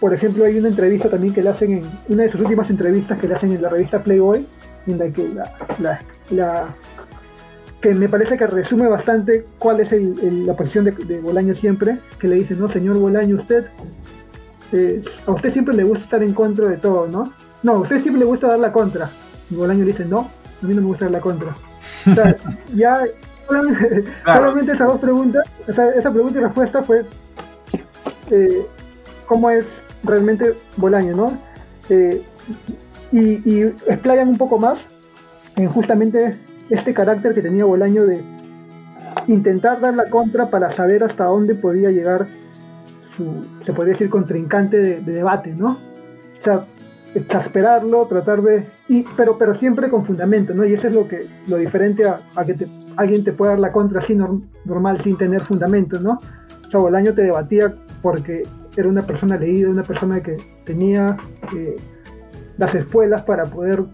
por 0.00 0.12
ejemplo, 0.12 0.44
hay 0.44 0.58
una 0.58 0.68
entrevista 0.68 1.08
también 1.08 1.32
que 1.32 1.42
le 1.42 1.48
hacen 1.50 1.70
en. 1.72 1.82
Una 2.08 2.24
de 2.24 2.32
sus 2.32 2.40
últimas 2.42 2.68
entrevistas 2.70 3.18
que 3.18 3.28
le 3.28 3.34
hacen 3.34 3.50
en 3.52 3.62
la 3.62 3.68
revista 3.70 4.02
Playboy, 4.02 4.46
en 4.86 4.98
la 4.98 5.08
que 5.08 5.28
la, 5.28 5.50
la, 5.80 6.00
la- 6.30 6.66
que 7.80 7.94
me 7.94 8.08
parece 8.08 8.36
que 8.36 8.46
resume 8.46 8.88
bastante 8.88 9.44
cuál 9.58 9.80
es 9.80 9.92
el- 9.92 10.46
la 10.46 10.54
posición 10.54 10.84
de, 10.86 10.92
de 10.92 11.20
Bolaño 11.20 11.54
siempre, 11.54 11.98
que 12.18 12.26
le 12.28 12.36
dice, 12.36 12.54
no, 12.54 12.68
señor 12.68 12.98
Bolaño, 12.98 13.36
usted, 13.36 13.66
eh, 14.72 15.02
a 15.26 15.30
usted 15.30 15.52
siempre 15.52 15.74
le 15.74 15.84
gusta 15.84 16.04
estar 16.04 16.22
en 16.22 16.32
contra 16.34 16.68
de 16.68 16.76
todo, 16.78 17.06
¿no? 17.06 17.32
No, 17.66 17.72
a 17.72 17.78
usted 17.80 18.00
siempre 18.02 18.20
le 18.20 18.26
gusta 18.26 18.46
dar 18.46 18.60
la 18.60 18.70
contra. 18.72 19.10
Y 19.50 19.54
Bolaño 19.56 19.84
le 19.84 19.90
dice, 19.92 20.04
no, 20.04 20.20
a 20.62 20.66
mí 20.66 20.72
no 20.74 20.80
me 20.82 20.86
gusta 20.86 21.06
dar 21.06 21.12
la 21.12 21.20
contra. 21.20 21.48
O 22.10 22.14
sea, 22.14 22.36
ya 22.74 23.02
solamente, 23.48 24.04
Claro. 24.22 24.40
solamente 24.40 24.72
esas 24.72 24.88
dos 24.88 25.00
preguntas, 25.00 25.44
o 25.68 25.72
sea, 25.72 25.88
esa 25.90 26.10
pregunta 26.12 26.38
y 26.38 26.42
respuesta 26.42 26.82
fue 26.82 27.04
eh, 28.30 28.66
cómo 29.26 29.50
es 29.50 29.66
realmente 30.04 30.54
Bolaño, 30.76 31.16
¿no? 31.16 31.38
Eh, 31.88 32.22
y, 33.10 33.20
y 33.50 33.62
explayan 33.88 34.28
un 34.28 34.38
poco 34.38 34.58
más 34.58 34.78
en 35.56 35.68
justamente 35.68 36.36
este 36.70 36.94
carácter 36.94 37.34
que 37.34 37.42
tenía 37.42 37.64
Bolaño 37.64 38.04
de 38.06 38.22
intentar 39.26 39.80
dar 39.80 39.94
la 39.94 40.08
contra 40.08 40.50
para 40.50 40.74
saber 40.76 41.02
hasta 41.02 41.24
dónde 41.24 41.56
podía 41.56 41.90
llegar 41.90 42.26
su, 43.16 43.44
se 43.64 43.72
podría 43.72 43.94
decir, 43.94 44.08
contrincante 44.10 44.78
de, 44.78 45.00
de 45.00 45.12
debate, 45.12 45.50
¿no? 45.50 45.78
O 46.40 46.44
sea, 46.44 46.64
exasperarlo, 47.18 48.06
tratar 48.06 48.42
de... 48.42 48.64
Y, 48.88 49.04
pero, 49.16 49.36
pero 49.38 49.58
siempre 49.58 49.88
con 49.90 50.04
fundamento, 50.06 50.54
¿no? 50.54 50.64
Y 50.64 50.74
eso 50.74 50.88
es 50.88 50.94
lo 50.94 51.06
que 51.08 51.26
lo 51.48 51.56
diferente 51.56 52.04
a, 52.06 52.20
que 52.44 52.54
te- 52.54 52.66
alguien 52.96 53.24
te 53.24 53.32
pueda 53.32 53.52
dar 53.52 53.60
la 53.60 53.72
contra 53.72 54.00
así 54.02 54.14
norm- 54.14 54.42
normal 54.64 55.00
sin 55.02 55.16
tener 55.16 55.42
fundamento, 55.42 56.00
¿no? 56.00 56.20
O 56.66 56.70
sea, 56.70 56.80
Bolaño 56.80 57.12
te 57.14 57.22
debatía 57.22 57.72
porque 58.02 58.42
era 58.76 58.88
una 58.88 59.02
persona 59.02 59.36
leída, 59.36 59.68
una 59.70 59.82
persona 59.82 60.22
que 60.22 60.36
tenía 60.64 61.16
eh, 61.56 61.76
las 62.58 62.74
espuelas 62.74 63.22
para 63.22 63.46
poder, 63.46 63.84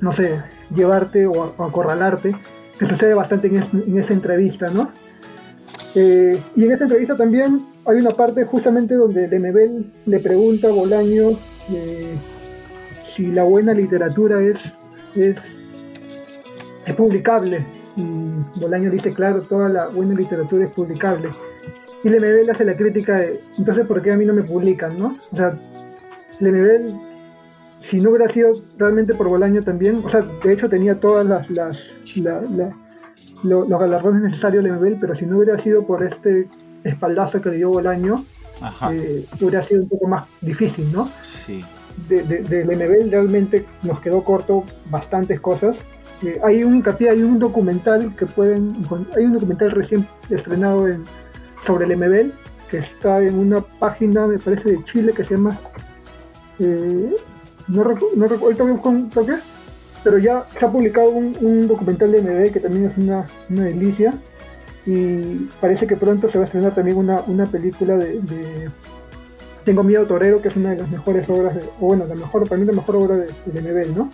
no 0.00 0.14
sé, 0.16 0.40
llevarte 0.74 1.26
o, 1.26 1.54
acorralarte, 1.58 2.34
que 2.78 2.86
sucede 2.86 3.14
bastante 3.14 3.48
en 3.48 3.98
esa 3.98 4.12
entrevista, 4.12 4.70
¿no? 4.70 4.90
Eh, 5.94 6.38
y 6.54 6.64
en 6.64 6.72
esa 6.72 6.84
entrevista 6.84 7.16
también 7.16 7.60
hay 7.86 7.98
una 7.98 8.10
parte 8.10 8.44
justamente 8.44 8.94
donde 8.94 9.28
Lemebel 9.28 9.90
le 10.04 10.18
pregunta 10.20 10.68
a 10.68 10.72
Bolaño 10.72 11.30
eh, 11.70 12.16
si 13.16 13.26
la 13.26 13.44
buena 13.44 13.72
literatura 13.72 14.40
es, 14.42 14.56
es, 15.14 15.36
es 16.84 16.94
publicable. 16.94 17.64
Y 17.96 18.04
Bolaño 18.60 18.90
dice, 18.90 19.10
claro, 19.10 19.42
toda 19.42 19.68
la 19.68 19.88
buena 19.88 20.14
literatura 20.14 20.66
es 20.66 20.70
publicable. 20.70 21.30
Y 22.04 22.08
Lemebel 22.10 22.50
hace 22.50 22.64
la 22.64 22.76
crítica 22.76 23.18
de, 23.18 23.40
entonces, 23.58 23.86
¿por 23.86 24.02
qué 24.02 24.12
a 24.12 24.16
mí 24.16 24.24
no 24.24 24.34
me 24.34 24.42
publican, 24.42 24.98
no? 24.98 25.16
O 25.32 25.36
sea, 25.36 25.58
Lemebel 26.40 26.94
si 27.90 27.98
no 27.98 28.10
hubiera 28.10 28.32
sido 28.32 28.52
realmente 28.78 29.14
por 29.14 29.28
Bolaño 29.28 29.62
también, 29.62 30.02
o 30.04 30.10
sea, 30.10 30.22
de 30.22 30.52
hecho 30.52 30.68
tenía 30.68 30.98
todas 30.98 31.26
las, 31.26 31.48
las 31.50 31.76
la, 32.16 32.40
la, 32.42 32.70
los 33.42 33.68
galardones 33.68 34.22
necesarios 34.22 34.64
de 34.64 34.70
Lemebel, 34.70 34.98
pero 35.00 35.16
si 35.16 35.26
no 35.26 35.38
hubiera 35.38 35.62
sido 35.62 35.86
por 35.86 36.02
este 36.02 36.48
espaldazo 36.84 37.40
que 37.40 37.50
le 37.50 37.56
dio 37.56 37.70
Bolaño, 37.70 38.24
eh, 38.90 39.24
hubiera 39.40 39.66
sido 39.66 39.82
un 39.82 39.88
poco 39.88 40.08
más 40.08 40.26
difícil, 40.40 40.90
¿no? 40.92 41.08
Sí. 41.46 41.62
De, 42.08 42.22
de, 42.22 42.42
de 42.42 43.08
realmente 43.10 43.64
nos 43.82 44.00
quedó 44.00 44.22
corto 44.22 44.64
bastantes 44.90 45.40
cosas. 45.40 45.76
Eh, 46.22 46.40
hay 46.44 46.62
un 46.62 46.84
hay 46.86 47.22
un 47.22 47.38
documental 47.38 48.14
que 48.16 48.26
pueden, 48.26 48.76
hay 49.16 49.24
un 49.24 49.32
documental 49.32 49.70
recién 49.70 50.06
estrenado 50.30 50.88
en, 50.88 51.04
sobre 51.66 51.86
Lemebel 51.86 52.32
que 52.70 52.78
está 52.78 53.22
en 53.22 53.38
una 53.38 53.60
página, 53.60 54.26
me 54.26 54.38
parece, 54.38 54.72
de 54.72 54.84
Chile 54.84 55.12
que 55.12 55.24
se 55.24 55.34
llama 55.34 55.58
eh, 56.58 57.14
no, 57.68 57.84
no 57.84 58.26
recuerdo, 58.28 58.44
ahorita 58.44 58.62
un 58.64 59.10
toque, 59.10 59.34
pero 60.04 60.18
ya 60.18 60.46
se 60.58 60.64
ha 60.64 60.70
publicado 60.70 61.10
un, 61.10 61.66
documental 61.66 62.12
de 62.12 62.22
MD 62.22 62.52
que 62.52 62.60
también 62.60 62.86
es 62.86 62.96
una, 62.96 63.26
delicia 63.48 64.14
y 64.86 65.48
parece 65.60 65.86
que 65.86 65.96
pronto 65.96 66.30
se 66.30 66.38
va 66.38 66.44
a 66.44 66.46
estrenar 66.46 66.74
también 66.74 66.96
una, 66.96 67.46
película 67.46 67.96
de, 67.96 68.70
Tengo 69.66 69.82
Miedo 69.82 70.06
Torero, 70.06 70.40
que 70.40 70.48
es 70.48 70.56
una 70.56 70.70
de 70.70 70.76
las 70.76 70.88
mejores 70.88 71.28
obras, 71.28 71.54
de, 71.54 71.62
o 71.80 71.88
bueno, 71.88 72.06
la 72.06 72.14
mejor, 72.14 72.48
para 72.48 72.58
mí 72.58 72.66
la 72.66 72.72
mejor 72.72 72.96
obra 72.96 73.16
de, 73.16 73.60
de 73.60 73.88
¿no? 73.90 74.10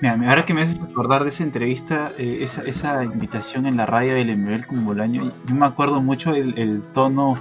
Mira, 0.00 0.18
ahora 0.30 0.46
que 0.46 0.54
me 0.54 0.62
haces 0.62 0.80
recordar 0.80 1.24
de 1.24 1.30
esa 1.30 1.42
entrevista, 1.42 2.12
eh, 2.16 2.38
esa, 2.40 2.62
esa, 2.62 3.04
invitación 3.04 3.66
en 3.66 3.76
la 3.76 3.84
radio 3.84 4.14
del 4.14 4.34
MBL 4.36 4.64
con 4.66 4.84
Bolaño, 4.84 5.32
yo 5.46 5.54
me 5.54 5.66
acuerdo 5.66 6.00
mucho 6.00 6.34
el, 6.34 6.82
tono 6.94 7.38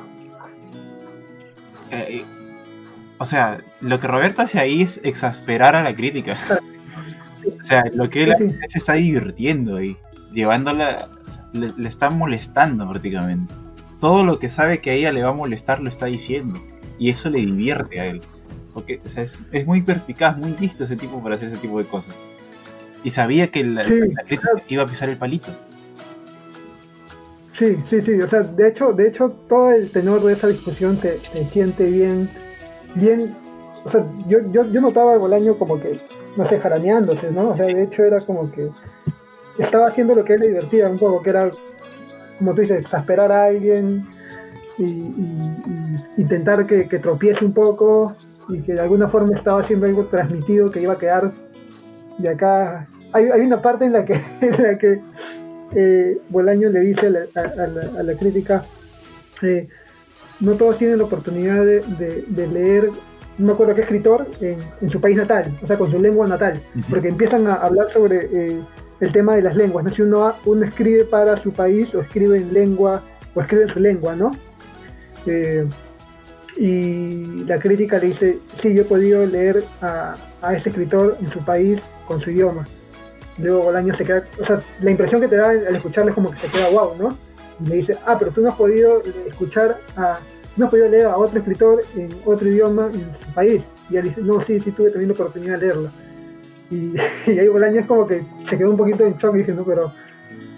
eh, 1.91 2.25
o 3.17 3.25
sea, 3.25 3.59
lo 3.81 3.99
que 3.99 4.07
Roberto 4.07 4.41
hace 4.41 4.59
ahí 4.59 4.81
es 4.81 4.99
exasperar 5.03 5.75
a 5.75 5.83
la 5.83 5.93
crítica. 5.93 6.37
o 7.59 7.63
sea, 7.63 7.83
lo 7.93 8.09
que 8.09 8.23
él 8.23 8.59
se 8.67 8.79
está 8.79 8.93
divirtiendo 8.93 9.75
ahí, 9.75 9.97
llevándola, 10.31 11.09
le, 11.51 11.87
está 11.87 12.09
molestando 12.09 12.89
prácticamente. 12.89 13.53
Todo 13.99 14.23
lo 14.23 14.39
que 14.39 14.49
sabe 14.49 14.79
que 14.79 14.91
a 14.91 14.93
ella 14.93 15.11
le 15.11 15.23
va 15.23 15.29
a 15.29 15.33
molestar 15.33 15.81
lo 15.81 15.89
está 15.89 16.05
diciendo. 16.05 16.59
Y 16.97 17.09
eso 17.09 17.29
le 17.29 17.39
divierte 17.39 17.99
a 17.99 18.05
él. 18.07 18.21
Porque 18.73 19.01
o 19.05 19.09
sea, 19.09 19.23
es, 19.23 19.65
muy 19.65 19.81
perspicaz, 19.81 20.37
muy 20.37 20.55
listo 20.59 20.83
ese 20.83 20.95
tipo 20.95 21.21
para 21.21 21.35
hacer 21.35 21.49
ese 21.49 21.57
tipo 21.57 21.77
de 21.79 21.85
cosas. 21.85 22.15
Y 23.03 23.11
sabía 23.11 23.49
que 23.51 23.63
la, 23.63 23.83
crítica 23.83 24.49
iba 24.67 24.83
a 24.83 24.85
pisar 24.85 25.09
el 25.09 25.17
palito. 25.17 25.49
Sí, 27.57 27.77
sí, 27.89 28.01
sí. 28.01 28.21
O 28.21 28.29
sea, 28.29 28.41
de 28.41 28.67
hecho, 28.67 28.93
de 28.93 29.07
hecho 29.07 29.29
todo 29.49 29.71
el 29.71 29.91
tenor 29.91 30.23
de 30.23 30.33
esa 30.33 30.47
discusión 30.47 30.97
te, 30.97 31.19
te 31.33 31.45
siente 31.45 31.89
bien 31.89 32.29
bien, 32.95 33.35
o 33.85 33.91
sea, 33.91 34.03
yo, 34.27 34.39
yo, 34.51 34.65
yo 34.65 34.81
notaba 34.81 35.13
el 35.13 35.19
Bolaño 35.19 35.57
como 35.57 35.79
que, 35.79 35.97
no 36.35 36.49
sé, 36.49 36.59
jaraneándose, 36.59 37.31
¿no? 37.31 37.49
O 37.49 37.57
sea, 37.57 37.65
de 37.65 37.83
hecho 37.83 38.03
era 38.03 38.19
como 38.19 38.51
que 38.51 38.69
estaba 39.57 39.87
haciendo 39.87 40.15
lo 40.15 40.23
que 40.23 40.33
él 40.33 40.41
le 40.41 40.47
divertía 40.47 40.87
un 40.87 40.97
poco, 40.97 41.21
que 41.21 41.29
era, 41.29 41.51
como 42.39 42.55
tú 42.55 42.61
dices, 42.61 42.81
exasperar 42.81 43.31
a 43.31 43.45
alguien 43.45 44.07
y, 44.77 45.13
intentar 46.17 46.65
que, 46.65 46.85
tropiece 46.99 47.45
un 47.45 47.53
poco 47.53 48.15
y 48.47 48.61
que 48.61 48.73
de 48.73 48.81
alguna 48.81 49.09
forma 49.09 49.37
estaba 49.37 49.59
haciendo 49.59 49.85
algo 49.85 50.05
transmitido 50.05 50.71
que 50.71 50.81
iba 50.81 50.93
a 50.93 50.97
quedar 50.97 51.31
de 52.17 52.29
acá. 52.29 52.87
Hay, 53.13 53.25
hay 53.25 53.41
una 53.41 53.61
parte 53.61 53.85
en 53.85 53.93
la 53.93 54.05
que, 54.05 54.13
en 54.41 54.63
la 54.63 54.77
que 54.77 55.01
eh, 55.75 56.17
Bolaño 56.29 56.69
le 56.69 56.79
dice 56.79 57.07
a 57.07 58.03
la, 58.03 58.13
crítica, 58.15 58.63
eh, 59.41 59.67
no 60.39 60.53
todos 60.53 60.77
tienen 60.77 60.97
la 60.97 61.03
oportunidad 61.03 61.63
de, 61.63 62.47
leer, 62.47 62.89
no 63.37 63.47
me 63.47 63.51
acuerdo 63.53 63.75
qué 63.75 63.81
escritor, 63.81 64.25
en, 64.41 64.89
su 64.89 64.99
país 64.99 65.17
natal, 65.17 65.51
o 65.61 65.67
sea, 65.67 65.77
con 65.77 65.91
su 65.91 65.99
lengua 65.99 66.25
natal, 66.27 66.61
porque 66.89 67.09
empiezan 67.09 67.47
a 67.47 67.55
hablar 67.55 67.91
sobre 67.93 68.29
eh, 68.33 68.61
el 68.99 69.11
tema 69.11 69.35
de 69.35 69.41
las 69.41 69.55
lenguas, 69.55 69.85
¿no? 69.85 69.91
Si 69.91 70.01
uno, 70.01 70.33
uno 70.45 70.65
escribe 70.65 71.05
para 71.05 71.41
su 71.41 71.53
país 71.53 71.93
o 71.95 72.01
escribe 72.01 72.37
en 72.37 72.53
lengua, 72.53 73.03
o 73.33 73.41
escribe 73.41 73.63
en 73.63 73.73
su 73.73 73.79
lengua, 73.79 74.15
¿no? 74.15 74.31
Eh, 75.25 75.65
y 76.57 77.43
la 77.45 77.59
crítica 77.59 77.99
le 77.99 78.07
dice, 78.07 78.39
sí, 78.61 78.73
yo 78.73 78.81
he 78.81 78.85
podido 78.85 79.25
leer 79.25 79.63
a, 79.81 80.15
a 80.41 80.55
ese 80.55 80.69
escritor 80.69 81.17
en 81.21 81.29
su 81.29 81.39
país 81.39 81.79
con 82.05 82.19
su 82.19 82.31
idioma. 82.31 82.67
Luego 83.37 83.69
año 83.71 83.95
se 83.97 84.03
queda, 84.03 84.23
o 84.41 84.45
sea, 84.45 84.59
la 84.81 84.91
impresión 84.91 85.21
que 85.21 85.29
te 85.29 85.37
da 85.37 85.49
al 85.49 85.75
escucharle 85.75 86.11
es 86.11 86.15
como 86.15 86.31
que 86.31 86.39
se 86.39 86.47
queda 86.47 86.69
wow, 86.69 86.95
¿no? 86.97 87.29
me 87.59 87.75
dice, 87.75 87.97
ah, 88.05 88.17
pero 88.17 88.31
tú 88.31 88.41
no 88.41 88.49
has 88.49 88.55
podido 88.55 89.01
escuchar 89.27 89.77
a, 89.97 90.19
no 90.55 90.65
has 90.65 90.71
podido 90.71 90.89
leer 90.89 91.05
a 91.05 91.17
otro 91.17 91.39
escritor 91.39 91.81
en 91.95 92.09
otro 92.25 92.47
idioma 92.47 92.89
en 92.93 93.05
su 93.19 93.33
país. 93.33 93.61
Y 93.89 93.97
él 93.97 94.05
dice, 94.05 94.21
no, 94.21 94.43
sí, 94.45 94.59
sí, 94.59 94.71
tuve 94.71 94.89
también 94.89 95.09
la 95.09 95.13
oportunidad 95.13 95.59
de 95.59 95.67
leerlo. 95.67 95.89
Y, 96.71 96.95
y 97.27 97.39
ahí 97.39 97.47
Bolaño 97.47 97.81
es 97.81 97.87
como 97.87 98.07
que 98.07 98.21
se 98.49 98.57
quedó 98.57 98.71
un 98.71 98.77
poquito 98.77 99.05
en 99.05 99.15
shock 99.17 99.35
no, 99.35 99.63
pero 99.63 99.91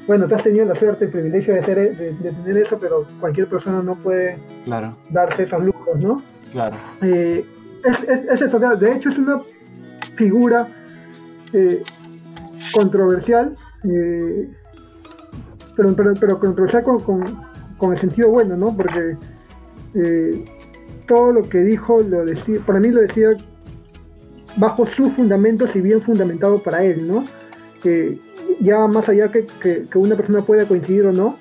bueno, 0.07 0.27
tú 0.27 0.35
has 0.35 0.43
tenido 0.43 0.65
la 0.65 0.77
suerte, 0.77 1.05
el 1.05 1.11
privilegio 1.11 1.53
de, 1.53 1.65
ser, 1.65 1.97
de, 1.97 2.31
tener 2.31 2.57
eso, 2.57 2.77
pero 2.79 3.05
cualquier 3.19 3.47
persona 3.47 3.81
no 3.81 3.95
puede 3.95 4.37
claro. 4.65 4.95
darse 5.09 5.43
esos 5.43 5.63
lujos, 5.63 5.99
¿no? 5.99 6.21
Claro. 6.51 6.75
Eh, 7.01 7.45
es, 7.83 8.41
eso, 8.41 8.59
de 8.59 8.91
hecho 8.91 9.09
es 9.09 9.17
una 9.17 9.41
figura 10.15 10.67
eh, 11.53 11.83
controversial. 12.73 13.55
Eh, 13.83 14.49
pero, 15.75 15.95
pero, 15.95 16.13
pero 16.19 16.39
controversial 16.39 16.83
con, 16.83 17.23
con, 17.77 17.93
el 17.93 17.99
sentido 17.99 18.29
bueno, 18.29 18.55
¿no? 18.55 18.75
Porque 18.75 19.15
eh, 19.95 20.45
todo 21.07 21.33
lo 21.33 21.41
que 21.43 21.59
dijo, 21.59 21.99
lo 22.01 22.25
decía, 22.25 22.59
para 22.65 22.79
mí 22.79 22.89
lo 22.89 23.01
decía 23.01 23.29
bajo 24.57 24.85
sus 24.95 25.09
fundamentos 25.13 25.69
y 25.75 25.81
bien 25.81 26.01
fundamentado 26.01 26.61
para 26.61 26.83
él, 26.83 27.07
¿no? 27.07 27.23
ya 28.59 28.85
más 28.87 29.09
allá 29.09 29.31
que, 29.31 29.47
que, 29.59 29.97
una 29.97 30.15
persona 30.15 30.43
pueda 30.43 30.67
coincidir 30.67 31.05
o 31.07 31.11
no, 31.11 31.37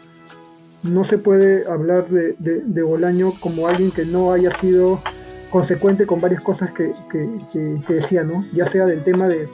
no 0.83 1.07
se 1.09 1.19
puede 1.19 1.71
hablar 1.71 2.09
de, 2.09 2.35
de, 2.39 2.83
Bolaño 2.83 3.35
como 3.41 3.69
alguien 3.69 3.91
que 3.91 4.07
no 4.07 4.33
haya 4.33 4.59
sido 4.59 5.03
consecuente 5.51 6.07
con 6.07 6.21
varias 6.21 6.43
cosas 6.43 6.71
que, 6.73 6.93
que, 7.11 7.93
decía, 7.93 8.25
¿no? 8.25 8.47
Ya 8.55 8.71
sea 8.73 8.87
del 8.87 9.05
tema 9.05 9.29
de 9.29 9.47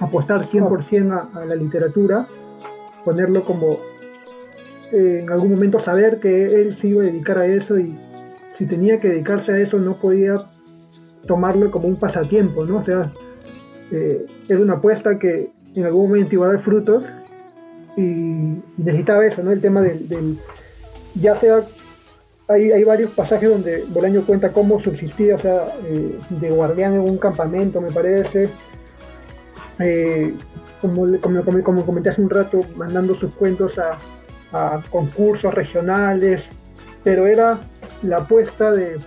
apostar 0.00 0.50
100% 0.50 1.12
a, 1.12 1.38
a 1.38 1.44
la 1.44 1.54
literatura, 1.54 2.26
ponerlo 3.04 3.44
como 3.44 3.78
eh, 4.92 5.20
en 5.22 5.30
algún 5.30 5.52
momento 5.52 5.82
saber 5.84 6.18
que 6.20 6.46
él 6.46 6.76
se 6.80 6.88
iba 6.88 7.02
a 7.02 7.06
dedicar 7.06 7.38
a 7.38 7.46
eso 7.46 7.78
y 7.78 7.96
si 8.58 8.66
tenía 8.66 8.98
que 8.98 9.08
dedicarse 9.08 9.52
a 9.52 9.58
eso 9.58 9.78
no 9.78 9.96
podía 9.96 10.36
tomarlo 11.26 11.70
como 11.70 11.88
un 11.88 11.96
pasatiempo, 11.96 12.64
¿no? 12.64 12.78
O 12.78 12.84
sea, 12.84 13.12
eh, 13.90 14.26
era 14.48 14.60
una 14.60 14.74
apuesta 14.74 15.18
que 15.18 15.50
en 15.74 15.84
algún 15.84 16.08
momento 16.08 16.34
iba 16.34 16.46
a 16.46 16.52
dar 16.54 16.62
frutos 16.62 17.04
y 17.96 18.02
necesitaba 18.76 19.26
eso, 19.26 19.42
¿no? 19.42 19.52
El 19.52 19.60
tema 19.60 19.82
del, 19.82 20.38
ya 21.14 21.36
sea, 21.36 21.62
hay, 22.48 22.84
varios 22.84 23.10
pasajes 23.12 23.48
donde 23.48 23.84
Bolaño 23.88 24.24
cuenta 24.26 24.52
cómo 24.52 24.82
subsistía, 24.82 25.36
o 25.36 25.40
sea, 25.40 25.64
eh, 25.84 26.18
de 26.28 26.50
guardián 26.50 26.94
en 26.94 27.00
un 27.00 27.18
campamento, 27.18 27.80
me 27.80 27.90
parece, 27.90 28.50
como, 30.80 31.06
como, 31.62 31.86
comenté 31.86 32.10
hace 32.10 32.20
un 32.20 32.30
rato, 32.30 32.60
mandando 32.76 33.14
sus 33.16 33.34
cuentos 33.34 33.78
a, 33.78 33.98
concursos 34.90 35.52
regionales, 35.52 36.40
pero 37.02 37.26
era 37.26 37.58
la 38.02 38.18
apuesta 38.18 38.70
de 38.70 38.98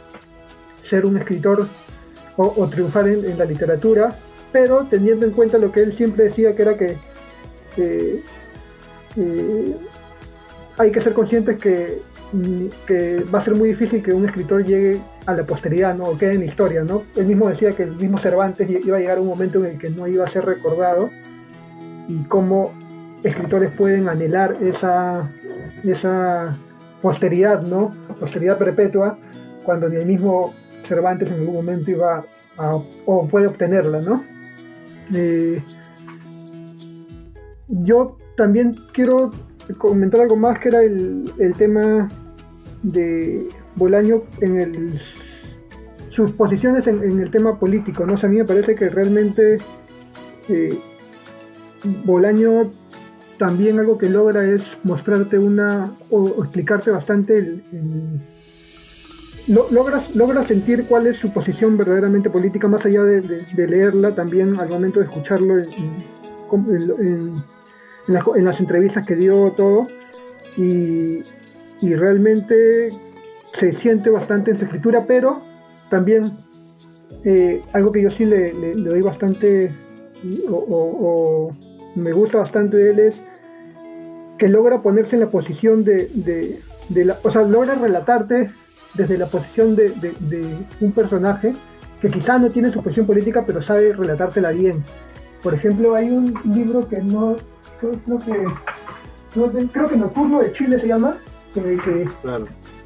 ser 0.90 1.06
un 1.06 1.18
escritor 1.18 1.68
o, 2.38 2.68
triunfar 2.68 3.08
en, 3.08 3.38
la 3.38 3.46
literatura, 3.46 4.16
pero 4.52 4.86
teniendo 4.90 5.26
en 5.26 5.32
cuenta 5.32 5.58
lo 5.58 5.72
que 5.72 5.82
él 5.82 5.98
siempre 5.98 6.26
decía, 6.26 6.56
que 6.56 6.62
era 6.62 6.78
que 6.78 6.98
hay 10.78 10.92
que 10.92 11.04
ser 11.04 11.14
conscientes 11.14 11.60
que, 11.60 12.00
que, 12.86 13.24
va 13.34 13.40
a 13.40 13.44
ser 13.44 13.56
muy 13.56 13.70
difícil 13.70 14.04
que 14.04 14.14
un 14.14 14.26
escritor 14.26 14.64
llegue 14.64 15.00
a 15.26 15.34
la 15.34 15.44
posteridad, 15.44 15.96
¿no? 15.96 16.06
o 16.06 16.18
quede 16.18 16.36
en 16.36 16.44
historia, 16.44 16.84
¿no? 16.84 17.04
Él 17.16 17.26
mismo 17.26 17.50
decía 17.50 17.72
que 17.72 17.84
el 17.84 17.96
mismo 17.96 18.20
Cervantes 18.20 18.70
iba 18.70 18.98
a 18.98 19.00
llegar 19.00 19.18
a 19.18 19.22
un 19.22 19.28
momento 19.28 19.60
en 19.60 19.72
el 19.72 19.80
que 19.80 19.90
no 19.90 20.08
iba 20.08 20.26
a 20.26 20.32
ser 20.32 20.46
recordado, 20.46 21.10
y 22.08 22.24
cómo 22.24 22.72
escritores 23.24 23.72
pueden 23.72 24.08
anhelar 24.08 24.56
esa, 24.62 25.30
esa 25.84 26.58
posteridad, 27.02 27.62
¿no? 27.64 27.94
Posteridad 28.20 28.58
perpetua, 28.58 29.18
cuando 29.64 29.90
ni 29.90 29.98
el 29.98 30.06
mismo 30.06 30.54
Cervantes 30.88 31.30
en 31.30 31.36
algún 31.36 31.56
momento 31.56 31.92
iba 31.92 32.24
a, 32.58 32.76
o 33.06 33.28
puede 33.28 33.48
obtenerla, 33.48 34.02
¿no? 34.02 34.24
Yo 37.68 38.18
también 38.36 38.76
quiero 38.94 39.32
comentar 39.78 40.22
algo 40.22 40.36
más 40.36 40.60
que 40.60 40.70
era 40.70 40.82
el, 40.82 41.54
tema 41.58 42.08
de 42.84 43.48
Bolaño 43.76 44.24
en 44.42 44.60
el, 44.60 45.02
sus 46.16 46.32
posiciones 46.32 46.88
en, 46.88 47.20
el 47.20 47.32
tema 47.32 47.60
político, 47.60 48.06
¿no? 48.06 48.16
a 48.16 48.28
mí 48.28 48.38
me 48.38 48.46
parece 48.46 48.76
que 48.76 48.90
realmente 48.90 49.58
eh, 50.50 50.80
Bolaño 52.06 52.72
también 53.38 53.80
algo 53.80 53.98
que 53.98 54.10
logra 54.10 54.46
es 54.46 54.64
mostrarte 54.84 55.38
una 55.38 55.92
o, 56.10 56.44
explicarte 56.44 56.92
bastante 56.92 57.62
logras, 59.48 60.14
logras 60.16 60.48
sentir 60.48 60.86
cuál 60.88 61.08
es 61.08 61.18
su 61.20 61.32
posición 61.32 61.78
verdaderamente 61.78 62.30
política, 62.30 62.68
más 62.68 62.86
allá 62.86 63.04
de, 63.04 63.68
leerla, 63.68 64.14
también 64.14 64.60
al 64.60 64.70
momento 64.70 65.00
de 65.00 65.06
escucharlo 65.06 65.58
en, 65.58 65.68
en, 68.08 68.46
las 68.46 68.60
entrevistas 68.60 69.06
que 69.06 69.16
dio 69.16 69.52
todo. 69.56 69.88
Y, 70.58 71.24
realmente 71.82 72.90
se 73.60 73.76
siente 73.82 74.10
bastante 74.10 74.52
en 74.52 74.58
su 74.58 74.66
escritura, 74.66 75.06
pero 75.08 75.42
también 75.90 76.24
eh, 77.24 77.62
algo 77.74 77.92
que 77.92 78.02
yo 78.02 78.10
sí 78.10 78.26
le, 78.26 78.52
doy 78.74 79.02
bastante 79.02 79.72
o, 80.50 81.52
me 81.96 82.12
gusta 82.14 82.40
bastante 82.40 82.78
de 82.78 82.92
él 82.92 83.00
es 83.00 83.16
que 84.40 84.48
logra 84.48 84.82
ponerse 84.82 85.16
en 85.16 85.22
la 85.22 85.30
posición 85.30 85.84
de, 85.84 86.10
de, 86.90 87.06
la, 87.06 87.18
o 87.24 87.32
sea, 87.32 87.44
logra 87.44 87.76
relatarte 87.76 88.50
desde 88.98 89.18
la 89.18 89.28
posición 89.28 89.76
de, 89.76 89.92
un 90.82 90.92
personaje 90.92 91.54
que 92.02 92.10
quizá 92.10 92.38
no 92.38 92.50
tiene 92.50 92.72
su 92.72 92.82
posición 92.82 93.06
política, 93.06 93.44
pero 93.46 93.62
sabe 93.64 93.94
relatártela 93.94 94.52
bien. 94.52 94.84
Por 95.42 95.54
ejemplo, 95.54 95.96
hay 95.96 96.10
un 96.10 96.34
libro 96.54 96.88
que 96.88 97.02
no, 97.02 97.36
creo, 97.80 98.20
que, 98.20 99.68
creo 99.72 99.88
que 99.88 99.98
Nocturno 99.98 100.40
de 100.40 100.52
Chile 100.54 100.80
se 100.82 100.88
llama, 100.88 101.18
en 101.56 101.68
el 101.68 101.82
que, 101.82 102.08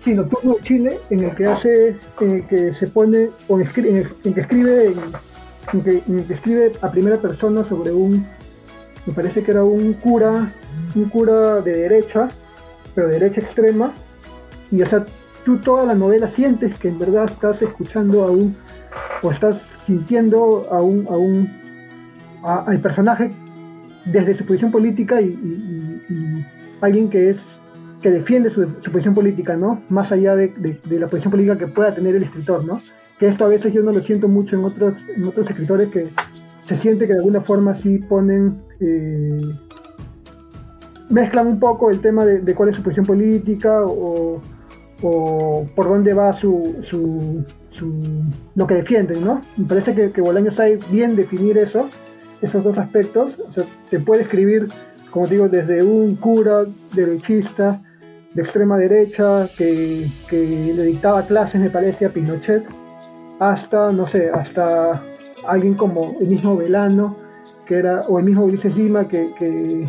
sí, 0.04 0.14
Nocturno 0.14 0.56
de 0.56 0.62
Chile, 0.64 1.00
en 1.10 1.24
el 1.24 1.36
que 1.36 1.46
hace, 1.46 1.96
en 2.20 2.32
el 2.32 2.48
que 2.48 2.74
se 2.74 2.88
pone, 2.88 3.30
o 3.48 3.60
en, 3.60 3.68
en, 4.24 4.34
que 4.34 4.42
escribe, 4.42 4.94
en, 5.74 5.82
que, 5.82 6.04
en 6.08 6.24
que 6.26 6.34
escribe 6.34 6.72
a 6.82 6.92
primera 6.92 7.18
persona 7.18 7.64
sobre 7.68 7.92
un, 7.92 8.26
me 9.06 9.14
parece 9.14 9.44
que 9.44 9.52
era 9.52 9.64
un 9.64 9.94
cura, 9.94 10.52
un 10.96 11.06
cura 11.06 11.62
de 11.62 11.78
derecha, 11.78 12.30
pero 12.94 13.08
de 13.08 13.20
derecha 13.20 13.42
extrema, 13.42 13.94
y 14.72 14.82
o 14.82 14.90
sea, 14.90 15.06
tú 15.46 15.58
toda 15.58 15.86
la 15.86 15.96
novela 15.96 16.30
sientes 16.32 16.78
que 16.78 16.90
en 16.90 17.00
verdad 17.00 17.26
estás 17.30 17.62
escuchando 17.62 18.24
a 18.24 18.32
un, 18.32 18.56
o 19.22 19.32
estás 19.32 19.58
sintiendo 19.86 20.68
a 20.72 20.82
un, 20.82 21.08
a 21.08 21.18
un, 21.18 21.50
al 22.44 22.80
personaje 22.80 23.32
desde 24.06 24.38
su 24.38 24.46
posición 24.46 24.72
política 24.72 25.22
y, 25.22 25.38
alguien 26.82 27.10
que 27.10 27.32
es 27.32 27.38
que 28.02 28.10
defiende 28.10 28.52
su, 28.52 28.68
posición 28.92 29.14
política, 29.14 29.56
¿no? 29.56 29.84
Más 29.90 30.12
allá 30.12 30.36
de, 30.36 30.52
la 30.90 31.08
posición 31.08 31.30
política 31.30 31.58
que 31.58 31.68
pueda 31.68 31.94
tener 31.94 32.16
el 32.16 32.24
escritor, 32.24 32.66
¿no? 32.66 32.82
Que 33.20 33.28
esto 33.28 33.46
a 33.46 33.48
veces 33.48 33.72
yo 33.72 33.84
no 33.84 33.92
lo 33.92 34.02
siento 34.02 34.28
mucho 34.28 34.56
en 34.56 34.66
otros, 34.66 34.96
en 35.16 35.28
otros 35.28 35.48
escritores 35.48 35.90
que 35.90 36.08
se 36.68 36.78
siente 36.78 37.06
que 37.06 37.14
de 37.14 37.20
alguna 37.20 37.42
forma 37.42 37.76
sí 37.76 38.00
ponen 38.00 38.64
eh, 38.80 39.42
mezclan 41.12 41.48
un 41.48 41.60
poco 41.60 41.92
el 41.92 42.00
tema 42.00 42.26
de, 42.26 42.56
cuál 42.56 42.70
es 42.70 42.76
su 42.76 42.84
posición 42.84 43.06
política 43.06 43.82
o, 43.84 44.42
por 45.02 45.86
dónde 45.86 46.14
va 46.14 46.36
su, 46.38 46.76
su, 46.90 47.44
lo 48.56 48.68
que 48.68 48.76
defienden, 48.76 49.26
¿no? 49.26 49.42
Me 49.58 49.66
parece 49.68 49.96
que, 49.96 50.12
que 50.12 50.22
Bolaño 50.22 50.54
sabe 50.54 50.78
bien 50.92 51.16
definir 51.16 51.58
eso, 51.58 51.90
esos 52.42 52.64
dos 52.64 52.78
aspectos. 52.78 53.34
O 53.40 53.54
sea, 53.54 53.66
te 53.90 54.00
puede 54.00 54.24
escribir, 54.24 54.68
como 55.10 55.28
digo, 55.28 55.50
desde 55.50 55.84
un 55.84 56.16
cura 56.16 56.64
derechista 56.94 57.82
de 58.34 58.44
extrema 58.44 58.78
derecha 58.78 59.50
que, 59.58 60.08
que 60.30 60.74
le 60.76 60.84
dictaba 60.86 61.26
clases, 61.26 61.60
me 61.60 61.70
parece, 61.70 62.06
a 62.06 62.10
Pinochet, 62.10 62.64
hasta, 63.40 63.92
no 63.92 64.08
sé, 64.08 64.30
hasta 64.30 65.02
alguien 65.48 65.74
como 65.74 66.16
el 66.22 66.28
mismo 66.28 66.56
Velano, 66.56 67.18
que 67.66 67.76
era, 67.76 68.02
o 68.02 68.20
el 68.20 68.26
mismo 68.26 68.46
Ulises 68.46 68.76
Lima, 68.76 69.08
que, 69.08 69.30
que, 69.38 69.88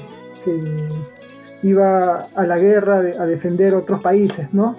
iba 1.63 2.27
a 2.35 2.45
la 2.45 2.59
guerra 2.59 2.97
a 2.97 3.27
defender 3.27 3.75
otros 3.75 4.03
países, 4.03 4.53
¿no? 4.53 4.75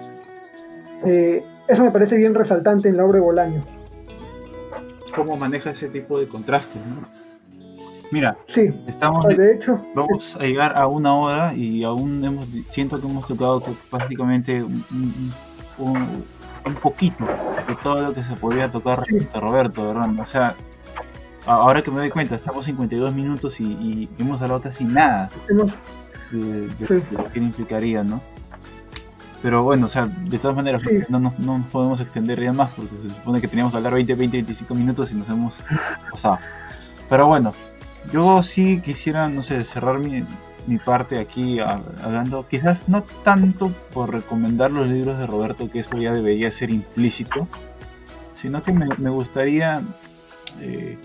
Eh, 1.06 1.44
eso 1.68 1.82
me 1.82 1.90
parece 1.90 2.16
bien 2.16 2.34
resaltante 2.34 2.88
en 2.88 2.96
la 2.96 3.04
obra 3.04 3.18
de 3.18 3.24
Bolaño. 3.24 3.64
¿Cómo 5.14 5.36
maneja 5.36 5.70
ese 5.70 5.88
tipo 5.88 6.18
de 6.18 6.26
contrastes, 6.26 6.80
no? 6.86 7.06
Mira, 8.10 8.36
sí, 8.54 8.72
estamos 8.86 9.26
de 9.28 9.54
hecho, 9.54 9.80
vamos 9.94 10.36
a 10.36 10.44
llegar 10.44 10.76
a 10.76 10.86
una 10.86 11.16
hora 11.16 11.54
y 11.54 11.82
aún 11.82 12.24
hemos, 12.24 12.46
siento 12.68 13.00
que 13.00 13.08
hemos 13.08 13.26
tocado 13.26 13.62
prácticamente 13.90 14.62
un, 14.62 14.84
un, 15.78 16.74
poquito 16.80 17.24
de 17.24 17.74
todo 17.82 18.02
lo 18.02 18.14
que 18.14 18.22
se 18.22 18.34
podía 18.34 18.70
tocar 18.70 19.00
respecto 19.00 19.38
a 19.38 19.40
Roberto, 19.40 19.88
¿verdad? 19.88 20.10
O 20.20 20.26
sea, 20.26 20.54
ahora 21.46 21.82
que 21.82 21.90
me 21.90 21.98
doy 21.98 22.10
cuenta, 22.10 22.36
estamos 22.36 22.66
52 22.66 23.14
minutos 23.14 23.58
y, 23.60 23.64
y 23.64 24.08
hemos 24.18 24.40
hablado 24.42 24.60
casi 24.60 24.84
nada 24.84 25.28
de, 26.30 26.68
lo 27.10 27.24
que 27.32 27.38
implicaría, 27.38 28.04
¿no? 28.04 28.20
Pero 29.44 29.62
bueno, 29.62 29.84
o 29.84 29.88
sea, 29.90 30.06
de 30.06 30.38
todas 30.38 30.56
maneras, 30.56 30.80
no, 31.10 31.20
no, 31.20 31.34
no, 31.36 31.58
nos 31.58 31.66
podemos 31.66 32.00
extender 32.00 32.42
ya 32.42 32.54
más 32.54 32.70
porque 32.70 32.94
se 33.02 33.10
supone 33.10 33.42
que 33.42 33.46
teníamos 33.46 33.74
que 33.74 33.76
hablar 33.76 33.92
20, 33.92 34.14
20, 34.14 34.38
25 34.38 34.74
minutos 34.74 35.12
y 35.12 35.16
nos 35.16 35.28
hemos 35.28 35.56
pasado. 36.10 36.38
Pero 37.10 37.26
bueno, 37.26 37.52
yo 38.10 38.42
sí 38.42 38.80
quisiera, 38.80 39.28
no 39.28 39.42
sé, 39.42 39.62
cerrar 39.64 39.98
mi, 39.98 40.24
mi 40.66 40.78
parte 40.78 41.18
aquí 41.18 41.60
hablando, 41.60 42.48
quizás 42.48 42.88
no 42.88 43.02
tanto 43.22 43.70
por 43.92 44.14
recomendar 44.14 44.70
los 44.70 44.90
libros 44.90 45.18
de 45.18 45.26
Roberto, 45.26 45.70
que 45.70 45.80
eso 45.80 45.98
ya 45.98 46.14
debería 46.14 46.50
ser 46.50 46.70
implícito, 46.70 47.46
sino 48.32 48.62
que 48.62 48.72
me, 48.72 48.88
me 48.96 49.10
gustaría 49.10 49.82
eh, 50.62 50.96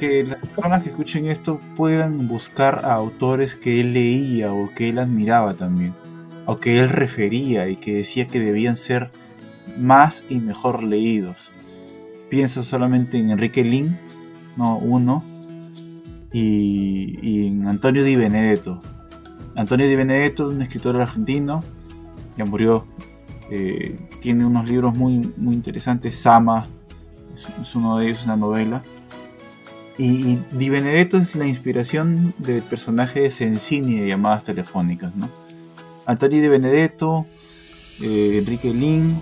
que 0.00 0.24
las 0.24 0.40
personas 0.40 0.82
que 0.82 0.88
escuchen 0.88 1.26
esto 1.26 1.60
puedan 1.76 2.26
buscar 2.26 2.84
a 2.84 2.94
autores 2.94 3.54
que 3.54 3.78
él 3.78 3.92
leía 3.92 4.52
o 4.52 4.68
que 4.74 4.88
él 4.88 4.98
admiraba 4.98 5.54
también, 5.54 5.94
o 6.46 6.58
que 6.58 6.78
él 6.78 6.88
refería 6.88 7.68
y 7.68 7.76
que 7.76 7.94
decía 7.94 8.26
que 8.26 8.40
debían 8.40 8.76
ser 8.76 9.10
más 9.78 10.24
y 10.28 10.36
mejor 10.36 10.82
leídos. 10.82 11.52
Pienso 12.30 12.62
solamente 12.62 13.18
en 13.18 13.30
Enrique 13.30 13.62
Lin, 13.64 13.98
no 14.56 14.78
uno, 14.78 15.22
y, 16.32 17.46
en 17.46 17.68
Antonio 17.68 18.02
Di 18.02 18.16
Benedetto. 18.16 18.80
Antonio 19.54 19.86
Di 19.86 19.96
Benedetto, 19.96 20.48
un 20.48 20.62
escritor 20.62 21.00
argentino, 21.00 21.62
ya 22.38 22.44
murió, 22.44 22.86
eh, 23.50 23.96
tiene 24.22 24.46
unos 24.46 24.68
libros 24.68 24.96
muy, 24.96 25.20
muy 25.36 25.54
interesantes, 25.54 26.18
Sama 26.18 26.68
es, 27.34 27.74
uno 27.74 27.98
de 27.98 28.06
ellos, 28.06 28.24
una 28.24 28.36
novela 28.36 28.82
y, 29.98 30.38
Di 30.52 30.70
Benedetto 30.70 31.18
es 31.18 31.34
la 31.34 31.46
inspiración 31.46 32.34
del 32.38 32.62
personaje 32.62 33.20
de 33.20 33.30
Sensini 33.30 34.00
de 34.00 34.08
llamadas 34.08 34.44
telefónicas, 34.44 35.14
¿no? 35.14 35.28
Antonio 36.06 36.40
Di 36.40 36.48
Benedetto, 36.48 37.26
eh, 38.00 38.38
Enrique 38.38 38.72
Lin, 38.72 39.20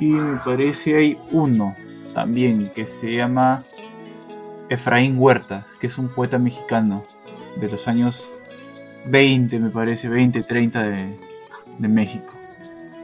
y 0.00 0.06
me 0.06 0.38
parece 0.44 0.96
hay 0.96 1.18
uno 1.30 1.74
también 2.14 2.68
que 2.74 2.86
se 2.86 3.14
llama 3.14 3.64
Efraín 4.68 5.18
Huerta, 5.18 5.66
que 5.80 5.86
es 5.86 5.98
un 5.98 6.08
poeta 6.08 6.38
mexicano 6.38 7.04
de 7.60 7.70
los 7.70 7.86
años 7.86 8.28
20, 9.06 9.58
me 9.58 9.70
parece, 9.70 10.08
20, 10.08 10.42
30 10.42 10.82
de, 10.82 11.88
México, 11.88 12.32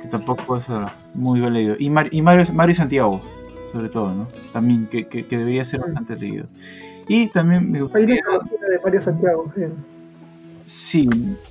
que 0.02 0.08
tampoco 0.08 0.56
es 0.56 0.64
ah, 0.68 0.92
muy 1.14 1.40
bien 1.40 1.52
leído. 1.52 1.76
Y, 1.78 1.86
y 1.86 2.22
Mario, 2.22 2.46
Mario 2.52 2.74
Santiago, 2.74 3.20
sobre 3.72 3.88
todo, 3.88 4.14
¿no? 4.14 4.28
También 4.52 4.86
que, 4.86 5.06
que, 5.06 5.24
debería 5.24 5.64
ser 5.64 5.80
bastante 5.80 6.16
leído. 6.16 6.46
Y 7.08 7.28
también 7.28 7.70
me 7.70 7.82
gustaría... 7.82 8.16
de 8.16 8.78
Mario 8.84 9.02
Santiago, 9.02 9.52
sí. 9.54 9.62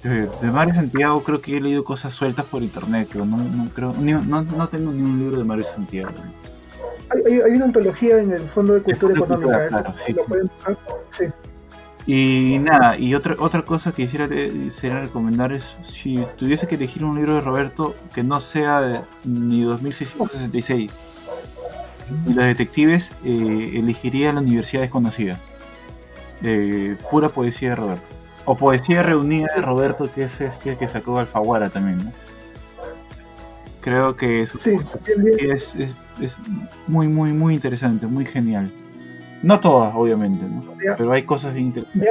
De, 0.03 0.51
Mario 0.51 0.76
Santiago 0.76 1.24
creo 1.24 1.41
que 1.41 1.57
he 1.57 1.61
leído 1.61 1.84
cosas 1.84 2.13
sueltas 2.13 2.45
por 2.45 2.61
internet, 2.61 3.09
pero 3.11 3.26
no, 3.26 3.38
no 3.38 3.70
creo, 3.74 3.93
no, 3.93 4.43
no, 4.43 4.68
tengo 4.70 4.91
ni 4.91 5.01
un 5.01 5.20
libro 5.20 5.38
de 5.38 5.43
Mario 5.43 5.65
Santiago. 5.65 6.11
Hay, 7.09 7.39
hay, 7.39 7.51
una 7.53 7.65
antología 7.65 8.20
en 8.20 8.34
el 8.34 8.41
Fondo 8.41 8.74
de 8.74 8.82
Cultura 8.82 9.13
Económica. 9.13 9.65
¿eh? 9.65 9.68
claro, 9.70 9.93
sí, 9.97 10.15
sí. 11.18 11.26
Y 12.05 12.59
nada, 12.59 12.97
y 12.97 13.15
otra 13.15 13.36
otra 13.39 13.63
cosa 13.63 13.91
que 13.91 14.03
quisiera, 14.03 14.30
quisiera 14.30 15.01
recomendar 15.01 15.51
es 15.51 15.78
si 15.84 16.24
tuviese 16.38 16.68
que 16.68 16.76
elegir 16.76 17.03
un 17.03 17.15
libro 17.15 17.36
de 17.36 17.41
Roberto 17.41 17.95
que 18.13 18.24
no 18.24 18.39
sea 18.39 18.80
de, 18.82 18.99
ni 19.26 19.63
2666 19.63 20.91
y 22.26 22.34
los 22.34 22.45
detectives 22.45 23.11
eh, 23.26 23.74
elegiría 23.76 24.32
la 24.32 24.39
Universidad 24.39 24.84
Desconocida. 24.84 25.38
Eh, 26.43 26.95
pura 27.09 27.30
poesía 27.30 27.70
de 27.70 27.76
Roberto. 27.76 28.16
O 28.48 28.56
poesía 28.56 29.04
reunida 29.04 29.48
de 29.56 29.62
Roberto, 29.62 30.10
que 30.14 30.24
es 30.24 30.41
este 30.41 30.76
que 30.78 30.88
sacó 30.88 31.20
Alfaguara 31.20 31.70
también, 31.70 31.98
¿no? 31.98 32.12
Creo 33.82 34.16
que 34.16 34.41
es, 34.41 34.56
es, 35.76 36.38
muy, 36.88 37.08
muy, 37.08 37.32
muy 37.34 37.56
interesante, 37.56 38.08
muy 38.08 38.26
genial. 38.26 38.72
No 39.43 39.60
todas, 39.60 39.93
obviamente, 39.93 40.43
¿no? 40.45 40.64
Pero 40.98 41.12
hay 41.12 41.24
cosas 41.24 41.54
bien 41.54 41.68
interesantes. 41.68 42.02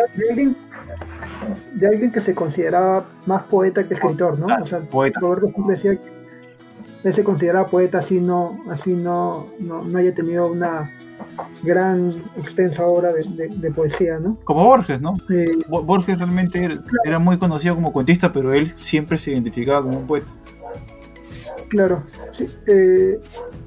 De, 1.75 1.87
alguien, 1.89 2.13
que 2.13 2.21
se 2.21 2.35
consideraba 2.35 3.05
más 3.27 3.43
poeta 3.45 3.83
que 3.87 3.95
escritor, 3.95 4.39
¿no? 4.39 4.47
o 4.47 4.67
sea, 4.67 4.81
poeta. 4.81 5.19
Roberto 5.21 5.51
decía 5.67 5.97
que 5.97 6.17
él 7.05 7.15
se 7.15 7.25
considera 7.25 7.67
poeta 7.67 8.01
así 8.01 8.21
no, 8.21 8.59
así 8.71 8.93
no, 8.93 9.47
no, 9.61 9.99
haya 9.99 10.15
tenido 10.15 10.51
una 10.51 10.91
gran 11.63 12.11
extensa 12.37 12.87
obra 12.87 13.13
de, 13.13 13.71
poesía, 13.71 14.19
¿no? 14.19 14.39
Como 14.45 14.65
Borges, 14.65 15.01
¿no? 15.01 15.17
Borges 15.69 16.19
realmente 16.19 16.69
era, 17.05 17.19
muy 17.19 17.39
conocido 17.39 17.75
como 17.75 17.93
cuentista, 17.93 18.33
pero 18.33 18.53
él 18.53 18.73
siempre 18.77 19.19
se 19.19 19.33
identificaba 19.33 19.83
como 19.83 19.99
un 19.99 20.07
poeta. 20.07 20.27
Claro, 21.69 22.03
sí. 22.39 22.49
Eh, 22.67 23.21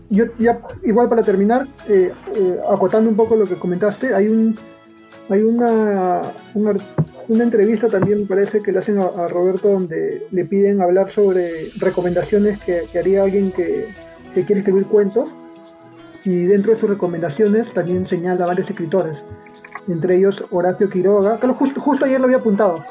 yo 0.09 0.25
ya, 0.39 0.61
igual 0.83 1.09
para 1.09 1.21
terminar, 1.21 1.67
eh, 1.87 2.11
eh, 2.35 2.59
acotando 2.69 3.09
un 3.09 3.15
poco 3.15 3.35
lo 3.35 3.45
que 3.45 3.55
comentaste, 3.55 4.13
hay 4.13 4.27
un 4.27 4.55
hay 5.29 5.43
una, 5.43 6.21
una, 6.55 6.73
una 7.27 7.43
entrevista 7.43 7.87
también 7.87 8.21
me 8.21 8.25
parece 8.25 8.61
que 8.61 8.71
le 8.71 8.79
hacen 8.79 8.97
a, 8.97 9.27
Roberto 9.27 9.69
donde 9.69 10.25
le 10.31 10.45
piden 10.45 10.81
hablar 10.81 11.13
sobre 11.13 11.69
recomendaciones 11.77 12.59
que, 12.63 12.87
haría 12.97 13.23
alguien 13.23 13.51
que, 13.51 13.85
que, 14.33 14.43
quiere 14.43 14.61
escribir 14.61 14.87
cuentos 14.87 15.29
y 16.29 16.43
dentro 16.43 16.73
de 16.73 16.79
sus 16.79 16.87
recomendaciones 16.87 17.73
también 17.73 18.07
señala 18.07 18.45
varios 18.45 18.69
escritores, 18.69 19.17
entre 19.87 20.17
ellos 20.17 20.35
Horacio 20.51 20.87
Quiroga, 20.87 21.39
que 21.39 21.47
justo, 21.47 22.05
ayer 22.05 22.19
lo 22.19 22.25
había 22.25 22.37
apuntado, 22.37 22.85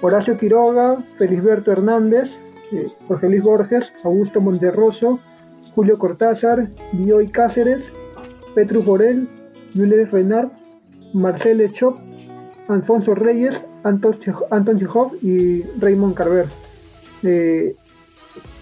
Horacio 0.00 0.38
Quiroga, 0.38 0.98
Felisberto 1.18 1.72
Hernández, 1.72 2.38
eh, 2.70 2.86
Jorge 3.08 3.28
Luis 3.28 3.42
Borges, 3.42 3.82
Augusto 4.04 4.40
Monterroso, 4.40 5.18
Julio 5.74 5.98
Cortázar, 5.98 6.68
Bioy 6.92 7.32
Cáceres, 7.32 7.82
Petru 8.54 8.84
Borel, 8.84 9.28
Jules 9.74 10.12
Renard, 10.12 10.50
Marcel 11.14 11.72
Chop, 11.72 11.98
Alfonso 12.68 13.16
Reyes, 13.16 13.54
Anton, 13.82 14.20
Chekhov 14.20 15.16
y 15.20 15.62
Raymond 15.80 16.14
Carver. 16.14 16.46
Eh, 17.24 17.74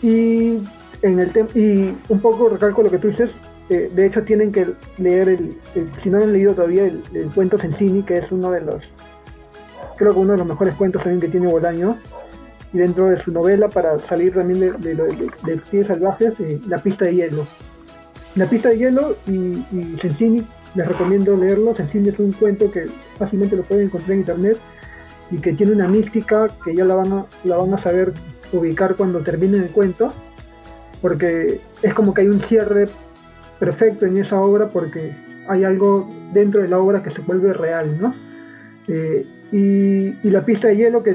y 0.03 0.59
en 1.03 1.21
el 1.21 1.31
y 1.55 1.95
un 2.09 2.21
poco 2.21 2.49
recalco 2.49 2.83
lo 2.83 2.91
que 2.91 2.99
tú 2.99 3.09
dices, 3.09 3.31
eh, 3.73 3.91
de 3.95 4.07
hecho 4.07 4.23
tienen 4.23 4.53
que 4.53 4.67
leer 4.99 5.29
el, 5.29 5.57
si 6.03 6.11
no 6.11 6.19
han 6.19 6.33
leído 6.33 6.55
todavía 6.55 6.85
el, 6.85 7.31
cuento 7.35 7.59
Sensini, 7.59 8.03
que 8.03 8.19
es 8.19 8.31
uno 8.31 8.51
de 8.51 8.61
los, 8.61 8.83
creo 9.97 10.13
que 10.13 10.19
uno 10.19 10.33
de 10.33 10.39
los 10.39 10.47
mejores 10.47 10.75
cuentos 10.75 11.03
también 11.03 11.21
que 11.21 11.29
tiene 11.29 11.49
Bolaño, 11.49 11.97
y 12.73 12.79
dentro 12.79 13.07
de 13.07 13.23
su 13.23 13.33
novela 13.33 13.69
para 13.69 13.99
salir 14.01 14.35
también 14.35 14.61
de, 14.61 14.95
de, 14.95 15.61
de, 15.71 15.85
salvajes, 15.85 16.33
eh, 16.41 16.61
La 16.69 16.79
pista 16.79 17.05
de 17.05 17.15
hielo. 17.15 17.47
La 18.35 18.47
pista 18.47 18.71
de 18.71 18.79
hielo 18.79 19.17
y, 19.27 19.63
y 19.73 19.99
les 20.75 20.89
recomiendo 20.89 21.37
leerlo. 21.37 21.75
Sensini 21.75 22.09
es 22.09 22.19
un 22.19 22.33
cuento 22.33 22.71
que 22.71 22.87
fácilmente 23.19 23.57
lo 23.57 23.63
pueden 23.63 23.87
encontrar 23.87 24.13
en 24.13 24.21
internet 24.21 24.59
y 25.31 25.39
que 25.39 25.53
tiene 25.53 25.73
una 25.73 25.89
mística 25.89 26.49
que 26.65 26.75
ya 26.75 26.85
la 26.85 26.95
van 26.95 27.13
a, 27.13 27.27
la 27.45 27.57
van 27.57 27.75
a 27.75 27.83
saber 27.83 28.13
ubicar 28.53 28.97
cuando 28.97 29.21
termine 29.21 29.59
el 29.59 29.71
cuento, 29.71 30.13
porque 31.01 31.61
es 31.83 31.95
como 31.95 32.15
que 32.15 32.23
hay 32.23 32.29
un 32.29 32.41
cierre 32.49 32.89
perfecto 33.63 34.07
en 34.07 34.19
esa 34.19 34.41
obra 34.41 34.71
porque 34.71 35.13
hay 35.47 35.63
algo 35.63 36.09
dentro 36.33 36.63
de 36.63 36.67
la 36.67 36.81
obra 36.81 37.01
que 37.01 37.13
se 37.13 37.21
vuelve 37.23 37.53
real, 37.53 37.97
¿no? 38.01 38.13
Eh, 38.89 39.25
y, 39.53 40.29
la 40.29 40.45
pista 40.45 40.67
de 40.67 40.79
hielo 40.79 41.05
que, 41.05 41.15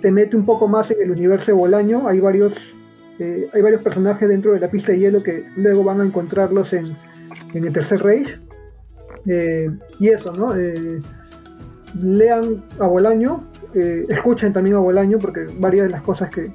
te 0.00 0.10
mete 0.10 0.36
un 0.36 0.46
poco 0.46 0.66
más 0.66 0.90
en 0.90 1.02
el 1.02 1.10
universo 1.10 1.44
de 1.48 1.52
Bolaño, 1.52 2.08
hay 2.08 2.20
varios, 2.20 2.54
eh, 3.18 3.50
hay 3.52 3.60
varios 3.60 3.82
personajes 3.82 4.26
dentro 4.26 4.52
de 4.52 4.60
la 4.60 4.70
pista 4.70 4.92
de 4.92 5.00
hielo 5.00 5.22
que 5.22 5.44
luego 5.56 5.84
van 5.84 6.00
a 6.00 6.06
encontrarlos 6.06 6.72
en, 6.72 6.86
el 7.52 7.70
Tercer 7.70 8.00
Reich. 8.00 8.40
Eh, 9.26 9.68
y 10.00 10.08
eso, 10.08 10.32
¿no? 10.32 10.46
Lean 12.00 12.64
a 12.78 12.86
Bolaño, 12.86 13.44
escuchen 13.74 14.54
también 14.54 14.76
a 14.76 14.78
Bolaño, 14.78 15.18
porque 15.18 15.44
varias 15.58 15.88
de 15.88 15.90
las 15.90 16.02
cosas 16.02 16.30
que, 16.34 16.50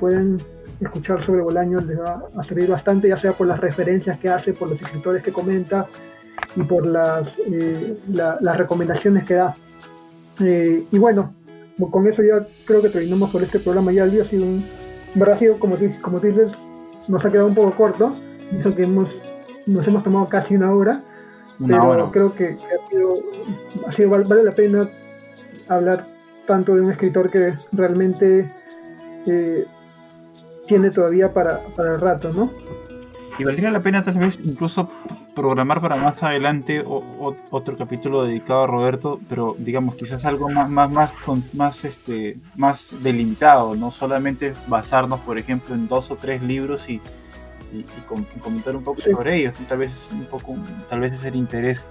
pueden 0.00 0.38
escuchar 0.80 1.24
sobre 1.24 1.42
Bolaño 1.42 1.80
les 1.80 1.98
va 1.98 2.22
a 2.36 2.44
servir 2.44 2.68
bastante, 2.68 3.08
ya 3.08 3.16
sea 3.16 3.32
por 3.32 3.46
las 3.46 3.60
referencias 3.60 4.18
que 4.18 4.28
hace, 4.28 4.52
por 4.52 4.68
los 4.68 4.80
escritores 4.80 5.22
que 5.22 5.32
comenta 5.32 5.86
y 6.56 6.62
por 6.62 6.86
las, 6.86 7.28
las 8.08 8.56
recomendaciones 8.58 9.26
que 9.26 9.34
da. 9.34 9.54
y 10.40 10.98
bueno, 10.98 11.34
con 11.90 12.06
eso 12.06 12.22
ya 12.22 12.46
creo 12.64 12.82
que 12.82 12.88
terminamos 12.88 13.30
por 13.30 13.42
este 13.42 13.58
programa. 13.58 13.92
Ya 13.92 14.04
el 14.04 14.12
día 14.12 14.22
ha 14.22 14.26
sido 14.26 14.44
un. 14.44 14.64
Brasil, 15.16 15.52
como, 15.60 15.76
como 16.02 16.20
tú 16.20 16.26
dices, 16.26 16.56
nos 17.08 17.24
ha 17.24 17.30
quedado 17.30 17.46
un 17.46 17.54
poco 17.54 17.70
corto. 17.72 18.12
Eso 18.52 18.74
que 18.74 18.82
hemos 18.82 19.08
nos 19.66 19.86
hemos 19.86 20.02
tomado 20.04 20.28
casi 20.28 20.56
una 20.56 20.72
hora, 20.72 21.02
pero 21.66 22.10
creo 22.10 22.32
que, 22.34 22.56
ha 22.56 22.88
sido, 22.90 23.14
ha 23.86 23.92
sido, 23.92 24.10
vale 24.10 24.44
la 24.44 24.52
pena 24.52 24.88
hablar 25.68 26.06
tanto 26.46 26.74
de 26.74 26.82
un 26.82 26.90
escritor 26.90 27.30
que 27.30 27.54
realmente 27.72 28.50
eh, 29.26 29.64
tiene 30.66 30.90
todavía 30.90 31.32
para, 31.32 31.60
para 31.76 31.94
el 31.94 32.00
rato, 32.00 32.32
¿no? 32.32 32.50
Y 33.38 33.44
valdría 33.44 33.70
la 33.70 33.80
pena 33.80 34.02
tal 34.04 34.18
vez 34.18 34.38
incluso 34.44 34.90
programar 35.34 35.80
para 35.80 35.96
más 35.96 36.22
adelante 36.22 36.84
otro 36.86 37.76
capítulo 37.76 38.22
dedicado 38.22 38.62
a 38.62 38.66
Roberto, 38.68 39.18
pero 39.28 39.56
digamos 39.58 39.96
quizás 39.96 40.24
algo 40.24 40.48
más 40.48 40.70
más 40.70 40.92
más 40.92 41.12
más 41.52 41.84
este 41.84 42.38
más 42.54 42.90
delimitado, 43.02 43.74
no 43.74 43.90
solamente 43.90 44.52
basarnos 44.68 45.18
por 45.20 45.36
ejemplo 45.36 45.74
en 45.74 45.88
dos 45.88 46.12
o 46.12 46.16
tres 46.16 46.42
libros 46.42 46.88
y 46.88 47.00
y, 47.74 48.38
comentar 48.40 48.76
un 48.76 48.84
poco 48.84 49.00
sobre 49.00 49.36
ellos. 49.36 49.54
Tal 49.68 49.78
vez 49.78 50.06
un 50.12 50.24
poco, 50.26 50.56
tal 50.88 51.00
vez 51.00 51.12
es 51.12 51.24
el 51.24 51.36
interés 51.36 51.84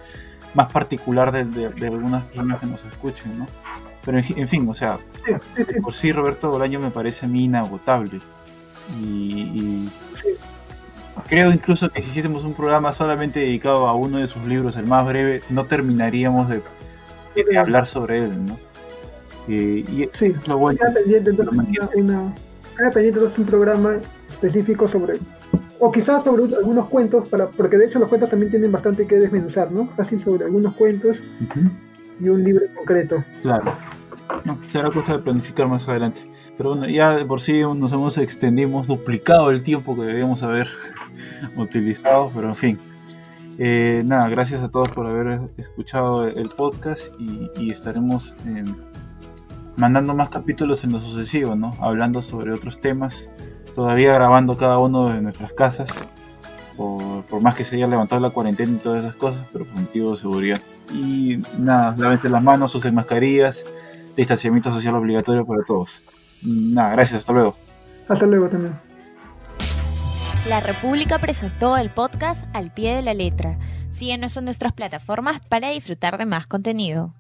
más 0.54 0.72
particular 0.72 1.32
de, 1.32 1.66
algunas 1.88 2.26
personas 2.26 2.60
que 2.60 2.68
nos 2.68 2.86
escuchen, 2.86 3.40
¿no? 3.40 3.48
Pero 4.06 4.18
en, 4.20 4.48
fin, 4.48 4.68
o 4.68 4.74
sea, 4.74 5.00
por 5.82 5.94
sí 5.94 6.12
Roberto 6.12 6.50
Bolaño 6.50 6.80
me 6.80 6.92
parece 6.92 7.26
a 7.26 7.30
mí 7.30 7.46
inagotable. 7.46 8.20
Y, 9.02 9.88
creo 11.28 11.52
incluso 11.52 11.90
que 11.90 12.02
si 12.04 12.10
hiciésemos 12.10 12.44
un 12.44 12.54
programa 12.54 12.92
solamente 12.92 13.40
dedicado 13.40 13.88
a 13.88 13.96
uno 13.96 14.20
de 14.20 14.28
sus 14.28 14.46
libros, 14.46 14.76
el 14.78 14.88
más 14.88 15.06
breve, 15.06 15.42
no 15.50 15.66
terminaríamos 15.66 16.50
de, 16.50 16.62
hablar 17.58 17.88
sobre 17.88 18.18
él, 18.18 18.46
¿no? 18.46 18.58
y 19.48 20.10
sí, 20.18 20.34
lo 20.48 20.58
bueno. 20.58 20.80
pendiente, 20.94 21.32
entonces, 21.32 21.58
una, 21.96 22.34
pendiente 22.94 23.20
un 23.20 23.46
programa 23.46 23.96
específico 24.30 24.88
sobre 24.88 25.20
o 25.86 25.92
quizás 25.92 26.24
sobre 26.24 26.44
algunos 26.56 26.88
cuentos, 26.88 27.28
para, 27.28 27.48
porque 27.48 27.78
de 27.78 27.88
hecho 27.88 28.00
los 28.00 28.08
cuentos 28.08 28.30
también 28.30 28.50
tienen 28.50 28.72
bastante 28.72 29.06
que 29.06 29.16
desmenuzar, 29.16 29.70
¿no? 29.70 29.90
Así 29.98 30.18
sobre 30.20 30.46
algunos 30.46 30.76
cuentos 30.76 31.18
y 32.22 32.30
un 32.30 32.42
libro 32.42 32.66
concreto. 32.74 33.22
Claro. 33.42 33.76
No, 34.46 34.58
será 34.70 34.90
cosa 34.92 35.18
de 35.18 35.20
planificar 35.20 35.68
más 35.68 35.86
adelante. 35.90 36.22
Pero 36.58 36.88
ya 36.88 37.12
de 37.12 37.26
por 37.26 37.42
sí 37.42 37.62
nos 37.62 37.92
hemos 37.92 38.18
extendido, 38.18 38.70
hemos 38.70 38.88
duplicado 38.88 39.50
el 39.50 39.64
tiempo 39.64 39.96
que 39.96 40.04
debíamos 40.04 40.44
haber 40.44 40.70
utilizado, 41.58 42.32
pero 42.34 42.50
en 42.50 42.56
fin. 42.56 42.80
Eh, 43.60 44.02
nada, 44.06 44.30
gracias 44.30 44.64
a 44.64 44.70
todos 44.70 44.90
por 44.90 45.06
haber 45.06 45.42
escuchado 45.58 46.28
el 46.28 46.50
podcast 46.50 47.04
y, 47.20 47.72
estaremos 47.72 48.36
eh, 48.48 48.64
mandando 49.78 50.16
más 50.16 50.30
capítulos 50.30 50.84
en 50.84 50.94
lo 50.94 51.00
sucesivo, 51.00 51.56
¿no? 51.56 51.72
Hablando 51.80 52.22
sobre 52.22 52.52
otros 52.52 52.82
temas 52.82 53.28
todavía 53.74 54.14
grabando 54.14 54.58
cada 54.58 54.78
uno 54.78 55.10
de 55.10 55.22
nuestras 55.22 55.54
casas, 55.54 55.90
por, 56.78 57.42
más 57.42 57.56
que 57.56 57.66
se 57.66 57.76
haya 57.76 57.88
levantado 57.88 58.22
la 58.22 58.32
cuarentena 58.32 58.74
y 58.74 58.80
todas 58.80 59.04
esas 59.04 59.16
cosas, 59.16 59.46
pero 59.52 59.66
por 59.66 59.80
motivo 59.80 60.12
de 60.12 60.18
seguridad. 60.18 60.62
Y 60.94 61.40
nada, 61.58 61.96
lávense 61.98 62.30
las 62.30 62.44
manos, 62.44 62.74
usen 62.76 62.96
mascarillas, 62.96 63.64
distanciamiento 64.16 64.72
social 64.72 64.96
obligatorio 64.96 65.46
para 65.46 65.64
todos. 65.64 66.04
Nada, 66.46 66.92
gracias, 66.92 67.20
hasta 67.20 67.34
luego. 67.34 67.56
Hasta 68.08 68.26
luego 68.26 68.50
también. 68.50 68.74
La 70.48 70.60
República 70.60 71.20
presentó 71.20 71.78
el 71.78 71.90
podcast 71.90 72.46
al 72.54 72.74
pie 72.74 72.96
de 72.96 73.02
la 73.02 73.14
letra. 73.14 73.58
Síguenos 73.92 74.36
en 74.36 74.46
nuestras 74.46 74.74
plataformas 74.74 75.40
para 75.48 75.70
disfrutar 75.70 76.18
de 76.18 76.26
más 76.26 76.48
contenido. 76.48 77.14